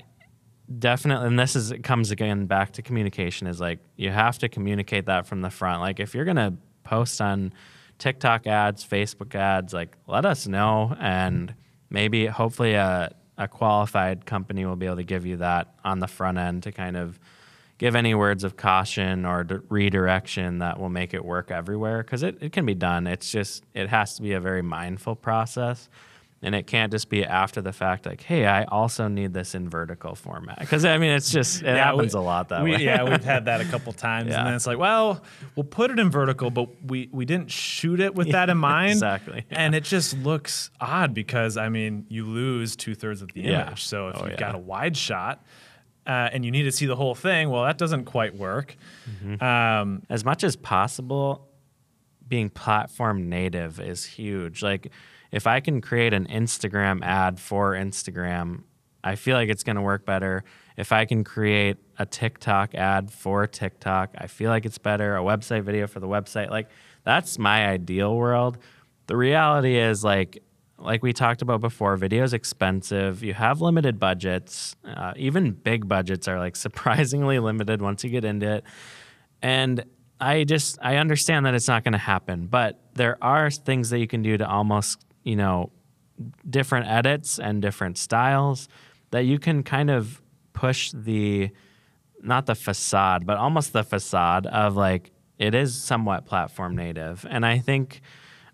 definitely 0.78 1.28
and 1.28 1.40
this 1.40 1.56
is 1.56 1.72
it 1.72 1.84
comes 1.84 2.12
again 2.12 2.46
back 2.46 2.74
to 2.74 2.82
communication 2.82 3.48
is 3.48 3.60
like 3.60 3.80
you 3.96 4.10
have 4.10 4.38
to 4.40 4.50
communicate 4.50 5.06
that 5.06 5.26
from 5.28 5.42
the 5.42 5.50
front. 5.50 5.82
Like 5.82 6.00
if 6.00 6.16
you're 6.16 6.26
going 6.26 6.38
to 6.38 6.54
post 6.84 7.22
on 7.22 7.54
tiktok 8.00 8.48
ads 8.48 8.88
facebook 8.88 9.36
ads 9.36 9.74
like 9.74 9.96
let 10.08 10.26
us 10.26 10.48
know 10.48 10.96
and 11.00 11.54
maybe 11.90 12.26
hopefully 12.26 12.74
a, 12.74 13.14
a 13.38 13.48
qualified 13.48 14.26
company 14.26 14.66
will 14.66 14.78
be 14.78 14.86
able 14.86 14.96
to 14.96 15.04
give 15.04 15.26
you 15.26 15.38
that 15.38 15.76
on 15.84 16.00
the 16.00 16.08
front 16.08 16.38
end 16.38 16.64
to 16.64 16.72
kind 16.72 16.96
of 16.96 17.20
give 17.80 17.96
any 17.96 18.14
words 18.14 18.44
of 18.44 18.58
caution 18.58 19.26
or 19.26 19.48
redirection 19.70 20.60
that 20.60 20.80
will 20.80 20.90
make 20.90 21.14
it 21.14 21.26
work 21.26 21.50
everywhere 21.50 22.04
because 22.04 22.22
it, 22.22 22.38
it 22.42 22.52
can 22.52 22.66
be 22.66 22.76
done. 22.76 23.08
It's 23.08 23.32
just, 23.32 23.64
it 23.74 23.90
has 23.90 24.16
to 24.16 24.22
be 24.22 24.34
a 24.34 24.40
very 24.40 24.62
mindful 24.62 25.16
process. 25.16 25.90
And 26.42 26.56
it 26.56 26.68
can't 26.68 26.90
just 26.90 27.10
be 27.10 27.26
after 27.26 27.62
the 27.62 27.74
fact, 27.74 28.06
like, 28.06 28.22
hey, 28.22 28.46
I 28.46 28.64
also 28.64 29.10
need 29.10 29.34
this 29.34 29.56
in 29.56 29.70
vertical 29.70 30.16
format. 30.16 30.58
Because, 30.60 30.86
I 30.86 30.98
mean, 30.98 31.12
it's 31.12 31.32
just, 31.32 31.62
it 31.62 31.66
yeah, 31.66 31.84
happens 31.84 32.14
we, 32.14 32.20
a 32.20 32.24
lot 32.24 32.48
that 32.50 32.64
we, 32.64 32.72
way. 32.72 32.84
yeah, 32.84 33.04
we've 33.04 33.24
had 33.26 33.46
that 33.46 33.60
a 33.60 33.66
couple 33.66 33.92
times. 33.92 34.30
Yeah. 34.30 34.40
And 34.40 34.48
then 34.48 34.54
it's 34.54 34.66
like, 34.66 34.78
well, 34.78 35.22
we'll 35.58 35.66
put 35.66 35.92
it 35.92 36.00
in 36.00 36.10
vertical, 36.10 36.50
but 36.50 36.70
we, 36.82 37.10
we 37.12 37.26
didn't 37.26 37.52
shoot 37.52 38.00
it 38.00 38.16
with 38.16 38.28
yeah, 38.28 38.34
that 38.34 38.50
in 38.50 38.58
mind. 38.58 38.92
exactly. 38.92 39.46
And 39.52 39.76
it 39.76 39.84
just 39.84 40.18
looks 40.20 40.72
odd 40.80 41.14
because, 41.14 41.58
I 41.58 41.68
mean, 41.68 42.06
you 42.08 42.26
lose 42.26 42.78
two 42.78 42.96
thirds 42.96 43.22
of 43.22 43.34
the 43.34 43.44
image. 43.44 43.84
So 43.84 44.08
if 44.08 44.18
oh, 44.18 44.28
you've 44.28 44.38
got 44.38 44.56
a 44.56 44.60
wide 44.60 44.96
shot, 44.96 45.44
uh, 46.08 46.30
and 46.32 46.44
you 46.44 46.52
need 46.52 46.64
to 46.64 46.72
see 46.72 46.86
the 46.86 46.96
whole 46.96 47.16
thing. 47.16 47.50
Well, 47.50 47.64
that 47.64 47.78
doesn't 47.78 48.06
quite 48.06 48.36
work. 48.36 48.76
Mm-hmm. 49.10 49.44
Um, 49.44 50.04
as 50.10 50.26
much 50.26 50.44
as 50.44 50.56
possible, 50.56 51.48
being 52.28 52.50
platform 52.50 53.30
native 53.30 53.80
is 53.80 54.06
huge. 54.06 54.64
Like, 54.64 54.92
if 55.32 55.46
I 55.46 55.60
can 55.60 55.82
create 55.82 56.14
an 56.14 56.26
Instagram 56.28 57.04
ad 57.04 57.40
for 57.40 57.74
Instagram, 57.74 58.64
I 59.04 59.16
feel 59.16 59.36
like 59.36 59.50
it's 59.50 59.64
going 59.64 59.76
to 59.76 59.82
work 59.82 60.06
better. 60.06 60.44
If 60.76 60.92
I 60.92 61.06
can 61.06 61.24
create 61.24 61.78
a 61.98 62.06
TikTok 62.06 62.74
ad 62.76 63.12
for 63.12 63.46
TikTok, 63.48 64.16
I 64.18 64.28
feel 64.28 64.50
like 64.50 64.66
it's 64.66 64.78
better. 64.78 65.16
A 65.16 65.22
website 65.22 65.64
video 65.64 65.88
for 65.88 66.00
the 66.00 66.08
website, 66.08 66.50
like 66.50 66.68
that's 67.04 67.38
my 67.38 67.68
ideal 67.68 68.16
world. 68.16 68.58
The 69.08 69.18
reality 69.18 69.78
is, 69.78 70.04
like, 70.04 70.44
like 70.80 71.04
we 71.04 71.14
talked 71.14 71.42
about 71.42 71.62
before, 71.62 71.96
video 71.98 72.24
is 72.24 72.34
expensive. 72.34 73.24
You 73.24 73.34
have 73.34 73.62
limited 73.62 74.00
budgets. 74.00 74.76
Uh, 74.84 75.14
even 75.16 75.52
big 75.52 75.88
budgets 75.88 76.28
are 76.28 76.40
like 76.40 76.56
surprisingly 76.68 77.40
limited 77.40 77.82
once 77.82 78.04
you 78.04 78.10
get 78.10 78.26
into 78.26 78.56
it. 78.56 78.64
And 79.42 79.84
I 80.20 80.44
just 80.44 80.78
I 80.82 80.98
understand 80.98 81.46
that 81.46 81.54
it's 81.54 81.68
not 81.68 81.84
going 81.84 81.94
to 81.94 81.98
happen, 81.98 82.48
but 82.48 82.80
there 82.94 83.18
are 83.22 83.50
things 83.50 83.90
that 83.90 84.00
you 84.00 84.08
can 84.08 84.22
do 84.22 84.38
to 84.38 84.48
almost 84.48 85.06
you 85.24 85.36
know 85.36 85.72
different 86.50 86.88
edits 86.88 87.40
and 87.40 87.62
different 87.62 87.98
styles 87.98 88.68
that 89.12 89.22
you 89.22 89.40
can 89.40 89.64
kind 89.64 89.90
of 89.90 90.22
push 90.54 90.92
the 90.94 91.50
not 92.22 92.46
the 92.46 92.56
facade, 92.56 93.26
but 93.26 93.38
almost 93.38 93.72
the 93.72 93.84
facade 93.84 94.46
of 94.48 94.76
like 94.76 95.12
it 95.38 95.56
is 95.56 95.82
somewhat 95.82 96.26
platform 96.26 96.76
native. 96.76 97.26
And 97.30 97.46
I 97.46 97.60
think 97.60 98.02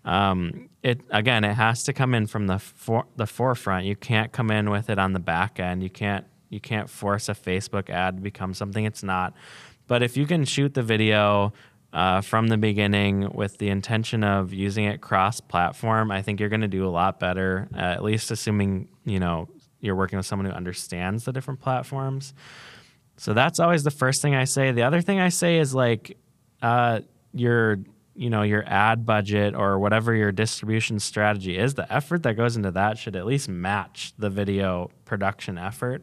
um, 0.06 0.68
it 0.84 1.00
again, 1.10 1.42
it 1.44 1.54
has 1.54 1.82
to 1.84 1.92
come 1.92 2.14
in 2.14 2.26
from 2.28 2.46
the 2.46 2.58
for, 2.60 3.06
the 3.16 3.26
forefront. 3.26 3.84
You 3.86 3.96
can't 3.96 4.32
come 4.32 4.50
in 4.52 4.70
with 4.70 4.88
it 4.88 4.98
on 4.98 5.12
the 5.12 5.18
back 5.18 5.58
end. 5.58 5.82
You 5.82 5.90
can't 5.90 6.24
you 6.48 6.60
can't 6.60 6.88
force 6.88 7.28
a 7.28 7.34
Facebook 7.34 7.90
ad 7.90 8.16
to 8.16 8.22
become 8.22 8.54
something 8.54 8.84
it's 8.84 9.02
not. 9.02 9.34
But 9.88 10.04
if 10.04 10.16
you 10.16 10.24
can 10.26 10.44
shoot 10.44 10.74
the 10.74 10.82
video 10.82 11.52
uh, 11.92 12.20
from 12.20 12.46
the 12.46 12.56
beginning 12.56 13.30
with 13.34 13.58
the 13.58 13.68
intention 13.68 14.22
of 14.22 14.52
using 14.52 14.84
it 14.84 15.00
cross-platform, 15.00 16.10
I 16.10 16.22
think 16.22 16.38
you're 16.38 16.48
going 16.48 16.60
to 16.60 16.68
do 16.68 16.86
a 16.86 16.90
lot 16.90 17.18
better. 17.18 17.68
Uh, 17.74 17.78
at 17.78 18.04
least 18.04 18.30
assuming 18.30 18.88
you 19.04 19.18
know 19.18 19.48
you're 19.80 19.96
working 19.96 20.18
with 20.18 20.26
someone 20.26 20.46
who 20.46 20.52
understands 20.52 21.24
the 21.24 21.32
different 21.32 21.60
platforms. 21.60 22.32
So 23.16 23.34
that's 23.34 23.58
always 23.58 23.82
the 23.82 23.90
first 23.90 24.22
thing 24.22 24.36
I 24.36 24.44
say. 24.44 24.70
The 24.70 24.82
other 24.82 25.00
thing 25.00 25.18
I 25.18 25.30
say 25.30 25.58
is 25.58 25.74
like 25.74 26.16
uh, 26.62 27.00
your 27.32 27.78
you 28.16 28.30
know 28.30 28.42
your 28.42 28.64
ad 28.66 29.04
budget 29.04 29.54
or 29.54 29.78
whatever 29.78 30.14
your 30.14 30.32
distribution 30.32 30.98
strategy 30.98 31.58
is 31.58 31.74
the 31.74 31.92
effort 31.92 32.22
that 32.22 32.34
goes 32.34 32.56
into 32.56 32.70
that 32.72 32.98
should 32.98 33.16
at 33.16 33.26
least 33.26 33.48
match 33.48 34.12
the 34.18 34.30
video 34.30 34.90
production 35.04 35.58
effort. 35.58 36.02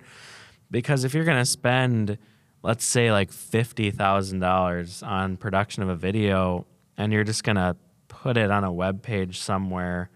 Because 0.70 1.04
if 1.04 1.14
you're 1.14 1.26
going 1.26 1.40
to 1.40 1.46
spend 1.46 2.18
let's 2.64 2.86
say 2.86 3.12
like 3.12 3.30
$50,000 3.30 5.08
on 5.08 5.38
production 5.38 5.84
of 5.84 5.90
a 5.90 5.96
video 5.96 6.66
and 6.98 7.12
you're 7.12 7.26
just 7.26 7.44
going 7.44 7.58
to 7.58 7.76
put 8.08 8.38
it 8.38 8.50
on 8.50 8.64
a 8.64 8.72
web 8.72 9.04
page 9.04 9.40
somewhere 9.40 10.10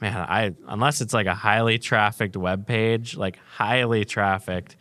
man 0.00 0.16
I 0.16 0.54
unless 0.68 1.00
it's 1.00 1.14
like 1.14 1.26
a 1.26 1.34
highly 1.34 1.78
trafficked 1.78 2.36
web 2.36 2.66
page 2.66 3.16
like 3.16 3.38
highly 3.52 4.04
trafficked 4.04 4.76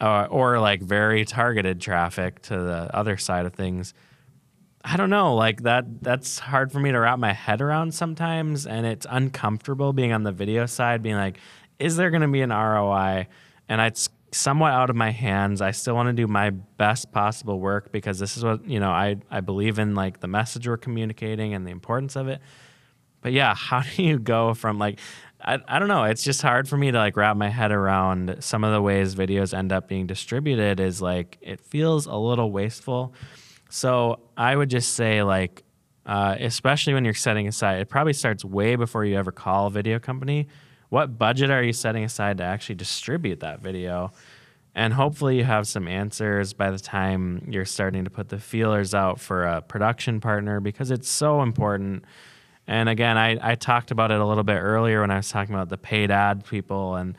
uh, 0.00 0.26
or 0.30 0.58
like 0.60 0.80
very 0.80 1.24
targeted 1.24 1.80
traffic 1.80 2.40
to 2.42 2.56
the 2.56 2.96
other 2.96 3.16
side 3.16 3.46
of 3.46 3.54
things 3.54 3.94
I 4.84 4.96
don't 4.96 5.10
know, 5.10 5.34
like 5.34 5.62
that 5.62 6.02
that's 6.02 6.38
hard 6.38 6.70
for 6.72 6.78
me 6.78 6.92
to 6.92 6.98
wrap 6.98 7.18
my 7.18 7.32
head 7.32 7.60
around 7.60 7.92
sometimes 7.92 8.66
and 8.66 8.86
it's 8.86 9.06
uncomfortable 9.10 9.92
being 9.92 10.12
on 10.12 10.22
the 10.22 10.32
video 10.32 10.66
side 10.66 11.02
being 11.02 11.16
like 11.16 11.38
is 11.78 11.96
there 11.96 12.10
going 12.10 12.22
to 12.22 12.28
be 12.28 12.40
an 12.42 12.50
ROI 12.50 13.26
and 13.68 13.80
it's 13.80 14.08
somewhat 14.32 14.72
out 14.72 14.90
of 14.90 14.96
my 14.96 15.10
hands. 15.10 15.60
I 15.60 15.70
still 15.70 15.94
want 15.94 16.08
to 16.08 16.12
do 16.12 16.26
my 16.26 16.50
best 16.50 17.12
possible 17.12 17.60
work 17.60 17.92
because 17.92 18.18
this 18.18 18.36
is 18.36 18.44
what, 18.44 18.64
you 18.68 18.80
know, 18.80 18.90
I 18.90 19.16
I 19.30 19.40
believe 19.40 19.78
in 19.78 19.94
like 19.94 20.20
the 20.20 20.28
message 20.28 20.68
we're 20.68 20.76
communicating 20.76 21.54
and 21.54 21.66
the 21.66 21.70
importance 21.70 22.16
of 22.16 22.28
it. 22.28 22.40
But 23.20 23.32
yeah, 23.32 23.54
how 23.56 23.82
do 23.82 24.02
you 24.02 24.18
go 24.18 24.54
from 24.54 24.78
like 24.78 24.98
I, 25.40 25.58
I 25.68 25.78
don't 25.78 25.88
know. 25.88 26.04
It's 26.04 26.24
just 26.24 26.42
hard 26.42 26.68
for 26.68 26.76
me 26.76 26.90
to 26.90 26.98
like 26.98 27.16
wrap 27.16 27.36
my 27.36 27.48
head 27.48 27.70
around 27.70 28.38
some 28.40 28.64
of 28.64 28.72
the 28.72 28.82
ways 28.82 29.14
videos 29.14 29.56
end 29.56 29.72
up 29.72 29.86
being 29.86 30.06
distributed 30.06 30.80
is 30.80 31.00
like 31.00 31.38
it 31.40 31.60
feels 31.60 32.06
a 32.06 32.16
little 32.16 32.50
wasteful 32.50 33.14
so 33.68 34.20
I 34.36 34.54
would 34.56 34.70
just 34.70 34.94
say, 34.94 35.22
like, 35.22 35.62
uh, 36.06 36.36
especially 36.40 36.94
when 36.94 37.04
you're 37.04 37.14
setting 37.14 37.46
aside, 37.48 37.80
it 37.80 37.88
probably 37.88 38.14
starts 38.14 38.44
way 38.44 38.76
before 38.76 39.04
you 39.04 39.16
ever 39.16 39.30
call 39.30 39.66
a 39.66 39.70
video 39.70 39.98
company. 39.98 40.48
What 40.88 41.18
budget 41.18 41.50
are 41.50 41.62
you 41.62 41.74
setting 41.74 42.02
aside 42.02 42.38
to 42.38 42.44
actually 42.44 42.76
distribute 42.76 43.40
that 43.40 43.60
video? 43.60 44.12
And 44.74 44.94
hopefully, 44.94 45.36
you 45.36 45.44
have 45.44 45.66
some 45.66 45.86
answers 45.88 46.52
by 46.52 46.70
the 46.70 46.78
time 46.78 47.46
you're 47.50 47.64
starting 47.64 48.04
to 48.04 48.10
put 48.10 48.28
the 48.28 48.38
feelers 48.38 48.94
out 48.94 49.20
for 49.20 49.44
a 49.44 49.60
production 49.60 50.20
partner 50.20 50.60
because 50.60 50.90
it's 50.90 51.08
so 51.08 51.42
important. 51.42 52.04
And 52.66 52.88
again, 52.88 53.18
I, 53.18 53.38
I 53.42 53.54
talked 53.54 53.90
about 53.90 54.12
it 54.12 54.20
a 54.20 54.24
little 54.24 54.44
bit 54.44 54.58
earlier 54.58 55.00
when 55.00 55.10
I 55.10 55.16
was 55.16 55.28
talking 55.28 55.54
about 55.54 55.68
the 55.68 55.78
paid 55.78 56.10
ad 56.10 56.44
people. 56.46 56.96
And 56.96 57.16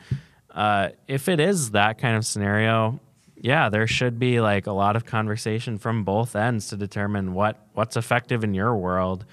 uh, 0.50 0.90
if 1.06 1.28
it 1.28 1.38
is 1.38 1.72
that 1.72 1.98
kind 1.98 2.16
of 2.16 2.24
scenario, 2.24 2.98
yeah, 3.42 3.70
there 3.70 3.86
should 3.86 4.18
be 4.18 4.40
like 4.40 4.66
a 4.66 4.72
lot 4.72 4.96
of 4.96 5.06
conversation 5.06 5.78
from 5.78 6.04
both 6.04 6.36
ends 6.36 6.68
to 6.68 6.76
determine 6.76 7.32
what 7.32 7.66
what's 7.72 7.96
effective 7.96 8.44
in 8.44 8.52
your 8.54 8.76
world, 8.76 9.24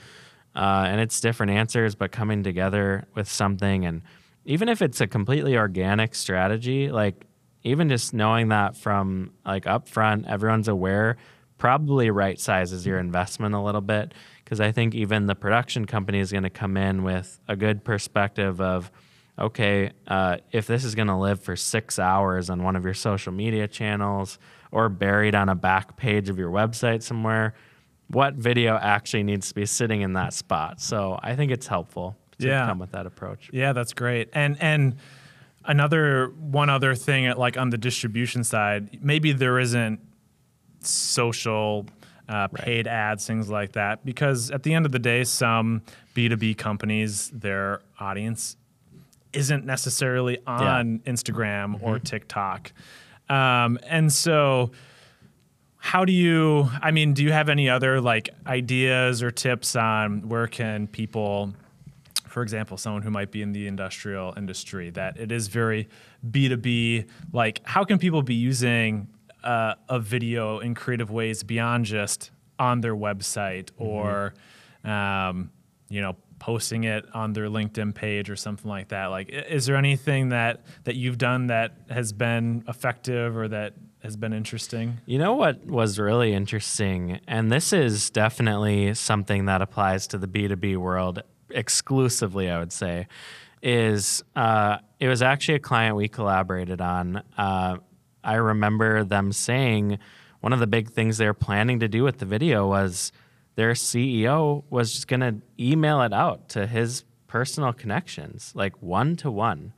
uh, 0.55 0.85
and 0.87 1.01
it's 1.01 1.19
different 1.19 1.51
answers, 1.51 1.93
but 1.93 2.11
coming 2.11 2.41
together 2.41 3.05
with 3.15 3.29
something, 3.29 3.85
and 3.85 4.01
even 4.45 4.69
if 4.69 4.81
it's 4.81 5.01
a 5.01 5.07
completely 5.07 5.57
organic 5.57 6.15
strategy, 6.15 6.89
like 6.89 7.25
even 7.63 7.89
just 7.89 8.13
knowing 8.13 8.47
that 8.47 8.77
from 8.77 9.33
like 9.45 9.65
upfront, 9.65 10.25
everyone's 10.25 10.69
aware, 10.69 11.17
probably 11.57 12.09
right 12.09 12.39
sizes 12.39 12.85
your 12.85 12.99
investment 12.99 13.55
a 13.55 13.59
little 13.59 13.81
bit 13.81 14.13
because 14.43 14.61
I 14.61 14.71
think 14.71 14.95
even 14.95 15.25
the 15.25 15.35
production 15.35 15.85
company 15.85 16.19
is 16.19 16.31
going 16.31 16.43
to 16.43 16.49
come 16.49 16.77
in 16.77 17.03
with 17.03 17.37
a 17.49 17.57
good 17.57 17.83
perspective 17.83 18.61
of 18.61 18.89
okay, 19.39 19.91
uh, 20.07 20.37
if 20.51 20.67
this 20.67 20.83
is 20.83 20.95
going 20.95 21.07
to 21.07 21.15
live 21.15 21.41
for 21.41 21.55
six 21.55 21.99
hours 21.99 22.49
on 22.49 22.63
one 22.63 22.75
of 22.75 22.83
your 22.83 22.93
social 22.93 23.31
media 23.31 23.67
channels 23.67 24.39
or 24.71 24.89
buried 24.89 25.35
on 25.35 25.49
a 25.49 25.55
back 25.55 25.97
page 25.97 26.29
of 26.29 26.37
your 26.37 26.49
website 26.49 27.03
somewhere, 27.03 27.53
what 28.09 28.33
video 28.33 28.77
actually 28.77 29.23
needs 29.23 29.49
to 29.49 29.55
be 29.55 29.65
sitting 29.65 30.01
in 30.01 30.13
that 30.13 30.33
spot? 30.33 30.81
So 30.81 31.19
I 31.21 31.35
think 31.35 31.51
it's 31.51 31.67
helpful 31.67 32.15
to 32.39 32.47
yeah. 32.47 32.65
come 32.65 32.79
with 32.79 32.91
that 32.91 33.05
approach. 33.05 33.49
Yeah, 33.53 33.73
that's 33.73 33.93
great. 33.93 34.29
And 34.33 34.57
and 34.61 34.95
another 35.65 36.27
one 36.39 36.69
other 36.69 36.95
thing, 36.95 37.29
like 37.35 37.57
on 37.57 37.69
the 37.69 37.77
distribution 37.77 38.43
side, 38.43 39.03
maybe 39.03 39.33
there 39.33 39.59
isn't 39.59 39.99
social 40.79 41.85
uh, 42.29 42.47
paid 42.47 42.87
right. 42.87 42.93
ads, 42.93 43.27
things 43.27 43.49
like 43.49 43.73
that. 43.73 44.05
Because 44.05 44.51
at 44.51 44.63
the 44.63 44.73
end 44.73 44.85
of 44.85 44.91
the 44.91 44.99
day, 44.99 45.23
some 45.23 45.81
B2B 46.15 46.57
companies, 46.57 47.29
their 47.31 47.81
audience 47.99 48.57
isn't 49.33 49.65
necessarily 49.65 50.39
on 50.45 51.01
yeah. 51.03 51.11
Instagram 51.11 51.75
mm-hmm. 51.75 51.85
or 51.85 51.99
TikTok. 51.99 52.71
Um, 53.29 53.79
and 53.87 54.11
so, 54.11 54.71
how 55.77 56.05
do 56.05 56.11
you, 56.11 56.69
I 56.81 56.91
mean, 56.91 57.13
do 57.13 57.23
you 57.23 57.31
have 57.31 57.49
any 57.49 57.69
other 57.69 58.01
like 58.01 58.29
ideas 58.45 59.21
or 59.23 59.31
tips 59.31 59.75
on 59.75 60.27
where 60.27 60.47
can 60.47 60.87
people, 60.87 61.53
for 62.27 62.41
example, 62.41 62.77
someone 62.77 63.03
who 63.03 63.11
might 63.11 63.31
be 63.31 63.41
in 63.41 63.53
the 63.53 63.67
industrial 63.67 64.33
industry, 64.35 64.89
that 64.91 65.17
it 65.17 65.31
is 65.31 65.47
very 65.47 65.87
B2B, 66.29 67.07
like 67.31 67.61
how 67.63 67.83
can 67.83 67.99
people 67.99 68.21
be 68.21 68.35
using 68.35 69.07
uh, 69.43 69.75
a 69.87 69.99
video 69.99 70.59
in 70.59 70.75
creative 70.75 71.11
ways 71.11 71.43
beyond 71.43 71.85
just 71.85 72.31
on 72.59 72.81
their 72.81 72.95
website 72.95 73.71
mm-hmm. 73.71 73.83
or, 73.83 74.33
um, 74.83 75.51
you 75.89 76.01
know, 76.01 76.15
posting 76.39 76.83
it 76.83 77.05
on 77.13 77.33
their 77.33 77.47
LinkedIn 77.47 77.95
page 77.95 78.29
or 78.29 78.35
something 78.35 78.69
like 78.69 78.89
that. 78.89 79.07
Like, 79.07 79.29
is 79.29 79.65
there 79.65 79.75
anything 79.75 80.29
that 80.29 80.65
that 80.83 80.95
you've 80.95 81.17
done 81.17 81.47
that 81.47 81.73
has 81.89 82.13
been 82.13 82.63
effective 82.67 83.35
or 83.35 83.47
that 83.47 83.73
has 84.03 84.15
been 84.15 84.33
interesting? 84.33 84.97
You 85.05 85.17
know 85.17 85.33
what 85.33 85.65
was 85.65 85.99
really 85.99 86.33
interesting, 86.33 87.19
and 87.27 87.51
this 87.51 87.73
is 87.73 88.09
definitely 88.09 88.93
something 88.93 89.45
that 89.45 89.61
applies 89.61 90.07
to 90.07 90.17
the 90.17 90.27
B 90.27 90.47
two 90.47 90.55
B 90.55 90.75
world 90.75 91.23
exclusively. 91.49 92.49
I 92.49 92.59
would 92.59 92.73
say 92.73 93.07
is 93.61 94.23
uh, 94.35 94.77
it 94.99 95.07
was 95.07 95.21
actually 95.21 95.55
a 95.55 95.59
client 95.59 95.95
we 95.95 96.07
collaborated 96.07 96.79
on. 96.79 97.23
Uh, 97.37 97.77
I 98.23 98.35
remember 98.35 99.03
them 99.03 99.31
saying 99.31 99.99
one 100.41 100.53
of 100.53 100.59
the 100.59 100.67
big 100.67 100.89
things 100.91 101.17
they 101.17 101.25
were 101.25 101.33
planning 101.33 101.79
to 101.79 101.87
do 101.87 102.03
with 102.03 102.19
the 102.19 102.25
video 102.25 102.67
was 102.67 103.11
their 103.57 103.73
CEO 103.73 104.63
was 104.69 104.93
just 104.93 105.07
going 105.07 105.19
to 105.19 105.35
email 105.59 106.03
it 106.03 106.13
out 106.13 106.47
to 106.49 106.67
his 106.67 107.03
personal 107.25 107.73
connections, 107.73 108.51
like 108.53 108.79
one 108.83 109.15
to 109.15 109.31
one. 109.31 109.73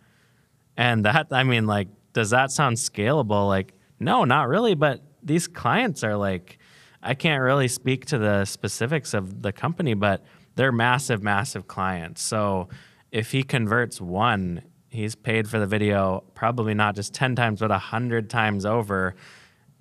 And 0.76 1.06
that, 1.06 1.28
I 1.32 1.44
mean, 1.44 1.66
like, 1.66 1.88
does 2.12 2.32
that 2.32 2.52
sound 2.52 2.76
scalable? 2.76 3.48
Like, 3.48 3.74
no, 3.98 4.26
not 4.26 4.50
really. 4.50 4.76
But 4.76 5.02
these 5.24 5.48
clients 5.48 6.04
are 6.04 6.18
like, 6.18 6.60
I 7.02 7.14
can't 7.14 7.42
really 7.42 7.70
speak 7.70 8.06
to 8.08 8.18
the 8.18 8.44
specifics 8.44 9.14
of 9.14 9.42
the 9.42 9.54
company, 9.54 9.94
but 9.94 10.26
they're 10.56 10.74
massive, 10.74 11.24
massive 11.24 11.66
clients. 11.68 12.22
So 12.22 12.68
if 13.14 13.32
he 13.32 13.44
converts 13.44 14.02
one, 14.02 14.62
he's 14.90 15.16
paid 15.16 15.48
for 15.48 15.58
the 15.58 15.68
video 15.68 16.26
probably 16.36 16.74
not 16.74 16.96
just 16.96 17.14
10 17.14 17.34
times, 17.34 17.62
but 17.62 17.70
100 17.70 18.30
times 18.30 18.66
over. 18.66 19.16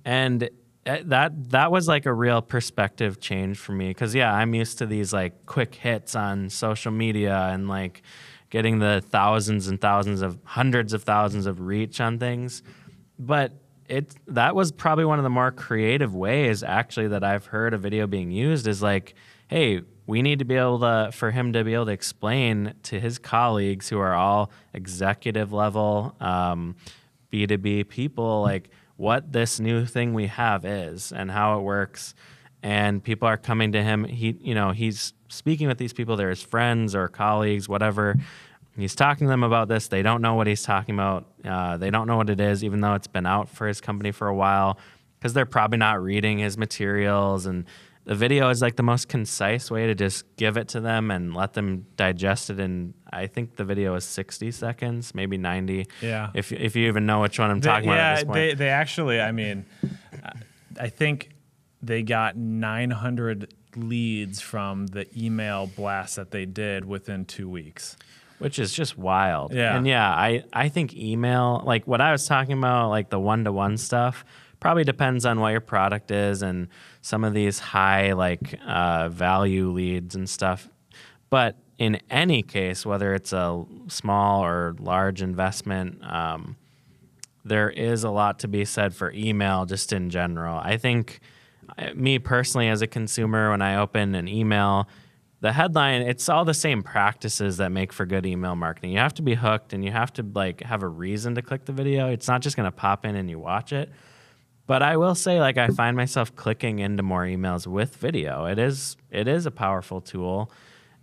And 0.05 0.49
that 1.05 1.51
that 1.51 1.71
was 1.71 1.87
like 1.89 2.07
a 2.07 2.13
real 2.13 2.41
perspective 2.41 3.21
change 3.21 3.59
for 3.59 3.73
me 3.73 3.89
because 3.89 4.15
yeah 4.15 4.33
i'm 4.33 4.55
used 4.55 4.79
to 4.79 4.87
these 4.87 5.13
like 5.13 5.45
quick 5.47 5.75
hits 5.75 6.15
on 6.15 6.49
social 6.49 6.91
media 6.91 7.51
and 7.53 7.69
like 7.69 8.03
getting 8.51 8.79
the 8.79 9.03
thousands 9.09 9.69
and 9.69 9.81
thousands 9.81 10.23
of 10.23 10.39
hundreds 10.45 10.93
of 10.93 11.03
thousands 11.03 11.47
of 11.47 11.61
reach 11.61 12.01
on 12.01 12.19
things. 12.19 12.63
But 13.19 13.53
it 13.89 14.15
that 14.27 14.55
was 14.55 14.71
probably 14.71 15.05
one 15.05 15.19
of 15.19 15.23
the 15.23 15.31
more 15.31 15.51
creative 15.51 16.15
ways 16.15 16.63
actually 16.63 17.09
that 17.09 17.25
i've 17.25 17.47
heard 17.47 17.73
a 17.73 17.79
video 17.79 18.07
being 18.07 18.31
used 18.31 18.67
is 18.67 18.83
like 18.83 19.15
hey 19.47 19.81
we 20.07 20.21
need 20.21 20.39
to 20.41 20.45
be 20.45 20.57
able 20.57 20.79
to 20.79 21.09
for 21.11 21.31
him 21.31 21.55
to 21.55 21.65
be 21.65 21.73
able 21.73 21.87
to 21.87 21.93
explain 21.93 22.75
to 22.83 23.01
his 23.01 23.19
colleagues 23.19 23.89
who 23.89 23.99
are 23.99 24.13
all 24.13 24.51
executive 24.75 25.55
level 25.55 26.15
um, 26.21 26.77
b2b 27.33 27.89
people 27.89 28.43
like 28.43 28.69
what 28.99 29.33
this 29.33 29.61
new 29.61 29.87
thing 29.87 30.13
we 30.13 30.27
have 30.27 30.65
is 30.65 31.13
and 31.13 31.31
how 31.31 31.59
it 31.59 31.63
works. 31.63 32.15
And 32.63 33.03
people 33.03 33.29
are 33.29 33.37
coming 33.37 33.73
to 33.73 33.83
him. 33.83 34.05
He, 34.05 34.37
you 34.41 34.55
know, 34.55 34.73
he's 34.73 35.15
speaking 35.29 35.69
with 35.69 35.79
these 35.79 35.93
people. 35.93 36.17
They're 36.17 36.31
his 36.31 36.43
friends 36.43 36.97
or 36.97 37.07
colleagues, 37.09 37.69
whatever. 37.69 38.17
He's 38.77 38.97
talking 38.97 39.29
to 39.29 39.31
them 39.31 39.45
about 39.45 39.69
this. 39.69 39.87
They 39.87 40.03
don't 40.03 40.21
know 40.21 40.35
what 40.35 40.49
he's 40.49 40.63
talking 40.65 40.97
about. 40.97 41.27
Uh, 41.45 41.77
they 41.77 41.91
don't 41.91 42.09
know 42.09 42.17
what 42.17 42.29
it 42.29 42.41
is, 42.41 42.65
even 42.65 42.81
though 42.81 42.95
it's 42.95 43.07
been 43.07 43.27
out 43.27 43.49
for 43.49 43.69
his 43.69 43.81
company 43.81 44.11
for 44.11 44.27
a 44.27 44.35
while, 44.35 44.79
because 45.19 45.33
they're 45.33 45.47
probably 45.47 45.79
not 45.79 46.03
reading 46.03 46.39
his 46.39 46.59
materials 46.59 47.47
and 47.47 47.67
the 48.09 48.15
video 48.15 48.49
is 48.49 48.63
like 48.63 48.77
the 48.77 48.83
most 48.83 49.07
concise 49.09 49.71
way 49.71 49.87
to 49.87 49.95
just 49.95 50.25
give 50.37 50.57
it 50.57 50.69
to 50.69 50.81
them 50.81 51.11
and 51.11 51.37
let 51.37 51.53
them 51.53 51.85
digest 51.97 52.49
it 52.49 52.59
in 52.59 52.95
I 53.13 53.27
think 53.27 53.57
the 53.57 53.65
video 53.65 53.95
is 53.97 54.05
60 54.05 54.51
seconds, 54.51 55.15
maybe 55.15 55.37
90. 55.37 55.87
Yeah. 56.01 56.31
If 56.33 56.51
if 56.51 56.75
you 56.75 56.89
even 56.89 57.05
know 57.05 57.21
which 57.21 57.39
one 57.39 57.51
I'm 57.51 57.61
talking 57.61 57.91
they, 57.91 57.95
about 57.95 58.27
Yeah, 58.27 58.33
they 58.33 58.55
they 58.55 58.69
actually, 58.71 59.21
I 59.21 59.33
mean, 59.33 59.67
I 60.81 60.89
think 60.89 61.33
they 61.83 62.03
got 62.03 62.35
900 62.35 63.53
leads 63.77 64.41
from 64.41 64.87
the 64.87 65.07
email 65.15 65.67
blast 65.67 66.17
that 66.17 66.31
they 66.31 66.47
did 66.47 66.87
within 66.87 67.27
2 67.27 67.47
weeks. 67.47 67.99
Which 68.39 68.59
is 68.59 68.73
just 68.73 68.97
wild. 68.97 69.53
Yeah. 69.53 69.77
And 69.77 69.87
yeah, 69.87 70.09
I 70.09 70.45
I 70.55 70.71
think 70.71 70.97
email 70.97 71.63
like 71.63 71.87
what 71.87 72.01
I 72.01 72.11
was 72.11 72.27
talking 72.27 72.57
about 72.57 72.89
like 72.89 73.11
the 73.11 73.21
one-to-one 73.21 73.77
stuff 73.77 74.25
probably 74.61 74.85
depends 74.85 75.25
on 75.27 75.41
what 75.41 75.51
your 75.51 75.61
product 75.61 76.11
is 76.11 76.43
and 76.43 76.69
some 77.09 77.25
of 77.25 77.33
these 77.33 77.59
high 77.59 78.13
like 78.13 78.61
uh, 78.67 79.09
value 79.09 79.71
leads 79.71 80.15
and 80.15 80.29
stuff. 80.29 80.69
But 81.31 81.57
in 81.79 82.01
any 82.11 82.43
case, 82.43 82.85
whether 82.85 83.15
it's 83.15 83.33
a 83.33 83.65
small 83.87 84.45
or 84.45 84.77
large 84.79 85.23
investment, 85.23 86.05
um, 86.05 86.57
there 87.47 87.71
is 87.71 88.05
a 88.05 88.11
lot 88.11 88.41
to 88.41 88.49
be 88.49 88.67
said 88.67 88.95
for 88.95 89.11
email 89.13 89.65
just 89.65 89.91
in 89.91 90.11
general. 90.11 90.59
I 90.59 90.77
think, 90.77 91.21
uh, 91.79 91.95
me 91.95 92.19
personally, 92.19 92.69
as 92.69 92.83
a 92.83 92.87
consumer, 92.87 93.53
when 93.53 93.63
I 93.63 93.77
open 93.77 94.15
an 94.15 94.29
email, 94.29 94.87
the 95.41 95.53
headline 95.53 96.03
it's 96.03 96.29
all 96.29 96.45
the 96.45 96.53
same 96.53 96.83
practices 96.83 97.57
that 97.57 97.71
make 97.71 97.93
for 97.93 98.05
good 98.05 98.27
email 98.27 98.57
marketing 98.57 98.91
you 98.91 98.99
have 98.99 99.15
to 99.15 99.23
be 99.23 99.35
hooked 99.35 99.73
and 99.73 99.85
you 99.85 99.93
have 99.93 100.13
to 100.13 100.27
like 100.35 100.61
have 100.65 100.83
a 100.83 100.89
reason 100.89 101.37
to 101.37 101.43
click 101.43 101.65
the 101.65 101.73
video 101.73 102.09
it's 102.09 102.27
not 102.27 102.41
just 102.41 102.57
going 102.57 102.65
to 102.65 102.77
pop 102.77 103.05
in 103.05 103.15
and 103.15 103.31
you 103.31 103.39
watch 103.39 103.73
it 103.73 103.89
but 104.69 104.83
i 104.83 104.97
will 104.97 105.17
say 105.17 105.41
like 105.41 105.59
i 105.59 105.67
find 105.69 105.97
myself 105.97 106.37
clicking 106.37 106.79
into 106.79 107.03
more 107.03 107.25
emails 107.25 107.67
with 107.67 107.97
video. 107.97 108.45
It 108.45 108.61
is 108.61 108.97
it 109.11 109.27
is 109.27 109.47
a 109.47 109.51
powerful 109.51 110.01
tool. 110.01 110.53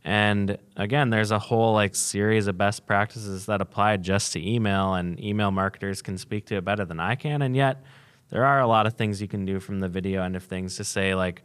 And 0.05 0.57
again 0.77 1.09
there's 1.09 1.31
a 1.31 1.39
whole 1.39 1.73
like 1.73 1.95
series 1.95 2.47
of 2.47 2.57
best 2.57 2.85
practices 2.85 3.47
that 3.47 3.59
apply 3.59 3.97
just 3.97 4.31
to 4.33 4.39
email 4.47 4.93
and 4.93 5.19
email 5.19 5.51
marketers 5.51 6.01
can 6.03 6.17
speak 6.17 6.45
to 6.45 6.55
it 6.55 6.63
better 6.63 6.85
than 6.85 6.99
i 7.01 7.15
can. 7.15 7.41
And 7.41 7.55
yet 7.55 7.83
there 8.29 8.45
are 8.45 8.61
a 8.61 8.67
lot 8.67 8.85
of 8.85 8.93
things 8.93 9.19
you 9.19 9.27
can 9.27 9.45
do 9.45 9.59
from 9.59 9.79
the 9.79 9.89
video 9.89 10.21
end 10.21 10.35
of 10.35 10.43
things 10.43 10.77
to 10.77 10.83
say 10.83 11.15
like 11.15 11.41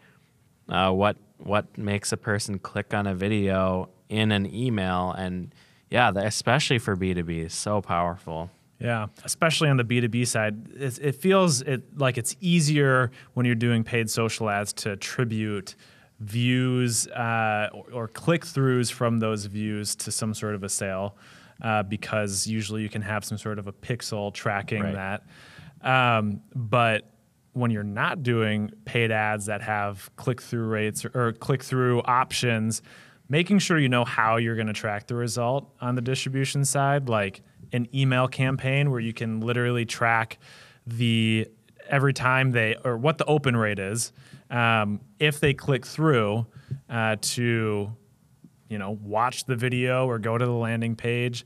uh, 0.69 0.93
what 0.93 1.17
what 1.39 1.77
makes 1.79 2.13
a 2.13 2.19
person 2.19 2.59
click 2.59 2.93
on 2.93 3.07
a 3.07 3.15
video 3.15 3.89
in 4.11 4.31
an 4.31 4.55
email. 4.55 5.13
And 5.13 5.55
yeah 5.89 6.13
especially 6.15 6.79
for 6.79 6.97
b2b 6.97 7.47
is 7.47 7.55
so 7.55 7.81
powerful 7.81 8.51
yeah, 8.81 9.07
especially 9.25 9.69
on 9.69 9.77
the 9.77 9.85
B2B 9.85 10.27
side, 10.27 10.69
it, 10.75 10.99
it 11.01 11.15
feels 11.17 11.61
it 11.63 11.99
like 11.99 12.17
it's 12.19 12.35
easier 12.41 13.11
when 13.35 13.45
you're 13.47 13.55
doing 13.55 13.85
paid 13.85 14.09
social 14.11 14.49
ads 14.49 14.73
to 14.75 14.93
attribute 14.93 15.75
views 16.19 17.07
uh, 17.09 17.69
or, 17.73 17.85
or 17.93 18.09
click 18.09 18.45
throughs 18.45 18.91
from 18.93 19.19
those 19.19 19.45
views 19.47 19.95
to 19.97 20.11
some 20.11 20.35
sort 20.35 20.55
of 20.55 20.63
a 20.63 20.69
sale 20.69 21.17
uh, 21.63 21.83
because 21.83 22.47
usually 22.47 22.83
you 22.83 22.89
can 22.89 23.03
have 23.03 23.25
some 23.25 23.39
sort 23.39 23.59
of 23.59 23.67
a 23.67 23.73
pixel 23.73 24.33
tracking 24.33 24.83
Right. 24.83 24.95
that. 24.95 25.25
Um, 25.83 26.41
but 26.55 27.11
when 27.53 27.71
you're 27.71 27.83
not 27.83 28.23
doing 28.23 28.71
paid 28.85 29.11
ads 29.11 29.47
that 29.47 29.61
have 29.63 30.09
click 30.17 30.41
through 30.41 30.67
rates 30.67 31.05
or, 31.05 31.11
or 31.15 31.33
click 31.33 31.63
through 31.63 32.01
options, 32.03 32.81
making 33.29 33.59
sure 33.59 33.79
you 33.79 33.89
know 33.89 34.05
how 34.05 34.37
you're 34.37 34.55
going 34.57 34.67
to 34.67 34.73
track 34.73 35.07
the 35.07 35.15
result 35.15 35.71
on 35.81 35.95
the 35.95 36.03
distribution 36.03 36.65
side, 36.65 37.09
like 37.09 37.43
an 37.73 37.89
email 37.95 38.29
campaign 38.29 38.91
where 38.91 39.01
you 39.01 39.13
can 39.13 39.41
literally 39.41 39.85
track 39.85 40.39
the 40.87 41.49
every 41.89 42.13
time 42.13 42.53
they 42.53 42.77
or 42.85 42.97
what 42.97 43.19
the 43.19 43.25
open 43.25 43.57
rate 43.57 43.79
is 43.79 44.13
um, 44.51 45.01
if 45.19 45.41
they 45.41 45.55
click 45.55 45.87
through 45.87 46.47
uh, 46.89 47.17
to 47.21 47.93
you 48.69 48.79
know 48.79 48.99
watch 49.03 49.45
the 49.45 49.57
video 49.57 50.07
or 50.07 50.19
go 50.19 50.39
to 50.39 50.45
the 50.45 50.53
landing 50.53 50.97
page. 50.97 51.45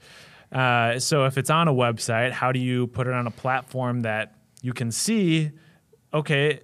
Uh, 0.52 0.98
so 0.98 1.24
if 1.24 1.36
it's 1.36 1.50
on 1.50 1.66
a 1.68 1.72
website 1.72 2.30
how 2.30 2.52
do 2.52 2.60
you 2.60 2.86
put 2.88 3.06
it 3.06 3.12
on 3.12 3.26
a 3.26 3.30
platform 3.30 4.02
that 4.02 4.34
you 4.62 4.72
can 4.72 4.92
see 4.92 5.50
okay 6.12 6.60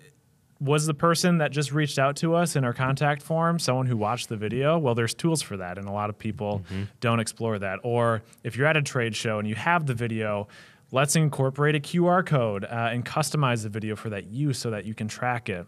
was 0.61 0.87
the 0.87 0.95
person 0.95 1.39
that 1.39 1.51
just 1.53 1.73
reached 1.73 1.99
out 1.99 2.17
to 2.17 2.35
us 2.35 2.55
in 2.55 2.65
our 2.65 2.75
contact 2.75 3.23
form 3.23 3.59
someone 3.59 3.87
who 3.87 3.97
watched 3.97 4.29
the 4.29 4.37
video? 4.37 4.79
Well 4.79 4.95
there's 4.95 5.15
tools 5.15 5.41
for 5.43 5.57
that 5.57 5.79
and 5.79 5.89
a 5.89 5.93
lot 5.93 6.11
of 6.11 6.19
people 6.19 6.63
mm-hmm. 6.71 6.85
don't 7.01 7.19
explore 7.19 7.59
that. 7.59 7.81
Or 7.83 8.23
if 8.45 8.57
you're 8.57 8.67
at 8.67 8.77
a 8.77 8.83
trade 8.83 9.17
show 9.17 9.39
and 9.39 9.49
you 9.49 9.55
have 9.55 9.87
the 9.87 9.95
video 9.95 10.49
let's 10.93 11.15
incorporate 11.17 11.77
a 11.77 11.81
qr 11.81 12.27
code 12.27 12.65
uh, 12.65 12.91
and 12.93 13.07
customize 13.07 13.63
the 13.63 13.69
video 13.69 13.95
for 13.95 14.11
that 14.11 14.27
use 14.27 14.59
so 14.59 14.71
that 14.71 14.85
you 14.85 14.95
can 14.95 15.09
track 15.09 15.49
it. 15.49 15.67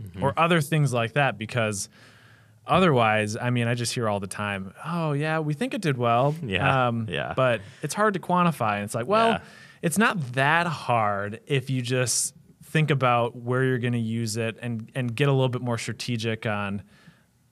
Mm-hmm. 0.00 0.22
Or 0.22 0.32
other 0.38 0.60
things 0.60 0.92
like 0.92 1.12
that 1.12 1.36
because 1.36 1.88
otherwise 2.64 3.36
i 3.36 3.50
mean 3.50 3.66
i 3.66 3.74
just 3.74 3.92
hear 3.92 4.08
all 4.08 4.20
the 4.20 4.26
time 4.28 4.72
oh 4.86 5.12
yeah 5.12 5.40
we 5.40 5.52
think 5.52 5.74
it 5.74 5.80
did 5.82 5.98
well. 5.98 6.34
Yeah, 6.44 6.88
um, 6.88 7.06
yeah. 7.10 7.34
but 7.36 7.60
it's 7.82 7.92
hard 7.92 8.14
to 8.14 8.20
quantify 8.20 8.76
and 8.76 8.84
it's 8.84 8.94
like 8.94 9.06
well 9.06 9.32
Yeah. 9.32 9.40
it's 9.82 9.98
not 9.98 10.34
that 10.34 10.66
hard 10.68 11.40
if 11.46 11.70
you 11.70 11.82
just 11.82 12.34
think 12.72 12.90
about 12.90 13.36
where 13.36 13.62
you're 13.64 13.78
going 13.78 13.92
to 13.92 13.98
use 14.20 14.36
it 14.36 14.56
and 14.62 14.90
and 14.94 15.14
get 15.14 15.28
a 15.28 15.32
little 15.32 15.48
bit 15.48 15.62
more 15.62 15.78
strategic 15.78 16.46
on 16.46 16.82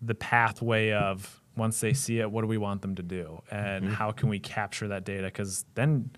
the 0.01 0.15
pathway 0.15 0.93
of 0.93 1.41
once 1.57 1.81
they 1.81 1.93
see 1.93 2.19
it 2.21 2.31
what 2.31 2.41
do 2.41 2.47
we 2.47 2.57
want 2.59 2.81
them 2.83 2.95
to 2.95 3.03
do? 3.03 3.43
And 3.51 3.85
Mm-hmm. 3.85 3.95
how 3.95 4.13
can 4.13 4.29
we 4.31 4.39
capture 4.39 4.89
that 4.89 5.05
data? 5.05 5.25
Because 5.27 5.65
then 5.75 6.11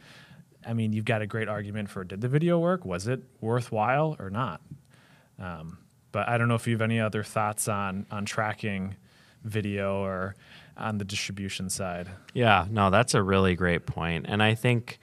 i 0.64 0.72
mean 0.72 0.92
you've 0.92 1.04
got 1.04 1.20
a 1.22 1.26
great 1.26 1.48
argument 1.48 1.90
for 1.90 2.04
did 2.04 2.20
the 2.20 2.28
video 2.28 2.58
work? 2.58 2.84
Was 2.84 3.08
it 3.08 3.20
worthwhile 3.40 4.14
or 4.20 4.30
not? 4.30 4.60
Um, 5.38 5.78
but 6.12 6.28
i 6.28 6.38
don't 6.38 6.48
know 6.48 6.54
if 6.54 6.66
you 6.68 6.74
have 6.74 6.82
any 6.82 7.00
other 7.00 7.24
thoughts 7.24 7.66
on 7.68 8.06
on 8.10 8.24
tracking 8.24 8.94
video 9.44 9.96
or 10.04 10.36
on 10.76 10.98
the 10.98 11.04
distribution 11.04 11.68
side. 11.68 12.08
Yeah, 12.32 12.66
no, 12.70 12.90
that's 12.90 13.14
a 13.14 13.22
really 13.22 13.54
great. 13.56 13.82
And 13.96 14.42
I 14.42 14.54
think, 14.54 14.98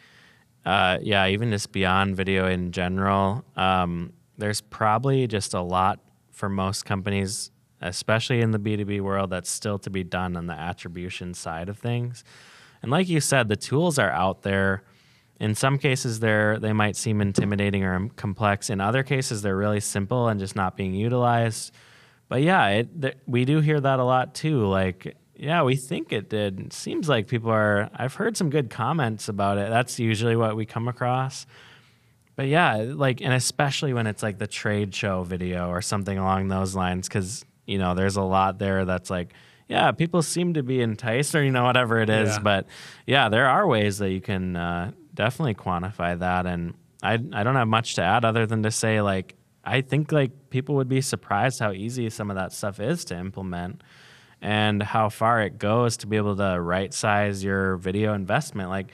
uh, 0.69 0.99
yeah, 1.01 1.25
even 1.25 1.49
just 1.49 1.71
beyond 1.71 2.15
video 2.15 2.47
in 2.47 2.71
general, 2.71 3.43
um, 3.55 4.13
there's 4.37 4.61
probably 4.61 5.25
just 5.25 5.55
a 5.55 5.61
lot 5.61 5.99
for 6.31 6.47
most 6.47 6.85
companies, 6.85 7.49
especially 7.81 8.41
in 8.41 8.51
the 8.51 8.59
B2B 8.59 9.01
world, 9.01 9.31
that's 9.31 9.49
still 9.49 9.79
to 9.79 9.89
be 9.89 10.03
done 10.03 10.37
on 10.37 10.45
the 10.45 10.53
attribution 10.53 11.33
side 11.33 11.69
of 11.69 11.79
things. 11.79 12.23
And 12.83 12.91
like 12.91 13.09
you 13.09 13.19
said, 13.19 13.47
the 13.47 13.55
tools 13.55 13.97
are 13.97 14.11
out 14.11 14.43
there. 14.43 14.83
In 15.39 15.55
some 15.55 15.79
cases, 15.79 16.19
they're 16.19 16.59
they 16.59 16.71
might 16.73 16.95
seem 16.95 17.19
intimidating 17.19 17.83
or 17.83 18.07
complex. 18.09 18.69
In 18.69 18.79
other 18.79 19.01
cases, 19.01 19.41
they're 19.41 19.57
really 19.57 19.79
simple 19.79 20.27
and 20.27 20.39
just 20.39 20.55
not 20.55 20.77
being 20.77 20.93
utilized. 20.93 21.73
But 22.27 22.43
yeah, 22.43 22.67
it, 22.67 23.01
th- 23.01 23.17
we 23.25 23.43
do 23.43 23.59
hear 23.59 23.79
that 23.81 23.97
a 23.97 24.03
lot 24.03 24.35
too. 24.35 24.67
Like, 24.67 25.17
yeah, 25.39 25.63
we 25.63 25.77
think 25.77 26.11
it 26.11 26.29
did. 26.29 26.59
It 26.59 26.73
seems 26.73 27.07
like 27.07 27.27
people 27.27 27.49
are. 27.49 27.89
I've 27.95 28.13
heard 28.13 28.35
some 28.35 28.49
good 28.49 28.69
comments 28.69 29.29
about 29.29 29.57
it. 29.57 29.69
That's 29.69 29.97
usually 29.97 30.35
what 30.35 30.57
we 30.57 30.65
come 30.65 30.89
across. 30.89 31.45
But 32.35 32.47
yeah, 32.47 32.75
like, 32.93 33.21
and 33.21 33.33
especially 33.33 33.93
when 33.93 34.05
it's 34.05 34.21
like 34.21 34.37
the 34.37 34.47
trade 34.47 34.93
show 34.93 35.23
video 35.23 35.69
or 35.69 35.81
something 35.81 36.17
along 36.17 36.49
those 36.49 36.75
lines, 36.75 37.07
because 37.07 37.45
you 37.65 37.77
know, 37.77 37.95
there's 37.95 38.17
a 38.17 38.21
lot 38.21 38.59
there 38.59 38.83
that's 38.83 39.09
like, 39.09 39.33
yeah, 39.69 39.91
people 39.93 40.21
seem 40.21 40.55
to 40.55 40.63
be 40.63 40.81
enticed 40.81 41.33
or 41.33 41.43
you 41.43 41.51
know 41.51 41.63
whatever 41.63 41.99
it 41.99 42.09
is. 42.09 42.29
Yeah. 42.29 42.39
But 42.39 42.67
yeah, 43.07 43.29
there 43.29 43.47
are 43.47 43.65
ways 43.65 43.99
that 43.99 44.09
you 44.09 44.19
can 44.19 44.57
uh, 44.57 44.91
definitely 45.13 45.55
quantify 45.55 46.19
that, 46.19 46.47
and 46.47 46.73
I 47.01 47.13
I 47.13 47.43
don't 47.43 47.55
have 47.55 47.67
much 47.69 47.95
to 47.95 48.01
add 48.01 48.25
other 48.25 48.45
than 48.45 48.63
to 48.63 48.71
say 48.71 48.99
like 49.01 49.35
I 49.63 49.79
think 49.79 50.11
like 50.11 50.49
people 50.49 50.75
would 50.75 50.89
be 50.89 50.99
surprised 50.99 51.59
how 51.59 51.71
easy 51.71 52.09
some 52.09 52.29
of 52.29 52.35
that 52.35 52.51
stuff 52.51 52.81
is 52.81 53.05
to 53.05 53.17
implement 53.17 53.81
and 54.41 54.81
how 54.81 55.09
far 55.09 55.41
it 55.41 55.57
goes 55.57 55.97
to 55.97 56.07
be 56.07 56.17
able 56.17 56.35
to 56.35 56.59
right 56.61 56.93
size 56.93 57.43
your 57.43 57.77
video 57.77 58.13
investment. 58.13 58.69
Like, 58.69 58.91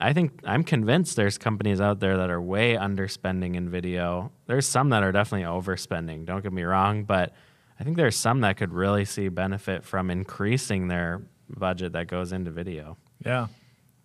I 0.00 0.12
think 0.12 0.40
I'm 0.44 0.62
convinced 0.62 1.16
there's 1.16 1.38
companies 1.38 1.80
out 1.80 2.00
there 2.00 2.16
that 2.18 2.30
are 2.30 2.40
way 2.40 2.74
underspending 2.74 3.56
in 3.56 3.68
video. 3.68 4.30
There's 4.46 4.66
some 4.66 4.90
that 4.90 5.02
are 5.02 5.12
definitely 5.12 5.46
overspending, 5.46 6.24
don't 6.24 6.42
get 6.42 6.52
me 6.52 6.62
wrong, 6.62 7.04
but 7.04 7.32
I 7.80 7.84
think 7.84 7.96
there's 7.96 8.16
some 8.16 8.40
that 8.40 8.56
could 8.56 8.72
really 8.72 9.04
see 9.04 9.28
benefit 9.28 9.84
from 9.84 10.10
increasing 10.10 10.88
their 10.88 11.22
budget 11.48 11.92
that 11.92 12.06
goes 12.06 12.32
into 12.32 12.50
video. 12.50 12.96
Yeah. 13.24 13.48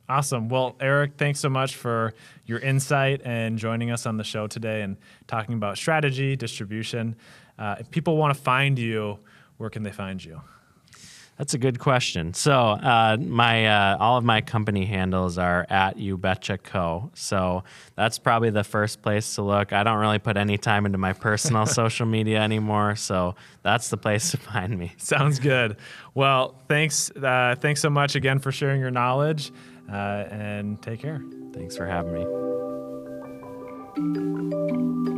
Awesome. 0.09 0.49
Well, 0.49 0.75
Eric, 0.79 1.13
thanks 1.17 1.39
so 1.39 1.49
much 1.49 1.75
for 1.75 2.13
your 2.45 2.59
insight 2.59 3.21
and 3.23 3.57
joining 3.57 3.89
us 3.89 4.05
on 4.05 4.17
the 4.17 4.23
show 4.23 4.47
today 4.47 4.81
and 4.81 4.97
talking 5.27 5.55
about 5.55 5.77
strategy, 5.77 6.35
distribution. 6.35 7.15
Uh, 7.57 7.77
if 7.79 7.89
people 7.89 8.17
want 8.17 8.35
to 8.35 8.39
find 8.39 8.77
you, 8.77 9.17
where 9.57 9.69
can 9.69 9.83
they 9.83 9.91
find 9.91 10.23
you? 10.23 10.41
That's 11.43 11.53
a 11.53 11.57
good 11.57 11.77
question. 11.77 12.33
So 12.33 12.53
uh, 12.53 13.17
my 13.19 13.67
uh, 13.67 13.97
all 13.99 14.17
of 14.17 14.23
my 14.23 14.39
company 14.39 14.85
handles 14.85 15.37
are 15.37 15.67
at 15.69 15.97
You 15.97 16.17
Betcha 16.17 16.57
Co. 16.57 17.11
So 17.15 17.65
that's 17.97 18.17
probably 18.17 18.49
the 18.49 18.63
first 18.63 19.01
place 19.01 19.35
to 19.35 19.41
look. 19.41 19.73
I 19.73 19.83
don't 19.83 19.97
really 19.97 20.19
put 20.19 20.37
any 20.37 20.57
time 20.57 20.85
into 20.85 20.97
my 20.97 21.11
personal 21.11 21.65
social 21.81 22.05
media 22.05 22.39
anymore, 22.39 22.95
so 22.95 23.35
that's 23.61 23.89
the 23.89 23.97
place 23.97 24.31
to 24.31 24.37
find 24.37 24.79
me. 24.79 24.93
Sounds 24.97 25.37
good. 25.37 25.75
Well, 26.13 26.55
thanks. 26.69 27.11
Uh, 27.11 27.57
thanks 27.59 27.81
so 27.81 27.89
much 27.89 28.15
again 28.15 28.39
for 28.39 28.53
sharing 28.53 28.79
your 28.79 28.91
knowledge, 28.91 29.51
uh, 29.91 29.95
and 30.31 30.81
take 30.81 31.01
care. 31.01 31.21
Thanks 31.51 31.75
for 31.75 31.85
having 31.85 32.13
me. 35.09 35.13